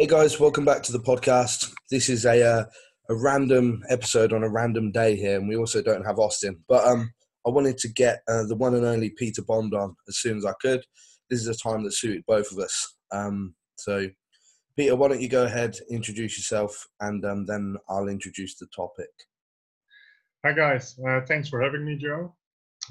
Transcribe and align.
Hey 0.00 0.06
guys, 0.06 0.40
welcome 0.40 0.64
back 0.64 0.82
to 0.84 0.92
the 0.92 0.98
podcast. 0.98 1.74
This 1.90 2.08
is 2.08 2.24
a 2.24 2.42
uh, 2.42 2.64
a 3.10 3.14
random 3.14 3.82
episode 3.90 4.32
on 4.32 4.42
a 4.42 4.48
random 4.48 4.92
day 4.92 5.14
here, 5.14 5.38
and 5.38 5.46
we 5.46 5.56
also 5.56 5.82
don't 5.82 6.06
have 6.06 6.18
Austin. 6.18 6.58
But 6.70 6.86
um, 6.86 7.12
I 7.46 7.50
wanted 7.50 7.76
to 7.76 7.88
get 7.88 8.22
uh, 8.26 8.44
the 8.44 8.56
one 8.56 8.74
and 8.74 8.86
only 8.86 9.10
Peter 9.10 9.42
Bond 9.42 9.74
on 9.74 9.94
as 10.08 10.16
soon 10.16 10.38
as 10.38 10.46
I 10.46 10.54
could. 10.62 10.82
This 11.28 11.42
is 11.42 11.48
a 11.48 11.54
time 11.54 11.84
that 11.84 11.92
suited 11.92 12.24
both 12.26 12.50
of 12.50 12.58
us. 12.60 12.96
Um, 13.12 13.54
so, 13.76 14.08
Peter, 14.74 14.96
why 14.96 15.08
don't 15.08 15.20
you 15.20 15.28
go 15.28 15.44
ahead, 15.44 15.76
introduce 15.90 16.38
yourself, 16.38 16.82
and 17.00 17.22
um, 17.26 17.44
then 17.44 17.76
I'll 17.90 18.08
introduce 18.08 18.54
the 18.54 18.68
topic. 18.74 19.10
Hi 20.46 20.54
guys, 20.54 20.98
uh, 21.06 21.20
thanks 21.28 21.50
for 21.50 21.60
having 21.60 21.84
me, 21.84 21.98
Joe. 21.98 22.34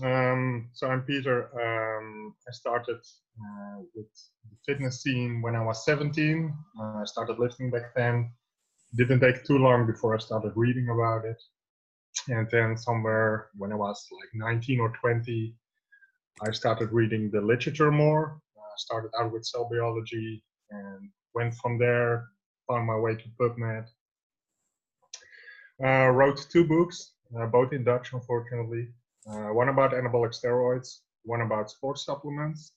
Um, 0.02 0.70
so 0.72 0.88
I'm 0.88 1.02
Peter. 1.02 1.50
Um, 1.60 2.34
I 2.48 2.52
started 2.52 2.98
uh, 2.98 3.82
with 3.94 4.08
the 4.50 4.56
fitness 4.66 5.04
scene 5.04 5.42
when 5.42 5.56
I 5.56 5.64
was 5.64 5.84
17. 5.84 6.54
Uh, 6.80 6.84
I 6.84 7.06
started 7.06 7.38
lifting 7.38 7.70
back 7.70 7.94
then. 7.96 8.32
Didn't 8.96 9.20
take 9.20 9.44
too 9.44 9.58
long 9.58 9.86
before 9.86 10.16
I 10.16 10.20
started 10.20 10.54
reading 10.56 10.88
about 10.90 11.26
it. 11.26 11.42
And 12.30 12.48
then 12.50 12.78
somewhere 12.78 13.50
when 13.58 13.74
I 13.74 13.76
was 13.76 14.08
like 14.12 14.30
19 14.34 14.80
or 14.80 14.94
20, 15.02 15.54
I 16.48 16.52
started 16.52 16.94
reading 16.94 17.30
the 17.30 17.42
literature 17.42 17.92
more. 17.92 18.40
I 18.58 18.78
started 18.78 19.12
out 19.20 19.34
with 19.34 19.46
cell 19.46 19.68
biology 19.70 20.42
and 20.72 21.10
went 21.36 21.56
from 21.56 21.78
there, 21.78 22.28
found 22.70 22.88
my 22.88 22.96
way 22.96 23.16
to 23.16 23.30
PubMed. 23.40 23.86
Uh, 25.84 26.10
wrote 26.12 26.46
two 26.50 26.66
books, 26.66 27.12
uh, 27.38 27.48
both 27.48 27.74
in 27.74 27.84
Dutch, 27.84 28.14
unfortunately 28.14 28.88
uh, 29.28 29.54
one 29.54 29.70
about 29.70 29.92
anabolic 29.92 30.34
steroids, 30.34 31.00
one 31.24 31.42
about 31.42 31.70
sports 31.70 32.06
supplements. 32.06 32.74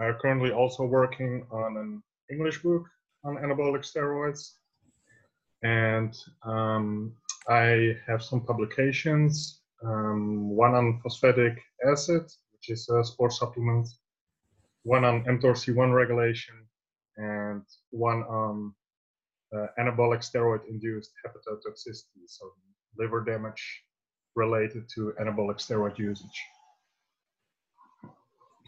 Uh, 0.00 0.12
currently 0.20 0.50
also 0.50 0.84
working 0.84 1.46
on 1.52 1.76
an 1.76 2.02
English 2.30 2.62
book 2.62 2.84
on 3.24 3.36
anabolic 3.36 3.82
steroids. 3.84 4.54
And 5.62 6.16
um, 6.42 7.14
I 7.48 7.96
have 8.06 8.22
some 8.22 8.40
publications, 8.40 9.60
um, 9.84 10.50
one 10.50 10.74
on 10.74 11.00
phosphatidic 11.04 11.56
acid, 11.88 12.24
which 12.52 12.70
is 12.70 12.88
a 12.88 13.04
sports 13.04 13.38
supplement, 13.38 13.88
one 14.82 15.04
on 15.04 15.24
mTORC1 15.24 15.94
regulation, 15.94 16.56
and 17.16 17.62
one 17.90 18.22
on 18.24 18.74
uh, 19.54 19.66
anabolic 19.78 20.20
steroid 20.20 20.60
induced 20.68 21.12
hepatotoxicity, 21.24 22.24
so 22.26 22.52
liver 22.98 23.24
damage 23.24 23.84
related 24.36 24.88
to 24.94 25.12
anabolic 25.20 25.56
steroid 25.58 25.98
usage. 25.98 26.40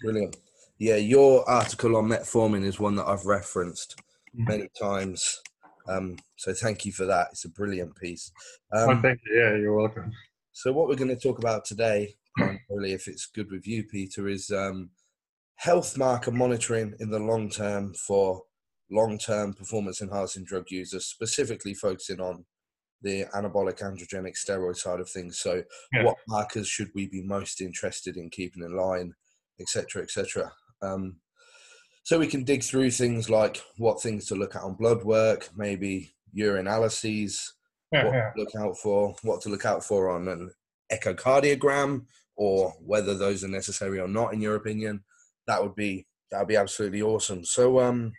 Brilliant. 0.03 0.37
Yeah, 0.79 0.97
your 0.97 1.49
article 1.49 1.97
on 1.97 2.09
metformin 2.09 2.65
is 2.65 2.79
one 2.79 2.97
that 2.97 3.07
I've 3.07 3.27
referenced 3.27 4.01
Mm-hmm. 4.37 4.51
many 4.51 4.69
times. 4.79 5.41
Um, 5.89 6.17
so 6.37 6.53
thank 6.53 6.85
you 6.85 6.93
for 6.93 7.07
that. 7.07 7.29
It's 7.33 7.47
a 7.47 7.49
brilliant 7.49 7.97
piece. 7.97 8.31
oh, 8.75 8.91
Um, 8.91 9.01
thank 9.01 9.19
you. 9.25 9.35
Yeah, 9.41 9.57
you're 9.57 9.75
welcome. 9.75 10.13
so 10.53 10.73
what 10.75 10.89
we're 10.89 10.95
going 10.97 11.09
to 11.09 11.17
talk 11.17 11.39
about 11.39 11.65
today, 11.65 12.15
really, 12.69 12.93
if 12.93 13.09
it's 13.09 13.25
good 13.25 13.51
with 13.51 13.67
you, 13.67 13.85
Peter, 13.85 14.29
is 14.29 14.51
um, 14.51 14.91
health 15.55 15.97
marker 15.97 16.33
monitoring 16.33 16.93
in 17.01 17.09
the 17.11 17.19
long 17.19 17.49
term 17.49 17.95
for 17.95 18.43
long-term 18.91 19.55
performance 19.55 20.03
enhancing 20.03 20.45
drug 20.45 20.67
users, 20.71 21.07
specifically 21.07 21.73
focusing 21.73 22.21
on 22.21 22.45
the 23.03 23.25
anabolic 23.35 23.79
androgenic 23.81 24.35
steroid 24.37 24.77
side 24.77 25.01
of 25.01 25.09
things. 25.09 25.39
So, 25.39 25.63
Yeah. 25.93 26.05
what 26.05 26.17
markers 26.29 26.67
should 26.69 26.91
we 26.95 27.07
be 27.09 27.23
most 27.23 27.61
interested 27.61 28.17
in 28.17 28.31
keeping 28.31 28.63
in 28.63 28.75
line, 28.77 29.15
etc., 29.61 30.03
etc. 30.03 30.53
Um, 30.83 31.21
so 32.03 32.19
we 32.19 32.27
can 32.27 32.45
dig 32.45 32.63
through 32.63 32.91
things 32.93 33.29
like 33.29 33.63
what 33.79 34.01
things 34.01 34.27
to 34.27 34.35
look 34.37 34.55
at 34.55 34.63
on 34.63 34.75
blood 34.75 35.03
work, 35.05 35.49
maybe 35.57 36.15
urinalyses, 36.37 37.53
Yeah, 37.93 38.05
what 38.05 38.15
yeah. 38.15 38.31
to 38.33 38.41
look 38.41 38.55
out 38.57 38.79
for, 38.79 39.15
what 39.23 39.41
to 39.43 39.49
look 39.49 39.65
out 39.65 39.85
for 39.85 40.11
on 40.11 40.29
an 40.29 40.51
echocardiogram, 40.93 42.07
or 42.37 42.71
whether 42.81 43.15
those 43.15 43.43
are 43.45 43.49
necessary 43.49 43.99
or 43.99 44.09
not 44.09 44.33
in 44.35 44.41
your 44.41 44.57
opinion. 44.57 45.05
That 45.47 45.63
would 45.63 45.75
be 45.75 46.07
that 46.31 46.41
would 46.41 46.49
be 46.49 46.57
absolutely 46.57 47.03
awesome. 47.03 47.45
So, 47.45 47.79
um, 47.81 48.13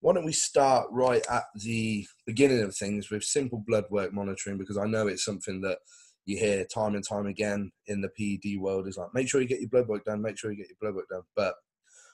why 0.00 0.12
don't 0.12 0.24
we 0.24 0.32
start 0.32 0.86
right 0.90 1.24
at 1.30 1.44
the 1.56 2.06
beginning 2.26 2.62
of 2.62 2.76
things 2.76 3.10
with 3.10 3.24
simple 3.24 3.62
blood 3.66 3.84
work 3.90 4.12
monitoring 4.12 4.58
because 4.58 4.78
I 4.78 4.86
know 4.86 5.06
it's 5.06 5.24
something 5.24 5.60
that 5.62 5.78
you 6.26 6.36
hear 6.38 6.64
time 6.64 6.94
and 6.94 7.06
time 7.06 7.26
again 7.26 7.70
in 7.86 8.00
the 8.00 8.08
PED 8.08 8.60
world 8.60 8.88
is 8.88 8.96
like 8.96 9.14
make 9.14 9.28
sure 9.28 9.40
you 9.40 9.48
get 9.48 9.60
your 9.60 9.70
blood 9.70 9.88
work 9.88 10.04
done, 10.04 10.20
make 10.22 10.38
sure 10.38 10.50
you 10.50 10.56
get 10.56 10.68
your 10.68 10.76
blood 10.80 10.96
work 10.96 11.08
done. 11.08 11.22
But 11.34 11.54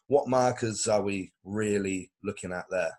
what 0.07 0.29
markers 0.29 0.87
are 0.87 1.03
we 1.03 1.33
really 1.45 2.11
looking 2.23 2.53
at 2.53 2.67
there? 2.71 2.93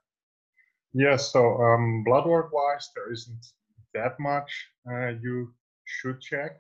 Yes, 0.93 1.31
so 1.31 1.57
um, 1.61 2.03
blood 2.03 2.25
work 2.25 2.51
wise, 2.53 2.89
there 2.95 3.11
isn't 3.11 3.45
that 3.93 4.19
much 4.19 4.51
uh, 4.91 5.09
you 5.21 5.53
should 5.85 6.21
check. 6.21 6.57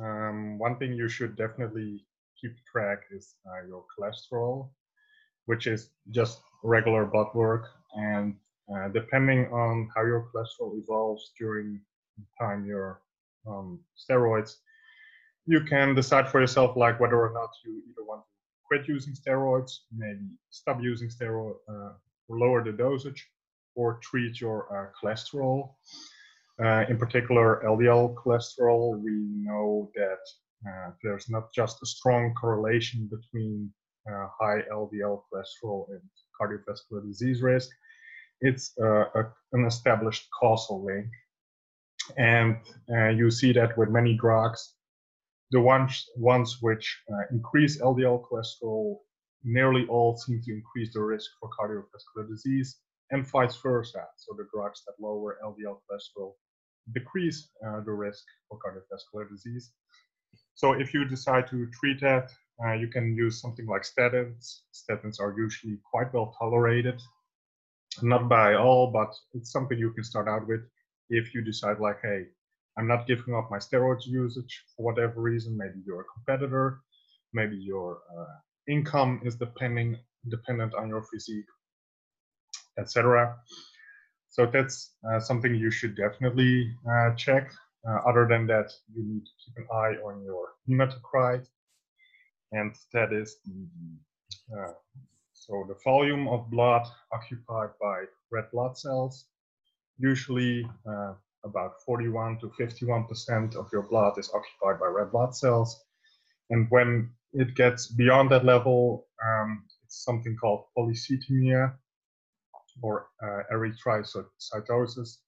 Um, 0.00 0.58
one 0.58 0.78
thing 0.78 0.94
you 0.94 1.08
should 1.08 1.36
definitely 1.36 2.04
keep 2.40 2.52
track 2.70 3.00
is 3.10 3.34
uh, 3.46 3.66
your 3.66 3.84
cholesterol, 3.92 4.70
which 5.46 5.66
is 5.66 5.90
just 6.10 6.40
regular 6.62 7.04
blood 7.04 7.28
work. 7.34 7.68
And 7.94 8.36
uh, 8.74 8.88
depending 8.88 9.46
on 9.52 9.88
how 9.94 10.02
your 10.02 10.28
cholesterol 10.32 10.78
evolves 10.80 11.32
during 11.38 11.80
the 12.16 12.24
time 12.38 12.64
you're 12.64 13.00
on 13.46 13.78
steroids, 13.98 14.56
you 15.46 15.60
can 15.62 15.94
decide 15.94 16.28
for 16.28 16.40
yourself 16.40 16.76
like 16.76 17.00
whether 17.00 17.20
or 17.20 17.32
not 17.32 17.50
you 17.64 17.82
either 17.88 18.04
want 18.06 18.20
to 18.20 18.26
quit 18.66 18.88
using 18.88 19.14
steroids, 19.14 19.72
maybe 19.94 20.38
stop 20.50 20.80
using 20.80 21.08
steroid, 21.08 21.56
uh, 21.68 21.92
lower 22.28 22.62
the 22.64 22.72
dosage, 22.72 23.26
or 23.74 23.98
treat 24.02 24.40
your 24.40 24.66
uh, 24.72 24.86
cholesterol. 24.98 25.74
Uh, 26.62 26.84
in 26.88 26.96
particular, 26.96 27.62
LDL 27.66 28.14
cholesterol, 28.14 29.00
we 29.02 29.12
know 29.12 29.90
that 29.94 30.18
uh, 30.68 30.90
there's 31.02 31.28
not 31.28 31.52
just 31.52 31.82
a 31.82 31.86
strong 31.86 32.32
correlation 32.34 33.10
between 33.10 33.72
uh, 34.10 34.26
high 34.40 34.62
LDL 34.72 35.22
cholesterol 35.32 35.86
and 35.90 36.00
cardiovascular 36.40 37.06
disease 37.06 37.42
risk. 37.42 37.68
It's 38.40 38.72
uh, 38.80 39.04
a, 39.14 39.32
an 39.52 39.64
established 39.66 40.28
causal 40.38 40.84
link. 40.84 41.06
And 42.16 42.56
uh, 42.92 43.08
you 43.08 43.30
see 43.30 43.52
that 43.52 43.78
with 43.78 43.88
many 43.88 44.16
drugs. 44.16 44.74
The 45.52 45.60
ones, 45.60 46.06
ones 46.16 46.58
which 46.60 47.02
uh, 47.12 47.24
increase 47.30 47.80
LDL 47.80 48.24
cholesterol 48.24 48.96
nearly 49.44 49.86
all 49.88 50.16
seem 50.16 50.40
to 50.42 50.52
increase 50.52 50.92
the 50.92 51.00
risk 51.00 51.30
for 51.40 51.50
cardiovascular 51.50 52.28
disease 52.28 52.78
and 53.10 53.26
vice 53.26 53.56
versa. 53.56 54.04
So 54.16 54.34
the 54.36 54.46
drugs 54.52 54.82
that 54.86 54.94
lower 55.00 55.38
LDL 55.44 55.78
cholesterol 55.84 56.32
decrease 56.94 57.48
uh, 57.66 57.80
the 57.84 57.92
risk 57.92 58.24
for 58.48 58.58
cardiovascular 58.58 59.28
disease. 59.30 59.72
So 60.54 60.72
if 60.72 60.92
you 60.94 61.04
decide 61.04 61.48
to 61.48 61.68
treat 61.78 62.00
that, 62.00 62.30
uh, 62.64 62.72
you 62.72 62.88
can 62.88 63.16
use 63.16 63.40
something 63.40 63.66
like 63.66 63.82
statins. 63.82 64.60
Statins 64.72 65.20
are 65.20 65.34
usually 65.36 65.78
quite 65.90 66.12
well 66.12 66.34
tolerated, 66.38 67.00
not 68.02 68.28
by 68.28 68.54
all, 68.54 68.90
but 68.90 69.14
it's 69.34 69.50
something 69.50 69.78
you 69.78 69.92
can 69.92 70.04
start 70.04 70.28
out 70.28 70.46
with 70.46 70.60
if 71.10 71.34
you 71.34 71.42
decide 71.42 71.80
like, 71.80 71.98
hey, 72.02 72.24
I'm 72.78 72.86
not 72.86 73.06
giving 73.06 73.34
up 73.34 73.50
my 73.50 73.58
steroids 73.58 74.06
usage 74.06 74.64
for 74.76 74.84
whatever 74.84 75.20
reason. 75.20 75.56
Maybe 75.56 75.80
you're 75.84 76.02
a 76.02 76.12
competitor, 76.14 76.80
maybe 77.32 77.56
your 77.56 77.98
uh, 78.16 78.36
income 78.68 79.20
is 79.24 79.36
depending 79.36 79.98
dependent 80.28 80.74
on 80.74 80.88
your 80.88 81.02
physique, 81.02 81.50
etc. 82.78 83.36
So 84.28 84.46
that's 84.46 84.94
uh, 85.10 85.20
something 85.20 85.54
you 85.54 85.70
should 85.70 85.96
definitely 85.96 86.74
uh, 86.90 87.14
check. 87.16 87.52
Uh, 87.86 87.98
other 88.08 88.26
than 88.28 88.46
that, 88.46 88.70
you 88.94 89.02
need 89.04 89.24
to 89.24 89.30
keep 89.44 89.56
an 89.56 89.66
eye 89.72 89.96
on 90.06 90.22
your 90.24 90.50
hematocrit, 90.68 91.46
and 92.52 92.74
that 92.92 93.12
is 93.12 93.36
the 93.44 94.58
uh, 94.58 94.72
so 95.32 95.64
the 95.68 95.76
volume 95.82 96.28
of 96.28 96.50
blood 96.50 96.86
occupied 97.12 97.70
by 97.80 98.04
red 98.30 98.44
blood 98.52 98.78
cells. 98.78 99.26
Usually, 99.98 100.64
uh, 100.88 101.14
about 101.44 101.72
41 101.84 102.38
to 102.40 102.50
51 102.56 103.06
percent 103.06 103.56
of 103.56 103.68
your 103.72 103.82
blood 103.82 104.18
is 104.18 104.30
occupied 104.32 104.78
by 104.80 104.86
red 104.86 105.10
blood 105.10 105.34
cells, 105.34 105.84
and 106.50 106.66
when 106.70 107.10
it 107.32 107.54
gets 107.54 107.86
beyond 107.88 108.30
that 108.30 108.44
level, 108.44 109.06
um, 109.24 109.64
it's 109.84 110.04
something 110.04 110.36
called 110.36 110.64
polycythemia 110.76 111.72
or 112.82 113.06
uh, 113.22 113.42
erythrocytosis. 113.52 115.18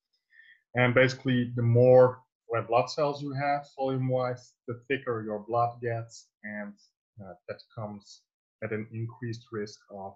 And 0.75 0.95
basically, 0.95 1.53
the 1.57 1.63
more 1.63 2.21
red 2.53 2.69
blood 2.69 2.91
cells 2.91 3.23
you 3.23 3.33
have, 3.33 3.67
volume-wise, 3.77 4.53
the 4.67 4.81
thicker 4.89 5.23
your 5.25 5.45
blood 5.47 5.81
gets, 5.81 6.29
and 6.43 6.75
that 7.19 7.61
comes 7.75 8.23
at 8.63 8.73
an 8.73 8.87
increased 8.93 9.47
risk 9.53 9.81
of 9.91 10.15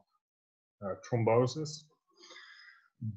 uh, 0.85 0.95
thrombosis. 1.05 1.85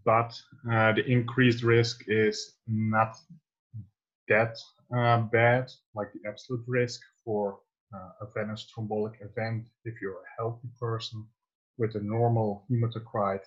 But 0.06 0.40
uh, 0.72 0.94
the 0.94 1.06
increased 1.06 1.64
risk 1.64 2.04
is 2.08 2.54
not 2.68 3.18
that 4.28 4.58
uh, 4.96 5.22
bad, 5.22 5.72
like 5.96 6.12
the 6.14 6.30
absolute 6.30 6.64
risk 6.68 7.02
for 7.24 7.60
uh, 7.94 8.10
a 8.22 8.28
venous 8.36 8.68
thrombotic 8.72 9.16
event 9.22 9.66
if 9.86 10.00
you're 10.02 10.22
a 10.22 10.34
healthy 10.38 10.70
person 10.80 11.26
with 11.78 11.96
a 11.96 12.02
normal 12.02 12.66
hematocrit 12.70 13.42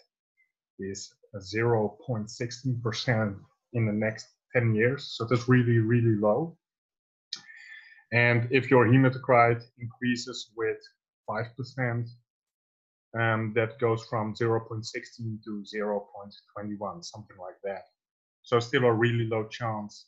is 0.79 1.15
0.16% 1.37 3.37
in 3.75 3.87
the 3.87 3.93
next 3.93 4.27
10 4.53 4.75
years. 4.75 5.15
So 5.17 5.25
that's 5.25 5.49
really, 5.49 5.79
really 5.79 6.17
low. 6.17 6.57
And 8.15 8.47
if 8.53 8.71
your 8.71 8.87
hematocrit 8.87 9.61
increases 9.79 10.53
with 10.57 10.79
5%, 11.29 12.09
um, 13.19 13.53
that 13.55 13.79
goes 13.81 14.05
from 14.05 14.35
0.16 14.35 15.43
to 15.45 15.65
0.21, 15.75 17.05
something 17.05 17.37
like 17.37 17.57
that. 17.65 17.83
So 18.43 18.61
still 18.61 18.85
a 18.85 18.93
really 18.93 19.27
low 19.27 19.49
chance. 19.49 20.07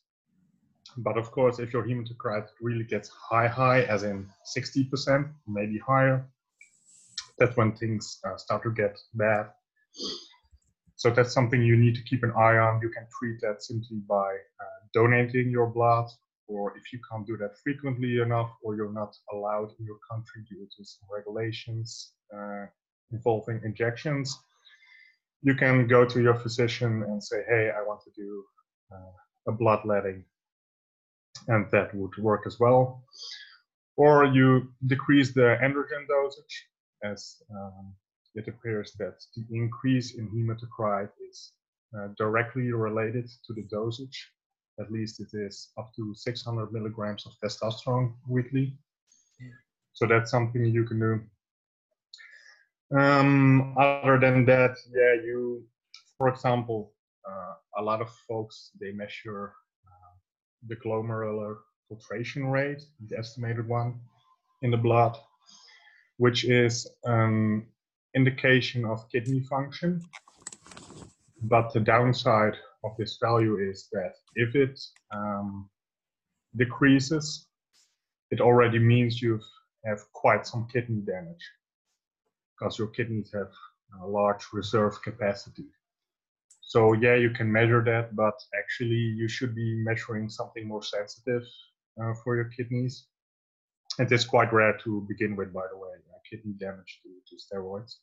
But 0.99 1.19
of 1.19 1.33
course, 1.33 1.59
if 1.59 1.73
your 1.73 1.83
hematocrit 1.83 2.47
really 2.61 2.85
gets 2.85 3.09
high, 3.09 3.49
high, 3.49 3.83
as 3.83 4.05
in 4.05 4.29
60%, 4.57 5.29
maybe 5.49 5.79
higher, 5.79 6.29
that's 7.39 7.57
when 7.57 7.73
things 7.73 8.21
uh, 8.25 8.37
start 8.37 8.63
to 8.63 8.71
get 8.71 8.97
bad. 9.15 9.47
So 10.95 11.11
that's 11.11 11.35
something 11.35 11.61
you 11.61 11.77
need 11.77 11.97
to 11.97 12.05
keep 12.05 12.23
an 12.23 12.33
eye 12.39 12.57
on. 12.57 12.81
You 12.81 12.89
can 12.91 13.07
treat 13.19 13.41
that 13.41 13.65
simply 13.65 13.99
by 14.09 14.37
uh, 14.61 14.79
donating 14.95 15.51
your 15.51 15.67
blood, 15.67 16.07
or 16.49 16.77
if 16.77 16.93
you 16.93 17.01
can't 17.11 17.27
do 17.27 17.37
that 17.37 17.59
frequently 17.63 18.21
enough, 18.21 18.51
or 18.63 18.77
you're 18.77 18.93
not 18.93 19.17
allowed 19.33 19.71
in 19.79 19.85
your 19.85 19.99
country 20.11 20.43
due 20.49 20.67
to 20.77 20.85
some 20.85 21.09
regulations 21.15 22.13
uh, 22.37 22.67
involving 23.13 23.61
injections, 23.65 24.39
you 25.43 25.55
can 25.55 25.87
go 25.87 26.05
to 26.05 26.21
your 26.23 26.35
physician 26.35 27.03
and 27.05 27.23
say, 27.23 27.43
"Hey, 27.49 27.71
I 27.71 27.83
want 27.83 28.01
to 28.05 28.11
do 28.17 28.45
uh, 28.93 29.51
a 29.51 29.53
bloodletting," 29.53 30.25
and 31.49 31.71
that 31.71 31.95
would 31.95 32.17
work 32.19 32.43
as 32.47 32.59
well. 32.59 33.03
Or 33.97 34.25
you 34.25 34.69
decrease 34.87 35.33
the 35.33 35.59
androgen 35.63 36.07
dosage, 36.09 36.55
as 37.03 37.43
um, 37.51 37.95
it 38.35 38.49
appears 38.49 38.93
that 38.99 39.17
the 39.35 39.45
increase 39.51 40.17
in 40.17 40.29
hematocrit 40.29 41.11
is 41.29 41.53
uh, 41.97 42.09
directly 42.19 42.73
related 42.73 43.27
to 43.47 43.55
the 43.55 43.63
dosage. 43.71 44.31
At 44.79 44.93
least 44.93 45.21
it 45.21 45.29
is 45.33 45.71
up 45.79 45.93
to 45.97 46.15
600 46.15 46.73
milligrams 46.73 47.27
of 47.27 47.33
testosterone 47.43 48.13
weekly. 48.29 48.77
So 49.93 50.07
that's 50.07 50.31
something 50.31 50.65
you 50.65 50.85
can 50.85 51.01
do. 51.01 51.21
Um, 52.99 53.75
other 53.79 54.19
than 54.21 54.45
that, 54.45 54.77
yeah, 54.93 55.15
you, 55.25 55.65
for 56.19 56.29
example, 56.29 56.93
uh, 57.29 57.55
a 57.79 57.83
lot 57.83 58.01
of 58.01 58.11
folks 58.29 58.71
they 58.81 58.93
measure 58.93 59.55
uh, 59.87 60.15
the 60.69 60.77
glomerular 60.77 61.57
filtration 61.89 62.47
rate, 62.47 62.83
the 63.09 63.19
estimated 63.19 63.67
one, 63.67 63.99
in 64.63 64.71
the 64.71 64.77
blood, 64.77 65.17
which 66.19 66.45
is 66.45 66.87
an 67.05 67.67
indication 68.15 68.85
of 68.85 69.09
kidney 69.11 69.41
function. 69.41 70.03
But 71.43 71.73
the 71.73 71.81
downside 71.81 72.57
of 72.87 72.97
this 72.97 73.19
value 73.21 73.59
is 73.59 73.89
that 73.93 74.15
if 74.35 74.55
it 74.55 74.81
um, 75.13 75.69
decreases, 76.57 77.47
it 78.31 78.41
already 78.41 78.79
means 78.79 79.21
you 79.21 79.41
have 79.85 80.01
quite 80.13 80.47
some 80.47 80.67
kidney 80.73 81.03
damage 81.03 81.45
because 82.53 82.79
your 82.79 82.89
kidneys 82.89 83.31
have 83.33 83.53
a 84.03 84.07
large 84.07 84.45
reserve 84.53 85.01
capacity. 85.03 85.67
So 86.63 86.95
yeah, 86.95 87.15
you 87.15 87.31
can 87.31 87.51
measure 87.51 87.83
that, 87.85 88.17
but 88.17 88.35
actually 88.59 89.05
you 89.21 89.29
should 89.29 89.55
be 89.55 89.83
measuring 89.85 90.29
something 90.29 90.67
more 90.67 90.83
sensitive 90.83 91.43
uh, 92.03 92.15
for 92.25 92.35
your 92.35 92.51
kidneys. 92.57 93.07
It 93.99 94.11
is 94.11 94.25
quite 94.25 94.53
rare 94.53 94.77
to 94.85 95.07
begin 95.09 95.37
with, 95.37 95.53
by 95.53 95.67
the 95.71 95.79
way 95.79 95.89
kidney 96.29 96.55
damage 96.59 97.01
to, 97.03 97.09
to 97.29 97.37
steroids. 97.37 97.97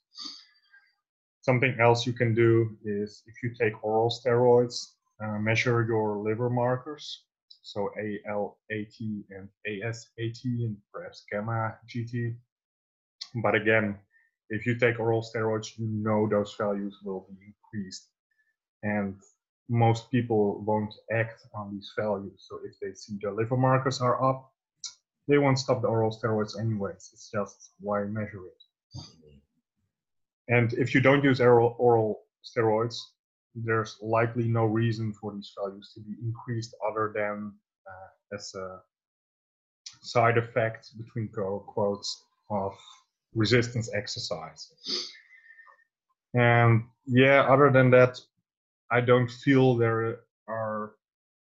Something 1.44 1.78
else 1.80 2.08
you 2.08 2.14
can 2.14 2.34
do 2.34 2.78
is 2.86 3.24
if 3.28 3.44
you 3.44 3.54
take 3.54 3.84
oral 3.84 4.10
steroids, 4.10 4.96
uh, 5.24 5.40
measure 5.40 5.84
your 5.86 6.18
liver 6.18 6.50
markers, 6.50 7.26
so 7.62 7.92
ALAT 8.00 8.98
and 9.30 9.50
ASAT 9.68 10.42
and 10.46 10.78
perhaps 10.94 11.26
gamma 11.32 11.78
GT. 11.88 12.36
But 13.44 13.56
again, 13.56 14.00
if 14.50 14.66
you 14.66 14.80
take 14.80 15.00
oral 15.00 15.22
steroids, 15.22 15.78
you 15.78 15.88
know 15.88 16.28
those 16.30 16.56
values 16.56 16.98
will 17.06 17.28
be 17.30 17.38
increased. 17.54 18.10
And 18.84 19.22
most 19.70 20.12
people 20.12 20.62
won't 20.64 20.96
act 21.12 21.48
on 21.56 21.74
these 21.74 21.92
values. 21.98 22.46
So 22.50 22.60
if 22.66 22.80
they 22.82 22.94
see 22.96 23.20
their 23.22 23.34
liver 23.34 23.58
markers 23.58 24.02
are 24.02 24.24
up, 24.24 24.52
they 25.28 25.40
won't 25.40 25.60
stop 25.60 25.82
the 25.82 25.90
oral 25.90 26.12
steroids 26.12 26.60
anyways. 26.60 27.12
It's 27.14 27.32
just 27.32 27.74
why 27.82 28.06
measure 28.06 28.46
it. 28.48 28.63
And 30.50 30.74
if 30.74 30.94
you 30.94 31.02
don't 31.02 31.24
use 31.24 31.40
oral, 31.40 32.20
steroids, 32.44 32.98
there's 33.56 33.98
likely 34.02 34.48
no 34.48 34.66
reason 34.66 35.14
for 35.14 35.34
these 35.34 35.54
values 35.58 35.92
to 35.94 36.02
be 36.02 36.16
increased 36.22 36.76
other 36.90 37.14
than 37.16 37.54
uh, 37.88 38.36
as 38.36 38.54
a 38.56 38.80
side 40.02 40.38
effect 40.38 40.90
between 40.98 41.30
quotes 41.30 42.26
of 42.50 42.74
resistance 43.34 43.90
exercise. 43.96 44.72
And 46.34 46.84
yeah, 47.06 47.42
other 47.42 47.72
than 47.72 47.90
that, 47.92 48.20
I 48.92 49.02
don't 49.02 49.30
feel 49.30 49.76
there 49.76 50.20
are 50.48 50.96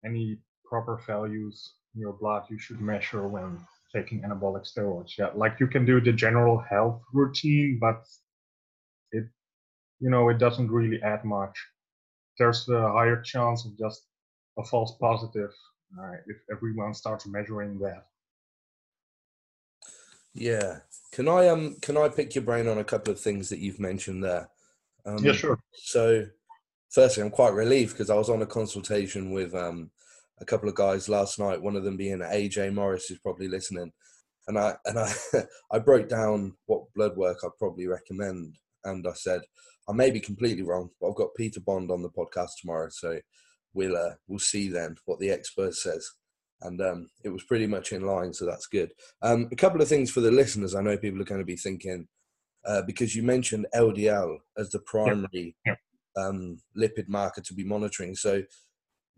any 0.05 0.39
proper 0.65 1.01
values 1.07 1.75
in 1.95 2.01
your 2.01 2.13
blood 2.13 2.45
you 2.51 2.59
should 2.59 2.81
measure 2.81 3.27
when 3.29 3.59
taking 3.95 4.23
anabolic 4.23 4.67
steroids. 4.67 5.17
Yeah, 5.17 5.31
like 5.35 5.61
you 5.61 5.69
can 5.69 5.85
do 5.85 6.01
the 6.01 6.13
general 6.13 6.59
health 6.59 7.01
routine, 7.13 7.79
but 7.81 8.05
it, 9.15 9.25
you 10.01 10.11
know, 10.11 10.29
it 10.29 10.39
doesn't 10.39 10.71
really 10.71 11.01
add 11.03 11.25
much. 11.25 11.57
There's 12.39 12.69
a 12.69 12.93
higher 12.93 13.21
chance 13.23 13.65
of 13.65 13.79
just 13.79 14.03
a 14.59 14.65
false 14.65 14.97
positive 15.01 15.51
uh, 15.99 16.13
if 16.27 16.37
everyone 16.51 16.95
starts 16.95 17.27
measuring 17.27 17.79
that. 17.79 18.07
Yeah, 20.35 20.79
can 21.13 21.29
I 21.29 21.47
um 21.49 21.77
can 21.81 21.97
I 21.97 22.09
pick 22.09 22.35
your 22.35 22.43
brain 22.43 22.67
on 22.67 22.79
a 22.79 22.85
couple 22.85 23.13
of 23.13 23.21
things 23.21 23.49
that 23.49 23.61
you've 23.61 23.79
mentioned 23.79 24.25
there? 24.25 24.49
Um, 25.07 25.19
yeah, 25.23 25.33
sure. 25.33 25.61
So, 25.73 26.27
firstly, 26.91 27.23
I'm 27.23 27.31
quite 27.31 27.53
relieved 27.53 27.93
because 27.93 28.11
I 28.11 28.17
was 28.17 28.29
on 28.29 28.43
a 28.43 28.47
consultation 28.47 29.31
with 29.31 29.55
um 29.55 29.91
a 30.41 30.45
couple 30.45 30.69
of 30.69 30.75
guys 30.75 31.09
last 31.09 31.39
night. 31.39 31.63
One 31.63 31.77
of 31.77 31.85
them 31.85 31.97
being 31.97 32.19
AJ 32.19 32.75
Morris, 32.75 33.07
who's 33.07 33.21
probably 33.21 33.47
listening, 33.47 33.93
and 34.49 34.59
I 34.59 34.75
and 34.87 34.99
I 34.99 35.13
I 35.71 35.79
broke 35.79 36.09
down 36.09 36.57
what 36.67 36.93
blood 36.97 37.17
work 37.17 37.39
I'd 37.45 37.59
probably 37.59 37.87
recommend, 37.87 38.59
and 38.85 39.07
I 39.07 39.13
said 39.15 39.43
I 39.89 39.93
may 39.93 40.11
be 40.11 40.21
completely 40.21 40.63
wrong, 40.63 40.91
but 41.01 41.09
I've 41.09 41.17
got 41.17 41.35
Peter 41.37 41.61
Bond 41.61 41.91
on 41.91 42.03
the 42.03 42.11
podcast 42.11 42.51
tomorrow, 42.61 42.89
so 42.91 43.19
we'll 43.75 43.97
uh, 43.97 44.15
we'll 44.29 44.39
see 44.39 44.69
then 44.69 44.97
what 45.05 45.19
the 45.19 45.31
expert 45.31 45.75
says. 45.75 46.09
And 46.63 46.81
um, 46.81 47.09
it 47.25 47.29
was 47.29 47.43
pretty 47.45 47.67
much 47.67 47.93
in 47.93 48.07
line, 48.07 48.33
so 48.33 48.47
that's 48.47 48.67
good. 48.67 48.93
Um, 49.21 49.49
a 49.53 49.57
couple 49.57 49.83
of 49.83 49.89
things 49.89 50.11
for 50.11 50.21
the 50.21 50.31
listeners. 50.31 50.75
I 50.75 50.81
know 50.81 50.97
people 50.97 51.21
are 51.21 51.27
going 51.27 51.41
to 51.41 51.45
be 51.45 51.57
thinking 51.57 52.07
uh, 52.65 52.83
because 52.87 53.15
you 53.15 53.23
mentioned 53.23 53.67
LDL 53.75 54.37
as 54.57 54.71
the 54.71 54.79
primary 54.81 55.55
yeah. 55.67 55.75
Yeah. 56.17 56.25
Um, 56.25 56.59
lipid 56.79 57.09
marker 57.09 57.41
to 57.43 57.55
be 57.55 57.65
monitoring. 57.65 58.15
So 58.15 58.45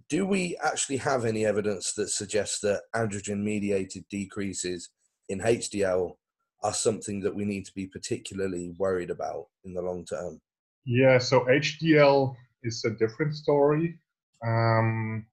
do 0.09 0.26
we 0.26 0.57
actually 0.64 0.97
have 0.97 1.25
any 1.25 1.45
evidence 1.45 1.93
that 1.95 2.09
suggests 2.09 2.61
that 2.61 2.83
androgen 2.95 3.43
mediated 3.43 4.05
decreases 4.09 4.88
in 5.29 5.40
HDL 5.40 6.12
are 6.66 6.75
something 6.75 7.20
that 7.20 7.35
we 7.35 7.44
need 7.44 7.64
to 7.64 7.75
be 7.75 7.87
particularly 7.87 8.75
worried 8.76 9.11
about 9.11 9.46
in 9.64 9.73
the 9.73 9.80
long 9.80 10.04
term? 10.04 10.40
Yeah, 10.85 11.18
so 11.18 11.40
HDL 11.44 12.35
is 12.64 12.85
a 12.85 12.90
different 12.90 13.35
story. 13.35 13.99
Um, 14.44 15.26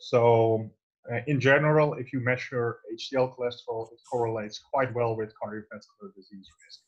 so, 0.00 0.70
uh, 1.12 1.20
in 1.26 1.38
general, 1.38 1.94
if 1.94 2.12
you 2.12 2.20
measure 2.20 2.78
HDL 2.98 3.34
cholesterol, 3.34 3.92
it 3.92 4.00
correlates 4.10 4.58
quite 4.72 4.92
well 4.94 5.14
with 5.16 5.34
cardiovascular 5.40 6.14
disease 6.16 6.48
risk. 6.64 6.80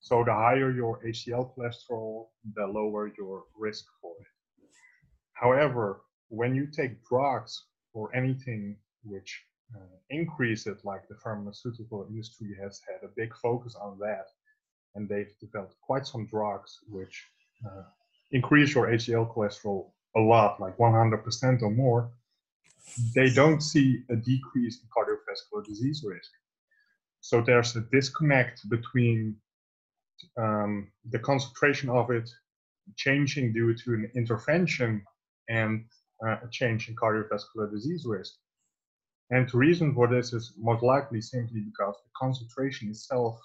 So, 0.00 0.24
the 0.24 0.32
higher 0.32 0.70
your 0.70 1.00
HDL 1.04 1.52
cholesterol, 1.52 2.28
the 2.54 2.66
lower 2.66 3.12
your 3.18 3.44
risk 3.58 3.84
for 4.00 4.12
it. 4.20 4.26
However, 5.34 6.00
when 6.28 6.54
you 6.54 6.66
take 6.66 7.04
drugs 7.04 7.52
or 7.92 8.14
anything 8.16 8.76
which 9.04 9.44
increase 10.10 10.66
it, 10.66 10.78
like 10.84 11.08
the 11.08 11.16
pharmaceutical 11.16 12.06
industry 12.08 12.56
has 12.62 12.80
had 12.86 13.06
a 13.06 13.12
big 13.16 13.34
focus 13.42 13.74
on 13.80 13.98
that, 13.98 14.26
and 14.94 15.08
they've 15.08 15.34
developed 15.40 15.74
quite 15.80 16.06
some 16.06 16.26
drugs 16.26 16.78
which 16.88 17.24
uh, 17.66 17.82
increase 18.30 18.74
your 18.74 18.86
HDL 18.88 19.32
cholesterol 19.34 19.90
a 20.16 20.20
lot, 20.20 20.60
like 20.60 20.76
100% 20.78 21.62
or 21.62 21.70
more, 21.70 22.10
they 23.14 23.28
don't 23.30 23.60
see 23.60 24.02
a 24.10 24.16
decrease 24.16 24.80
in 24.80 24.88
cardiovascular 24.96 25.64
disease 25.64 26.02
risk. 26.06 26.30
So 27.20 27.40
there's 27.40 27.74
a 27.76 27.80
disconnect 27.92 28.68
between 28.70 29.36
um, 30.38 30.88
the 31.10 31.18
concentration 31.18 31.90
of 31.90 32.10
it 32.10 32.30
changing 32.96 33.52
due 33.52 33.74
to 33.74 33.94
an 33.94 34.10
intervention 34.14 35.02
and 35.48 35.84
uh, 36.24 36.36
a 36.44 36.48
change 36.50 36.88
in 36.88 36.94
cardiovascular 36.94 37.70
disease 37.70 38.04
risk. 38.06 38.34
And 39.30 39.48
the 39.48 39.58
reason 39.58 39.92
for 39.92 40.06
this 40.06 40.32
is 40.32 40.52
most 40.56 40.82
likely 40.82 41.20
simply 41.20 41.60
because 41.60 41.96
the 41.96 42.10
concentration 42.16 42.88
itself 42.88 43.40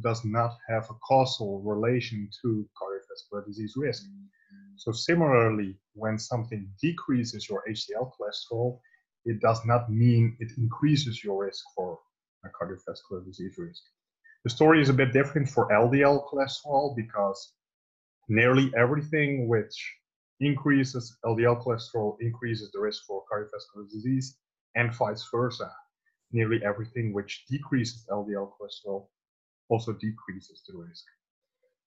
does 0.00 0.24
not 0.24 0.56
have 0.68 0.90
a 0.90 0.94
causal 1.06 1.62
relation 1.62 2.28
to 2.42 2.68
cardiovascular 2.80 3.46
disease 3.46 3.74
risk. 3.76 4.04
So 4.76 4.90
similarly, 4.90 5.76
when 5.92 6.18
something 6.18 6.68
decreases 6.82 7.48
your 7.48 7.62
HDL 7.68 8.10
cholesterol, 8.14 8.80
it 9.24 9.40
does 9.40 9.64
not 9.64 9.90
mean 9.90 10.36
it 10.40 10.50
increases 10.58 11.22
your 11.22 11.44
risk 11.44 11.64
for 11.76 11.98
a 12.44 12.48
cardiovascular 12.48 13.24
disease 13.24 13.54
risk. 13.56 13.82
The 14.42 14.50
story 14.50 14.82
is 14.82 14.88
a 14.88 14.92
bit 14.92 15.12
different 15.12 15.48
for 15.48 15.68
LDL 15.68 16.28
cholesterol 16.28 16.96
because 16.96 17.52
nearly 18.28 18.72
everything 18.76 19.48
which 19.48 19.94
increases 20.40 21.16
LDL 21.24 21.64
cholesterol 21.64 22.16
increases 22.20 22.72
the 22.72 22.80
risk 22.80 23.04
for 23.06 23.22
cardiovascular 23.32 23.88
disease 23.88 24.36
and 24.74 24.94
vice 24.94 25.26
versa. 25.30 25.70
Nearly 26.32 26.60
everything 26.64 27.12
which 27.12 27.44
decreases 27.48 28.06
LDL 28.10 28.52
cholesterol 28.54 29.06
also 29.68 29.92
decreases 29.92 30.62
the 30.66 30.76
risk. 30.76 31.04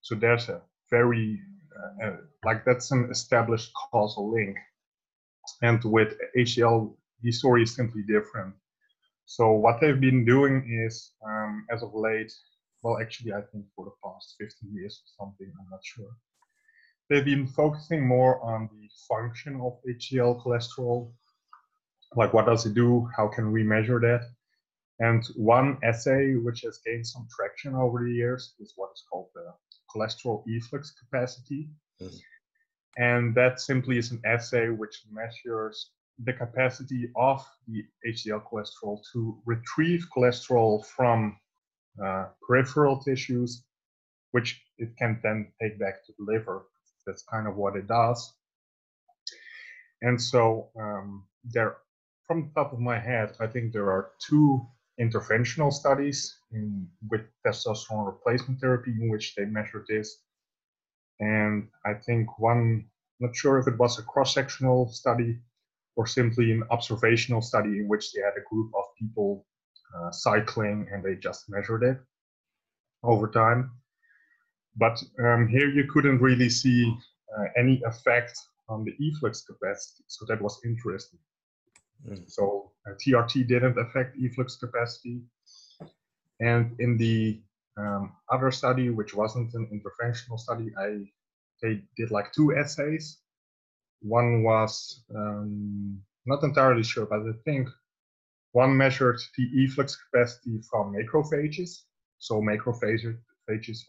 So 0.02 0.16
there's 0.16 0.50
a 0.50 0.62
very, 0.90 1.40
uh, 1.78 2.06
uh, 2.06 2.18
like 2.46 2.64
that's 2.66 2.92
an 2.92 3.10
established 3.12 3.72
causal 3.92 4.32
link. 4.32 4.58
And 5.62 5.84
with 5.84 6.14
HDL, 6.38 6.96
the 7.22 7.32
story 7.32 7.64
is 7.64 7.76
simply 7.76 8.04
different. 8.04 8.54
So 9.26 9.52
what 9.52 9.82
they've 9.82 10.00
been 10.00 10.24
doing 10.24 10.82
is, 10.86 11.12
um, 11.26 11.66
as 11.70 11.84
of 11.84 11.94
late, 11.94 12.32
well, 12.82 13.00
actually, 13.02 13.34
I 13.34 13.42
think 13.52 13.66
for 13.76 13.86
the 13.86 13.92
past 14.04 14.36
15 14.40 14.74
years 14.74 15.02
or 15.04 15.26
something, 15.26 15.52
I'm 15.60 15.70
not 15.70 15.84
sure. 15.84 16.12
They've 17.10 17.26
been 17.26 17.48
focusing 17.48 18.08
more 18.08 18.42
on 18.42 18.70
the 18.72 18.90
function 19.08 19.60
of 19.62 19.80
HDL 19.88 20.42
cholesterol, 20.44 21.12
like 22.16 22.34
what 22.34 22.46
does 22.46 22.66
it 22.66 22.74
do, 22.74 23.08
how 23.16 23.28
can 23.28 23.52
we 23.52 23.64
measure 23.64 24.00
that, 24.00 24.24
and 25.00 25.26
one 25.36 25.78
assay 25.84 26.36
which 26.36 26.62
has 26.62 26.80
gained 26.86 27.06
some 27.06 27.28
traction 27.36 27.76
over 27.76 28.04
the 28.04 28.12
years 28.12 28.56
is 28.60 28.74
what 28.76 28.92
is 28.94 29.04
called 29.10 29.30
the 29.36 29.54
cholesterol 29.94 30.44
efflux 30.48 30.92
capacity. 30.92 31.70
Mm. 32.02 32.20
And 32.98 33.36
that 33.36 33.60
simply 33.60 33.98
is 34.00 34.12
an 34.12 34.22
assay 34.26 34.70
which 34.70 35.04
measures 35.12 35.92
the 36.24 36.34
capacity 36.34 37.12
of 37.16 37.46
the 37.68 37.86
HDL 38.08 38.42
cholesterol 38.52 39.00
to 39.14 39.40
retrieve 39.46 40.08
cholesterol 40.16 40.84
from 40.84 41.38
uh, 42.04 42.26
peripheral 42.48 43.00
tissues, 43.00 43.64
which 44.32 44.60
it 44.80 44.98
can 44.98 45.20
then 45.22 45.52
take 45.62 45.80
back 45.80 46.04
to 46.06 46.14
the 46.18 46.26
liver. 46.32 46.66
That's 47.06 47.24
kind 47.24 47.48
of 47.48 47.56
what 47.56 47.76
it 47.76 47.88
does. 47.88 48.34
And 50.02 50.20
so 50.20 50.70
um, 50.80 51.28
there, 51.44 51.78
from 52.28 52.44
the 52.44 52.62
top 52.62 52.74
of 52.74 52.80
my 52.80 53.00
head, 53.00 53.36
I 53.40 53.48
think 53.48 53.72
there 53.72 53.90
are 53.90 54.12
two 54.20 54.68
interventional 55.00 55.72
studies 55.72 56.38
in, 56.52 56.88
with 57.10 57.22
testosterone 57.46 58.06
replacement 58.06 58.60
therapy 58.60 58.92
in 58.92 59.10
which 59.10 59.36
they 59.36 59.46
measured 59.46 59.86
this. 59.88 60.24
And 61.20 61.70
I 61.86 61.94
think 61.94 62.38
one, 62.38 62.86
not 63.20 63.36
sure 63.36 63.58
if 63.58 63.68
it 63.68 63.78
was 63.80 63.98
a 63.98 64.04
cross 64.04 64.34
sectional 64.34 64.90
study 64.90 65.40
or 65.96 66.06
simply 66.06 66.52
an 66.52 66.64
observational 66.70 67.42
study 67.42 67.80
in 67.80 67.88
which 67.88 68.12
they 68.12 68.22
had 68.22 68.34
a 68.38 68.50
group 68.50 68.72
of 68.76 68.84
people 69.00 69.46
uh, 69.96 70.12
cycling 70.12 70.88
and 70.92 71.04
they 71.04 71.16
just 71.16 71.50
measured 71.50 71.84
it 71.84 71.98
over 73.04 73.28
time. 73.28 73.72
But 74.76 75.02
um, 75.24 75.48
here 75.48 75.70
you 75.70 75.86
couldn't 75.92 76.20
really 76.20 76.50
see 76.50 76.94
uh, 77.38 77.46
any 77.58 77.82
effect 77.86 78.38
on 78.70 78.84
the 78.84 78.94
efflux 79.00 79.42
capacity, 79.42 80.04
so 80.08 80.26
that 80.28 80.42
was 80.42 80.60
interesting. 80.66 81.20
Mm. 82.06 82.30
So 82.30 82.72
uh, 82.86 82.94
TRT 82.94 83.48
didn't 83.48 83.78
affect 83.78 84.18
efflux 84.18 84.56
capacity. 84.56 85.22
And 86.40 86.76
in 86.80 86.98
the 86.98 87.42
um, 87.78 88.14
other 88.32 88.52
study, 88.52 88.90
which 88.90 89.14
wasn't 89.16 89.54
an 89.54 89.68
interventional 89.74 90.40
study, 90.40 90.72
I 90.78 91.06
they 91.62 91.82
did 91.96 92.12
like 92.12 92.32
two 92.34 92.56
assays. 92.56 93.18
One 94.02 94.44
was 94.44 95.04
um, 95.16 96.00
not 96.26 96.44
entirely 96.44 96.84
sure, 96.84 97.08
but 97.08 97.22
I 97.22 97.34
think 97.46 97.68
one 98.52 98.78
measured 98.78 99.20
the 99.38 99.64
efflux 99.64 99.96
capacity 99.96 100.62
from 100.70 100.94
macrophages. 100.94 101.84
So 102.20 102.42
macrophages 102.42 103.18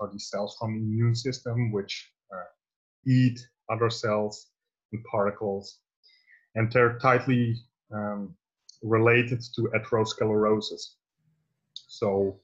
are 0.00 0.10
the 0.12 0.18
cells 0.18 0.56
from 0.58 0.74
the 0.74 0.80
immune 0.80 1.14
system 1.14 1.72
which 1.72 2.10
uh, 2.32 2.50
eat 3.06 3.38
other 3.70 3.90
cells 3.90 4.48
and 4.92 5.04
particles, 5.04 5.80
and 6.54 6.72
they're 6.72 6.98
tightly 6.98 7.56
um, 7.92 8.34
related 8.82 9.40
to 9.56 9.70
atherosclerosis. 9.74 10.94
So 11.74 12.40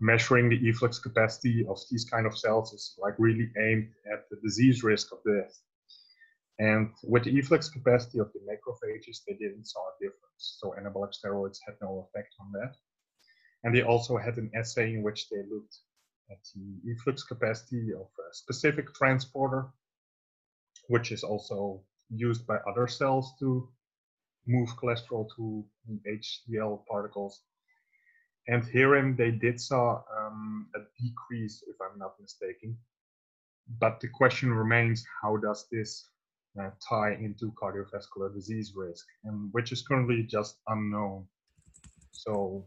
measuring 0.00 0.48
the 0.48 0.68
efflux 0.68 0.98
capacity 0.98 1.66
of 1.66 1.78
these 1.90 2.04
kind 2.04 2.26
of 2.26 2.38
cells 2.38 2.72
is 2.72 2.94
like 2.98 3.14
really 3.18 3.50
aimed 3.58 3.90
at 4.12 4.28
the 4.30 4.36
disease 4.42 4.82
risk 4.82 5.12
of 5.12 5.18
death. 5.24 5.60
And 6.60 6.90
with 7.04 7.24
the 7.24 7.38
efflux 7.38 7.68
capacity 7.68 8.18
of 8.18 8.32
the 8.32 8.40
macrophages, 8.40 9.18
they 9.26 9.34
didn't 9.34 9.66
saw 9.66 9.80
a 9.80 9.98
difference. 10.00 10.56
So 10.60 10.74
anabolic 10.78 11.12
steroids 11.14 11.58
had 11.64 11.76
no 11.80 12.08
effect 12.08 12.34
on 12.40 12.52
that. 12.52 12.74
And 13.64 13.74
they 13.74 13.82
also 13.82 14.16
had 14.16 14.36
an 14.36 14.50
assay 14.54 14.94
in 14.94 15.02
which 15.02 15.28
they 15.28 15.42
looked 15.50 15.76
at 16.30 16.38
the 16.54 16.92
efflux 16.92 17.22
capacity 17.22 17.92
of 17.92 18.06
a 18.06 18.34
specific 18.34 18.94
transporter, 18.94 19.66
which 20.88 21.12
is 21.12 21.22
also 21.24 21.82
used 22.10 22.46
by 22.46 22.56
other 22.68 22.86
cells 22.86 23.34
to 23.40 23.68
move 24.48 24.70
cholesterol 24.76 25.28
to 25.36 25.64
HDL 26.06 26.84
particles. 26.86 27.42
And 28.48 28.64
herein 28.64 29.14
they 29.14 29.30
did 29.30 29.60
saw 29.60 30.02
um, 30.18 30.68
a 30.74 30.80
decrease, 31.00 31.62
if 31.68 31.76
I'm 31.80 31.98
not 31.98 32.14
mistaken. 32.20 32.76
But 33.78 34.00
the 34.00 34.08
question 34.08 34.52
remains, 34.52 35.04
how 35.22 35.36
does 35.36 35.66
this 35.70 36.08
uh, 36.60 36.70
tie 36.86 37.12
into 37.20 37.52
cardiovascular 37.52 38.32
disease 38.34 38.72
risk, 38.74 39.06
and 39.24 39.48
which 39.52 39.72
is 39.72 39.82
currently 39.82 40.22
just 40.22 40.56
unknown. 40.68 41.26
So 42.12 42.66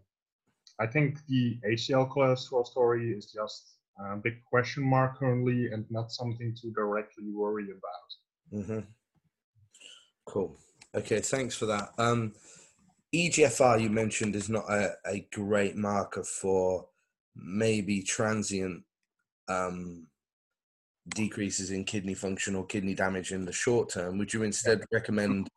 I 0.79 0.87
think 0.87 1.17
the 1.27 1.59
HDL 1.67 2.09
cholesterol 2.09 2.65
story 2.65 3.11
is 3.11 3.31
just 3.31 3.75
a 3.99 4.15
big 4.15 4.43
question 4.45 4.83
mark 4.83 5.19
currently 5.19 5.71
and 5.71 5.85
not 5.89 6.11
something 6.11 6.55
to 6.61 6.71
directly 6.71 7.31
worry 7.33 7.67
about. 7.69 8.61
Mm-hmm. 8.61 8.79
Cool. 10.25 10.57
Okay, 10.95 11.21
thanks 11.21 11.55
for 11.55 11.67
that. 11.67 11.89
Um, 11.97 12.33
EGFR 13.15 13.81
you 13.81 13.89
mentioned 13.89 14.35
is 14.35 14.49
not 14.49 14.69
a, 14.69 14.93
a 15.05 15.27
great 15.31 15.75
marker 15.75 16.23
for 16.23 16.87
maybe 17.35 18.01
transient 18.01 18.83
um, 19.47 20.07
decreases 21.09 21.71
in 21.71 21.85
kidney 21.85 22.13
function 22.13 22.55
or 22.55 22.65
kidney 22.65 22.93
damage 22.93 23.31
in 23.31 23.45
the 23.45 23.51
short 23.51 23.89
term. 23.89 24.17
Would 24.17 24.33
you 24.33 24.43
instead 24.43 24.83
recommend 24.91 25.47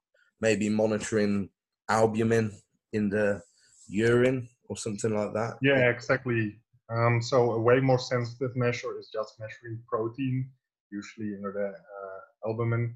maybe 0.40 0.68
monitoring 0.68 1.50
albumin 1.88 2.52
in 2.92 3.08
the 3.08 3.42
urine 3.88 4.48
or 4.68 4.76
something 4.76 5.14
like 5.16 5.32
that? 5.34 5.54
Yeah, 5.62 5.90
exactly. 5.90 6.56
Um, 6.90 7.20
so 7.20 7.52
a 7.52 7.60
way 7.60 7.80
more 7.80 7.98
sensitive 7.98 8.54
measure 8.54 8.98
is 8.98 9.10
just 9.12 9.40
measuring 9.40 9.80
protein, 9.88 10.48
usually 10.92 11.34
in 11.34 11.42
the 11.42 11.68
uh, 11.68 12.48
albumin 12.48 12.94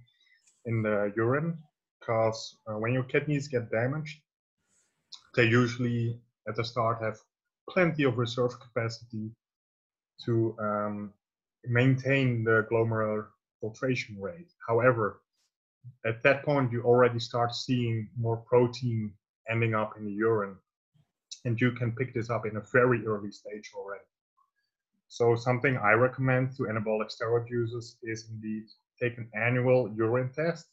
in 0.67 0.83
the 0.83 1.13
urine 1.17 1.59
because 2.09 2.57
uh, 2.67 2.79
when 2.79 2.95
your 2.95 3.03
kidneys 3.03 3.49
get 3.49 3.71
damaged, 3.71 4.21
they 5.35 5.45
usually 5.45 6.19
at 6.49 6.57
the 6.57 6.65
start 6.65 7.03
have 7.03 7.19
plenty 7.69 8.05
of 8.05 8.17
reserve 8.17 8.59
capacity 8.61 9.31
to 10.25 10.57
um, 10.59 11.13
maintain 11.67 12.45
the 12.45 12.67
glomerular 12.73 13.27
filtration 13.61 14.17
rate. 14.19 14.49
However, 14.67 15.21
at 16.07 16.23
that 16.23 16.45
point, 16.45 16.73
you 16.73 16.83
already 16.83 17.21
start 17.21 17.55
seeing 17.55 18.09
more 18.19 18.39
protein 18.39 19.13
ending 19.51 19.75
up 19.75 19.95
in 19.99 20.07
the 20.07 20.13
urine, 20.13 20.57
and 21.45 21.61
you 21.61 21.73
can 21.73 21.93
pick 21.93 22.15
this 22.15 22.31
up 22.31 22.47
in 22.47 22.57
a 22.57 22.63
very 22.73 23.07
early 23.07 23.31
stage 23.31 23.71
already. 23.77 24.05
So, 25.09 25.37
something 25.37 25.77
I 25.77 25.93
recommend 25.93 26.57
to 26.57 26.63
anabolic 26.65 27.11
steroid 27.15 27.51
users 27.51 27.97
is 28.03 28.29
indeed 28.31 28.65
take 29.01 29.19
an 29.19 29.29
annual 29.35 29.93
urine 29.95 30.31
test 30.35 30.69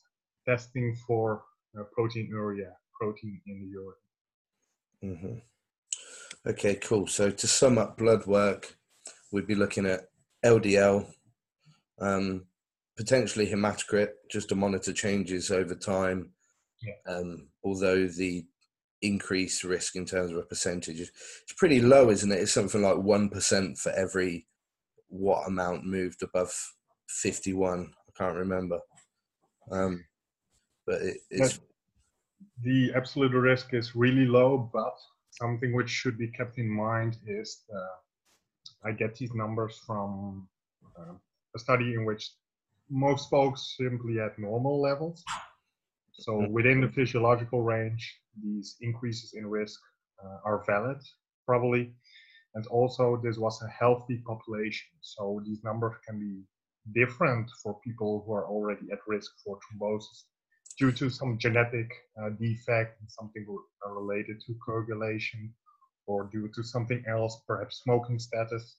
testing 0.48 0.96
for 1.08 1.44
uh, 1.78 1.84
proteinuria, 1.98 2.72
protein 3.00 3.42
in 3.48 3.62
the 3.62 3.68
urine. 3.68 5.18
Mm-hmm. 5.18 6.50
Okay, 6.50 6.76
cool. 6.76 7.08
So 7.08 7.32
to 7.32 7.48
sum 7.48 7.78
up 7.78 7.98
blood 7.98 8.26
work, 8.26 8.76
we'd 9.32 9.48
be 9.48 9.56
looking 9.56 9.86
at 9.86 10.02
LDL, 10.44 11.12
um, 12.00 12.46
potentially 12.98 13.48
hematocrit, 13.48 14.10
just 14.30 14.50
to 14.50 14.56
monitor 14.56 14.94
changes 14.94 15.52
over 15.52 15.76
time. 15.76 16.32
Yeah. 16.82 17.14
Um, 17.14 17.48
although 17.64 18.08
the 18.08 18.46
increased 19.02 19.64
risk 19.64 19.96
in 19.96 20.06
terms 20.06 20.32
of 20.32 20.38
a 20.38 20.44
percentage 20.44 21.00
is 21.00 21.12
it's 21.44 21.54
pretty 21.54 21.82
low, 21.82 22.10
isn't 22.10 22.32
it? 22.32 22.40
It's 22.40 22.52
something 22.52 22.82
like 22.82 22.98
one 22.98 23.30
percent 23.30 23.78
for 23.78 23.92
every 23.92 24.48
what 25.08 25.48
amount 25.48 25.86
moved 25.86 26.22
above 26.22 26.54
fifty-one. 27.08 27.92
I 28.08 28.24
can't 28.24 28.38
remember. 28.38 28.80
Um, 29.72 30.06
but 30.86 31.02
it, 31.02 31.18
it's 31.30 31.60
the 32.64 32.94
absolute 32.96 33.34
risk 33.34 33.74
is 33.74 33.96
really 33.96 34.26
low. 34.26 34.70
But 34.74 34.94
something 35.32 35.74
which 35.74 35.90
should 35.90 36.18
be 36.18 36.30
kept 36.30 36.58
in 36.58 36.70
mind 36.70 37.18
is 37.28 37.64
the 37.70 37.82
I 38.84 38.92
get 38.92 39.16
these 39.16 39.34
numbers 39.34 39.82
from 39.86 40.48
uh, 41.00 41.14
a 41.56 41.60
study 41.60 41.94
in 41.94 42.06
which 42.06 42.32
most 42.90 43.30
folks 43.30 43.76
simply 43.78 44.18
had 44.18 44.38
normal 44.38 44.82
levels. 44.82 45.24
So 46.14 46.34
Mm-hmm. 46.40 46.54
within 46.54 46.82
the 46.82 46.90
physiological 46.90 47.64
range, 47.64 48.22
these 48.42 48.78
increases 48.82 49.34
in 49.34 49.48
risk 49.48 49.80
uh, 50.24 50.40
are 50.46 50.64
valid, 50.66 51.02
probably. 51.46 51.94
And 52.56 52.66
also, 52.68 53.20
this 53.24 53.38
was 53.38 53.62
a 53.62 53.68
healthy 53.68 54.24
population. 54.26 54.88
So 55.02 55.42
these 55.46 55.64
numbers 55.64 55.96
can 56.08 56.20
be 56.20 56.44
different 56.94 57.50
for 57.62 57.80
people 57.84 58.24
who 58.26 58.34
are 58.34 58.48
already 58.48 58.88
at 58.92 59.00
risk 59.08 59.32
for 59.44 59.58
thrombosis 59.60 60.24
due 60.78 60.92
to 60.92 61.10
some 61.10 61.38
genetic 61.38 61.90
uh, 62.22 62.30
defect, 62.40 63.00
something 63.08 63.46
re- 63.48 63.92
related 63.94 64.42
to 64.46 64.56
coagulation, 64.66 65.54
or 66.08 66.30
due 66.32 66.50
to 66.54 66.64
something 66.64 67.04
else, 67.08 67.42
perhaps 67.48 67.82
smoking 67.84 68.20
status, 68.20 68.78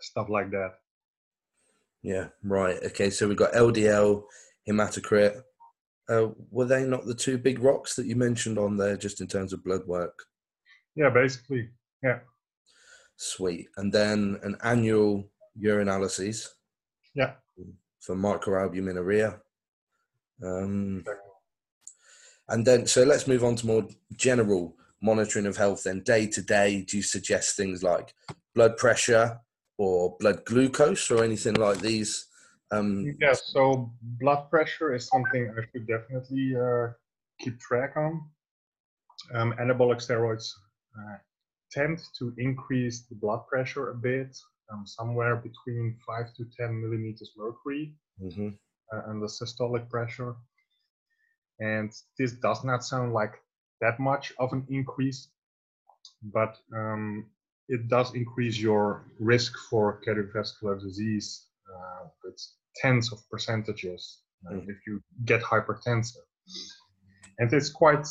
stuff 0.00 0.28
like 0.28 0.50
that. 0.50 0.74
Yeah, 2.02 2.28
right. 2.42 2.76
Okay, 2.84 3.10
so 3.10 3.26
we've 3.28 3.36
got 3.36 3.52
LDL, 3.52 4.22
hematocrit. 4.68 5.42
Uh, 6.08 6.28
were 6.50 6.64
they 6.64 6.84
not 6.84 7.04
the 7.04 7.14
two 7.14 7.36
big 7.36 7.58
rocks 7.58 7.94
that 7.96 8.06
you 8.06 8.16
mentioned 8.16 8.58
on 8.58 8.76
there, 8.76 8.96
just 8.96 9.20
in 9.20 9.26
terms 9.26 9.52
of 9.52 9.64
blood 9.64 9.82
work? 9.86 10.16
Yeah, 10.94 11.10
basically. 11.10 11.68
Yeah. 12.02 12.20
Sweet. 13.16 13.66
And 13.76 13.92
then 13.92 14.38
an 14.42 14.56
annual 14.62 15.28
urinalysis 15.60 16.46
Yeah. 17.14 17.34
for 18.00 18.14
microalbuminuria. 18.14 19.40
Um, 20.44 21.04
and 22.48 22.66
then, 22.66 22.86
so 22.86 23.04
let's 23.04 23.26
move 23.26 23.44
on 23.44 23.56
to 23.56 23.66
more 23.66 23.88
general 24.16 24.76
monitoring 25.02 25.46
of 25.46 25.56
health. 25.56 25.84
Then, 25.84 26.00
day 26.00 26.26
to 26.28 26.42
day, 26.42 26.82
do 26.82 26.96
you 26.96 27.02
suggest 27.02 27.56
things 27.56 27.82
like 27.82 28.14
blood 28.54 28.76
pressure 28.76 29.40
or 29.76 30.16
blood 30.18 30.44
glucose 30.44 31.10
or 31.10 31.22
anything 31.22 31.54
like 31.54 31.80
these? 31.80 32.26
Um, 32.70 33.14
Yeah, 33.20 33.34
so 33.34 33.92
blood 34.20 34.50
pressure 34.50 34.94
is 34.94 35.08
something 35.08 35.52
I 35.56 35.62
should 35.72 35.86
definitely 35.86 36.54
uh, 36.56 36.88
keep 37.40 37.58
track 37.60 37.96
on. 37.96 38.22
Um, 39.34 39.54
anabolic 39.60 39.98
steroids 39.98 40.50
uh, 40.98 41.16
tend 41.70 42.00
to 42.18 42.32
increase 42.38 43.02
the 43.08 43.14
blood 43.14 43.46
pressure 43.46 43.90
a 43.90 43.94
bit, 43.94 44.36
um, 44.72 44.86
somewhere 44.86 45.36
between 45.36 45.96
5 46.06 46.34
to 46.36 46.44
10 46.58 46.80
millimeters 46.80 47.32
mercury 47.36 47.94
mhm. 48.22 48.58
Uh, 48.92 49.02
and 49.06 49.22
the 49.22 49.26
systolic 49.26 49.88
pressure. 49.88 50.36
And 51.60 51.92
this 52.18 52.32
does 52.32 52.64
not 52.64 52.84
sound 52.84 53.12
like 53.12 53.34
that 53.80 53.98
much 53.98 54.32
of 54.38 54.52
an 54.52 54.66
increase, 54.68 55.28
but 56.22 56.56
um, 56.74 57.26
it 57.68 57.88
does 57.88 58.14
increase 58.14 58.58
your 58.58 59.04
risk 59.18 59.52
for 59.68 60.00
cardiovascular 60.06 60.80
disease 60.80 61.46
uh, 61.68 62.08
with 62.24 62.40
tens 62.76 63.12
of 63.12 63.18
percentages 63.30 64.22
Mm. 64.46 64.68
if 64.68 64.86
you 64.86 65.02
get 65.24 65.42
hypertensive. 65.42 66.26
And 67.38 67.52
it's 67.52 67.70
quite 67.70 68.06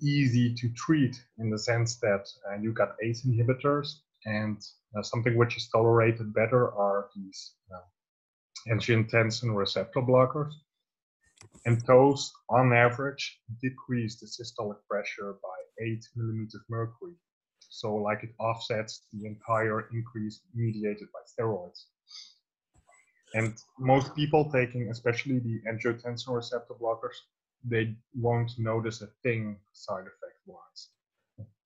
easy 0.00 0.54
to 0.54 0.68
treat 0.70 1.16
in 1.38 1.50
the 1.50 1.58
sense 1.58 1.98
that 2.00 2.26
uh, 2.48 2.56
you 2.60 2.72
got 2.72 2.96
ACE 3.02 3.26
inhibitors, 3.26 3.88
and 4.24 4.56
uh, 4.96 5.02
something 5.02 5.36
which 5.36 5.56
is 5.56 5.68
tolerated 5.68 6.32
better 6.32 6.72
are 6.72 7.08
these 7.14 7.54
uh, 7.74 7.80
angiotensin 8.72 9.54
receptor 9.54 10.00
blockers. 10.00 10.52
And 11.66 11.80
those, 11.82 12.32
on 12.50 12.72
average, 12.72 13.40
decrease 13.62 14.18
the 14.18 14.26
systolic 14.26 14.78
pressure 14.88 15.34
by 15.42 15.84
8 15.84 16.04
millimeters 16.16 16.64
mercury. 16.68 17.14
So, 17.70 17.94
like 17.94 18.22
it 18.22 18.30
offsets 18.38 19.02
the 19.12 19.26
entire 19.26 19.88
increase 19.92 20.40
mediated 20.54 21.08
by 21.12 21.20
steroids. 21.28 21.84
And 23.34 23.54
most 23.78 24.14
people 24.16 24.50
taking, 24.50 24.88
especially 24.90 25.38
the 25.38 25.60
angiotensin 25.70 26.34
receptor 26.34 26.74
blockers, 26.80 27.16
they 27.64 27.94
won't 28.14 28.52
notice 28.58 29.02
a 29.02 29.08
thing 29.22 29.58
side 29.72 30.02
effect 30.02 30.40
wise. 30.46 30.88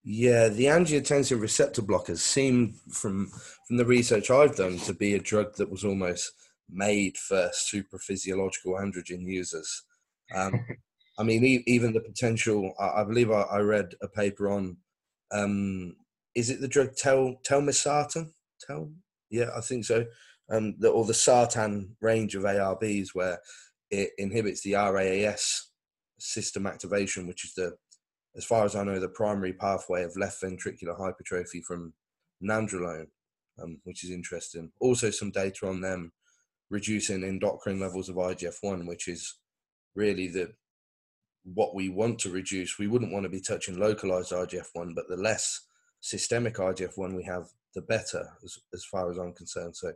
Yeah, 0.04 0.48
the 0.48 0.64
angiotensin 0.64 1.40
receptor 1.40 1.82
blockers 1.82 2.18
seem, 2.18 2.74
from 2.90 3.30
from 3.66 3.76
the 3.76 3.84
research 3.84 4.30
I've 4.30 4.56
done, 4.56 4.78
to 4.78 4.92
be 4.92 5.14
a 5.14 5.20
drug 5.20 5.54
that 5.56 5.70
was 5.70 5.84
almost 5.84 6.32
made 6.70 7.16
for 7.16 7.50
super 7.52 7.98
physiological 7.98 8.74
androgen 8.74 9.22
users. 9.22 9.84
Um, 10.34 10.64
I 11.18 11.22
mean, 11.22 11.44
e- 11.44 11.64
even 11.66 11.92
the 11.92 12.00
potential. 12.00 12.72
I, 12.78 13.02
I 13.02 13.04
believe 13.04 13.30
I, 13.30 13.42
I 13.42 13.58
read 13.58 13.94
a 14.02 14.08
paper 14.08 14.50
on. 14.50 14.76
Um, 15.30 15.96
is 16.34 16.50
it 16.50 16.60
the 16.60 16.68
drug 16.68 16.96
tel 16.96 17.36
telmisartan? 17.46 18.32
Tel, 18.66 18.90
yeah, 19.30 19.50
I 19.56 19.60
think 19.60 19.84
so. 19.84 20.06
Um, 20.50 20.74
the, 20.78 20.88
or 20.88 21.04
the 21.04 21.12
sartan 21.12 21.90
range 22.00 22.34
of 22.34 22.42
ARBs, 22.42 23.10
where 23.14 23.38
it 23.90 24.10
inhibits 24.18 24.62
the 24.62 24.72
RAAS 24.72 25.68
system 26.18 26.66
activation, 26.66 27.26
which 27.26 27.44
is 27.44 27.54
the 27.54 27.76
as 28.36 28.44
far 28.44 28.64
as 28.64 28.74
I 28.74 28.84
know, 28.84 28.98
the 28.98 29.08
primary 29.08 29.52
pathway 29.52 30.04
of 30.04 30.16
left 30.16 30.42
ventricular 30.42 30.96
hypertrophy 30.96 31.60
from 31.60 31.92
nandrolone, 32.42 33.08
um, 33.62 33.78
which 33.84 34.04
is 34.04 34.10
interesting. 34.10 34.70
Also, 34.80 35.10
some 35.10 35.30
data 35.30 35.66
on 35.66 35.80
them 35.80 36.12
reducing 36.72 37.22
endocrine 37.22 37.78
levels 37.78 38.08
of 38.08 38.16
IGF-1, 38.16 38.86
which 38.88 39.06
is 39.06 39.38
really 39.94 40.26
the 40.26 40.50
what 41.44 41.74
we 41.74 41.88
want 41.88 42.18
to 42.20 42.30
reduce. 42.30 42.78
We 42.78 42.86
wouldn't 42.86 43.12
want 43.12 43.24
to 43.24 43.28
be 43.28 43.40
touching 43.40 43.78
localized 43.78 44.32
IGF-1, 44.32 44.94
but 44.94 45.08
the 45.08 45.16
less 45.16 45.60
systemic 46.00 46.54
IGF-1 46.56 47.14
we 47.14 47.24
have, 47.24 47.44
the 47.74 47.82
better, 47.82 48.24
as, 48.42 48.56
as 48.72 48.84
far 48.84 49.10
as 49.10 49.18
I'm 49.18 49.32
concerned. 49.34 49.76
So, 49.76 49.92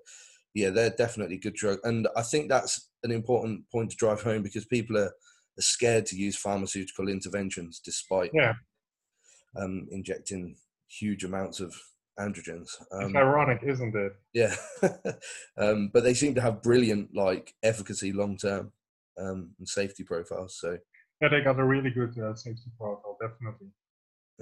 yeah, 0.55 0.71
they're 0.71 0.91
definitely 0.91 1.39
good 1.39 1.55
drug, 1.55 1.79
and 1.85 2.09
I 2.17 2.23
think 2.23 2.49
that's 2.49 2.91
an 3.05 3.11
important 3.11 3.69
point 3.71 3.91
to 3.91 3.97
drive 3.97 4.23
home 4.23 4.43
because 4.43 4.67
people 4.67 4.99
are 4.99 5.13
are 5.59 5.63
scared 5.63 6.05
to 6.05 6.17
use 6.17 6.37
pharmaceutical 6.37 7.09
interventions 7.09 7.81
despite 7.83 8.31
Yeah. 8.35 8.53
um, 9.59 9.89
injecting 9.91 10.57
huge 10.87 11.25
amounts 11.25 11.61
of 11.61 11.75
androgens. 12.19 12.69
It's 12.81 12.83
Um, 12.93 13.17
ironic, 13.17 13.61
isn't 13.63 13.95
it? 13.95 14.13
yeah, 14.33 14.55
um, 15.59 15.91
but 15.93 16.03
they 16.05 16.15
seem 16.15 16.35
to 16.35 16.41
have 16.41 16.63
brilliant 16.63 17.15
like 17.15 17.55
efficacy 17.63 18.13
long 18.13 18.37
term 18.37 18.73
um, 19.19 19.51
and 19.59 19.69
safety 19.69 20.05
profiles. 20.05 20.59
So 20.61 20.79
Yeah, 21.21 21.29
they 21.29 21.41
got 21.43 21.59
a 21.59 21.65
really 21.65 21.91
good 21.91 22.19
uh, 22.19 22.35
safety 22.35 22.71
profile, 22.79 23.17
definitely. 23.21 23.69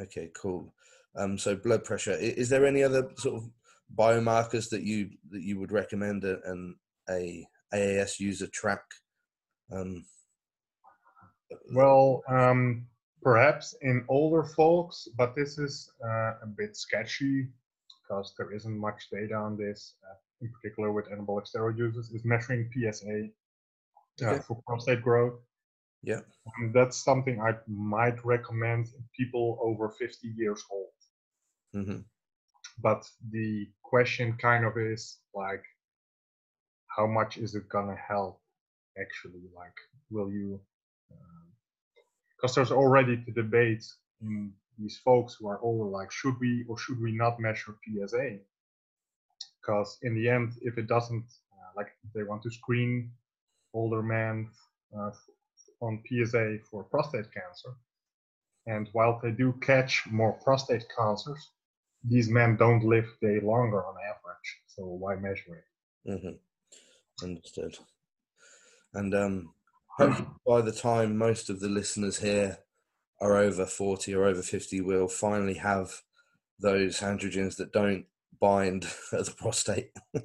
okay, 0.01 0.31
cool. 0.35 0.75
Um, 1.17 1.39
so 1.39 1.55
blood 1.57 1.85
pressure. 1.85 2.13
I- 2.13 2.35
Is 2.37 2.49
there 2.49 2.67
any 2.67 2.83
other 2.83 3.11
sort 3.17 3.37
of 3.37 3.51
biomarkers 3.95 4.71
that 4.71 4.83
you 4.83 5.11
that 5.31 5.43
you 5.43 5.59
would 5.61 5.73
recommend 5.73 6.25
a, 6.25 6.41
an 6.51 6.77
a 7.09 7.47
AAS 7.73 8.19
user 8.21 8.47
track? 8.49 8.83
Um, 9.71 10.05
Well, 11.73 12.23
um, 12.29 12.87
perhaps 13.23 13.75
in 13.83 14.05
older 14.09 14.45
folks, 14.45 15.09
but 15.17 15.35
this 15.37 15.59
is 15.59 15.91
uh, 16.05 16.33
a 16.43 16.47
bit 16.47 16.77
sketchy 16.77 17.49
because 18.05 18.35
there 18.38 18.53
isn't 18.53 18.79
much 18.79 19.09
data 19.11 19.35
on 19.35 19.57
this, 19.57 19.97
uh, 20.09 20.17
in 20.43 20.53
particular 20.53 20.93
with 20.93 21.07
anabolic 21.11 21.47
steroid 21.51 21.79
users, 21.79 22.11
is 22.11 22.25
measuring 22.25 22.71
PSA 22.73 23.31
uh, 24.27 24.37
Okay. 24.37 24.45
for 24.47 24.62
prostate 24.67 25.03
growth. 25.03 25.40
yeah. 26.03 26.21
And 26.59 26.75
that's 26.75 26.97
something 27.03 27.40
I 27.40 27.53
might 27.69 28.25
recommend 28.25 28.88
people 29.17 29.59
over 29.62 29.88
50 29.90 30.29
years 30.29 30.64
old. 30.71 30.93
hmm 31.73 32.01
But 32.79 33.11
the 33.31 33.73
question 33.83 34.37
kind 34.38 34.64
of 34.64 34.77
is 34.79 35.21
like, 35.35 35.64
how 36.97 37.07
much 37.07 37.38
is 37.38 37.55
it 37.55 37.69
gonna 37.69 37.97
help 37.97 38.40
actually? 38.99 39.49
Like, 39.55 39.77
will 40.11 40.31
you? 40.31 40.61
Because 42.37 42.55
there's 42.55 42.73
already 42.73 43.17
the 43.17 43.33
debate 43.33 43.85
in 44.21 44.53
these 44.79 44.99
folks 45.05 45.35
who 45.35 45.49
are 45.49 45.61
older, 45.61 45.89
like, 45.89 46.11
should 46.11 46.39
we 46.41 46.65
or 46.69 46.79
should 46.79 47.01
we 47.01 47.13
not 47.13 47.41
measure 47.41 47.77
PSA? 47.85 48.39
Because 49.61 49.99
in 50.03 50.15
the 50.15 50.29
end, 50.29 50.53
if 50.63 50.79
it 50.79 50.87
doesn't, 50.87 51.25
uh, 51.53 51.73
like, 51.77 51.89
they 52.15 52.23
want 52.23 52.43
to 52.43 52.51
screen 52.51 53.11
older 53.73 54.03
men 54.03 54.51
uh, 54.97 55.11
on 55.81 56.03
PSA 56.07 56.59
for 56.71 56.85
prostate 56.85 57.33
cancer, 57.33 57.75
and 58.67 58.89
while 58.93 59.21
they 59.23 59.31
do 59.31 59.53
catch 59.61 60.07
more 60.11 60.33
prostate 60.33 60.87
cancers, 60.97 61.51
these 62.03 62.29
men 62.29 62.57
don't 62.57 62.85
live 62.85 63.07
day 63.21 63.41
longer 63.41 63.85
on 63.85 63.95
average. 63.97 64.61
So 64.67 64.85
why 64.85 65.17
measure 65.17 65.65
it? 66.07 66.21
hmm 66.21 67.25
Understood. 67.25 67.79
And 68.93 69.15
um, 69.15 69.55
hopefully 69.99 70.29
by 70.47 70.61
the 70.61 70.73
time 70.73 71.17
most 71.17 71.49
of 71.49 71.61
the 71.61 71.69
listeners 71.69 72.19
here 72.19 72.59
are 73.20 73.37
over 73.37 73.66
40 73.66 74.14
or 74.14 74.24
over 74.24 74.42
50, 74.42 74.81
we'll 74.81 75.09
finally 75.09 75.55
have 75.55 76.03
those 76.59 77.00
androgens 77.00 77.57
that 77.57 77.72
don't 77.72 78.07
bind 78.40 78.87
at 79.12 79.27
the 79.27 79.35
prostate. 79.37 79.90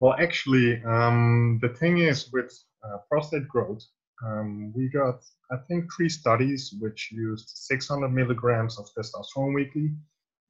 Well, 0.00 0.14
actually, 0.18 0.80
um, 0.84 1.58
the 1.60 1.70
thing 1.70 1.98
is 1.98 2.30
with 2.32 2.56
uh, 2.84 2.98
prostate 3.10 3.48
growth, 3.48 3.84
um, 4.24 4.72
we 4.72 4.88
got, 4.88 5.24
I 5.50 5.56
think, 5.66 5.86
three 5.92 6.08
studies 6.08 6.72
which 6.78 7.10
used 7.10 7.50
600 7.54 8.08
milligrams 8.08 8.78
of 8.78 8.86
testosterone 8.96 9.54
weekly 9.54 9.90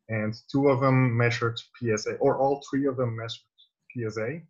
and 0.08 0.34
two 0.50 0.68
of 0.68 0.80
them 0.80 1.16
measured 1.16 1.58
PSA, 1.76 2.16
or 2.16 2.38
all 2.38 2.62
three 2.68 2.86
of 2.86 2.96
them 2.96 3.16
measured 3.16 3.42
PSA, 3.94 4.40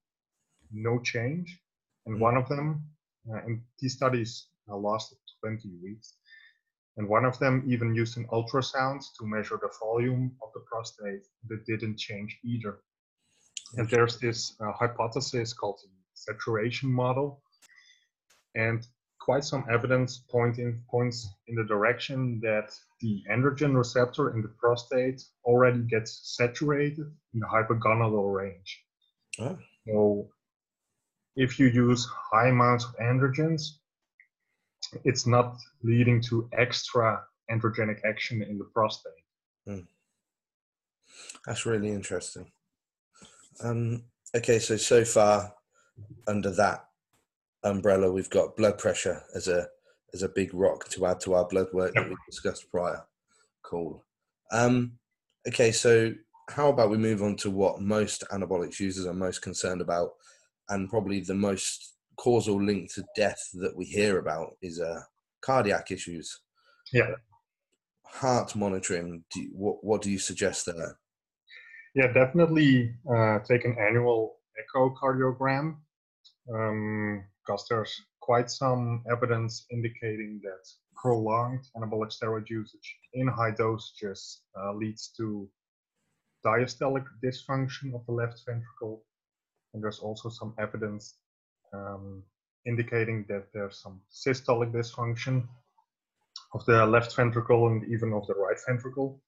no 0.72 1.00
change, 1.00 1.60
and 2.06 2.14
mm-hmm. 2.14 2.22
one 2.22 2.36
of 2.36 2.48
them, 2.48 2.84
uh, 3.32 3.38
and 3.44 3.60
these 3.80 3.94
studies 3.94 4.48
uh, 4.70 4.76
lasted 4.76 5.18
20 5.44 5.68
weeks, 5.82 6.14
and 6.98 7.08
one 7.08 7.24
of 7.24 7.38
them 7.38 7.62
even 7.66 7.94
used 7.94 8.16
an 8.16 8.26
ultrasound 8.32 9.00
to 9.16 9.24
measure 9.24 9.58
the 9.62 9.70
volume 9.80 10.36
of 10.42 10.50
the 10.52 10.60
prostate 10.60 11.26
that 11.48 11.64
didn't 11.64 11.96
change 11.96 12.38
either. 12.44 12.80
And 13.76 13.88
there's 13.88 14.18
this 14.18 14.56
uh, 14.60 14.72
hypothesis 14.72 15.52
called 15.52 15.78
the 15.82 15.90
saturation 16.14 16.92
model, 16.92 17.40
and 18.56 18.84
quite 19.20 19.44
some 19.44 19.64
evidence 19.70 20.24
pointing 20.28 20.82
points 20.90 21.28
in 21.46 21.54
the 21.54 21.64
direction 21.64 22.40
that 22.42 22.70
the 23.00 23.22
androgen 23.30 23.76
receptor 23.76 24.34
in 24.34 24.42
the 24.42 24.48
prostate 24.48 25.22
already 25.44 25.82
gets 25.82 26.34
saturated 26.36 27.06
in 27.34 27.40
the 27.40 27.46
hypogonadal 27.46 28.34
range. 28.34 28.82
Oh. 29.38 29.58
So 29.86 30.28
if 31.36 31.60
you 31.60 31.68
use 31.68 32.08
high 32.32 32.48
amounts 32.48 32.86
of 32.86 32.96
androgens, 32.96 33.77
it's 35.04 35.26
not 35.26 35.56
leading 35.82 36.20
to 36.22 36.48
extra 36.52 37.22
androgenic 37.50 38.00
action 38.04 38.42
in 38.42 38.58
the 38.58 38.64
prostate. 38.64 39.12
Mm. 39.68 39.86
That's 41.46 41.66
really 41.66 41.90
interesting. 41.90 42.50
Um, 43.62 44.04
okay, 44.34 44.58
so 44.58 44.76
so 44.76 45.04
far 45.04 45.54
under 46.26 46.50
that 46.52 46.84
umbrella, 47.64 48.10
we've 48.10 48.30
got 48.30 48.56
blood 48.56 48.78
pressure 48.78 49.22
as 49.34 49.48
a 49.48 49.68
as 50.14 50.22
a 50.22 50.28
big 50.28 50.54
rock 50.54 50.88
to 50.88 51.06
add 51.06 51.20
to 51.20 51.34
our 51.34 51.46
blood 51.46 51.68
work 51.72 51.94
that 51.94 52.08
we 52.08 52.16
discussed 52.26 52.70
prior. 52.70 53.02
Cool. 53.62 54.04
Um, 54.52 54.92
okay, 55.46 55.72
so 55.72 56.14
how 56.48 56.70
about 56.70 56.90
we 56.90 56.96
move 56.96 57.22
on 57.22 57.36
to 57.36 57.50
what 57.50 57.82
most 57.82 58.24
anabolics 58.32 58.80
users 58.80 59.06
are 59.06 59.14
most 59.14 59.42
concerned 59.42 59.80
about, 59.80 60.12
and 60.70 60.88
probably 60.88 61.20
the 61.20 61.34
most 61.34 61.94
causal 62.18 62.62
link 62.62 62.92
to 62.94 63.04
death 63.16 63.40
that 63.54 63.76
we 63.76 63.84
hear 63.84 64.18
about 64.18 64.56
is 64.60 64.80
uh, 64.80 65.00
cardiac 65.40 65.90
issues. 65.90 66.40
Yeah. 66.92 67.10
Heart 68.04 68.56
monitoring. 68.56 69.24
Do 69.32 69.42
you, 69.42 69.50
what 69.52 69.84
what 69.84 70.02
do 70.02 70.10
you 70.10 70.18
suggest 70.18 70.66
there? 70.66 70.98
Yeah, 71.94 72.12
definitely 72.12 72.94
uh, 73.10 73.40
take 73.40 73.64
an 73.64 73.76
annual 73.78 74.36
echocardiogram 74.60 75.76
um, 76.52 77.24
because 77.46 77.66
there's 77.68 77.94
quite 78.20 78.50
some 78.50 79.02
evidence 79.10 79.66
indicating 79.70 80.40
that 80.42 80.64
prolonged 80.94 81.64
anabolic 81.76 82.12
steroid 82.12 82.48
usage 82.48 82.96
in 83.14 83.28
high 83.28 83.52
dosages 83.52 84.38
uh, 84.60 84.72
leads 84.74 85.12
to 85.16 85.48
diastolic 86.44 87.04
dysfunction 87.24 87.94
of 87.94 88.04
the 88.06 88.12
left 88.12 88.42
ventricle. 88.46 89.04
And 89.74 89.82
there's 89.82 89.98
also 90.00 90.28
some 90.28 90.54
evidence 90.58 91.16
um, 91.72 92.22
indicating 92.66 93.24
that 93.28 93.46
there's 93.52 93.78
some 93.82 94.00
systolic 94.10 94.72
dysfunction 94.72 95.46
of 96.54 96.64
the 96.66 96.84
left 96.86 97.14
ventricle 97.14 97.66
and 97.68 97.84
even 97.92 98.12
of 98.12 98.26
the 98.26 98.34
right 98.34 98.56
ventricle. 98.66 99.20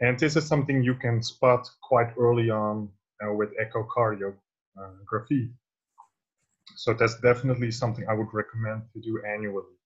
And 0.00 0.18
this 0.18 0.36
is 0.36 0.46
something 0.46 0.82
you 0.82 0.94
can 0.94 1.22
spot 1.22 1.68
quite 1.82 2.12
early 2.18 2.50
on 2.50 2.88
uh, 3.22 3.32
with 3.34 3.50
echocardiography. 3.58 5.52
So 6.76 6.94
that's 6.94 7.20
definitely 7.20 7.70
something 7.70 8.06
I 8.08 8.14
would 8.14 8.32
recommend 8.32 8.82
to 8.94 9.00
do 9.00 9.20
annually. 9.26 9.76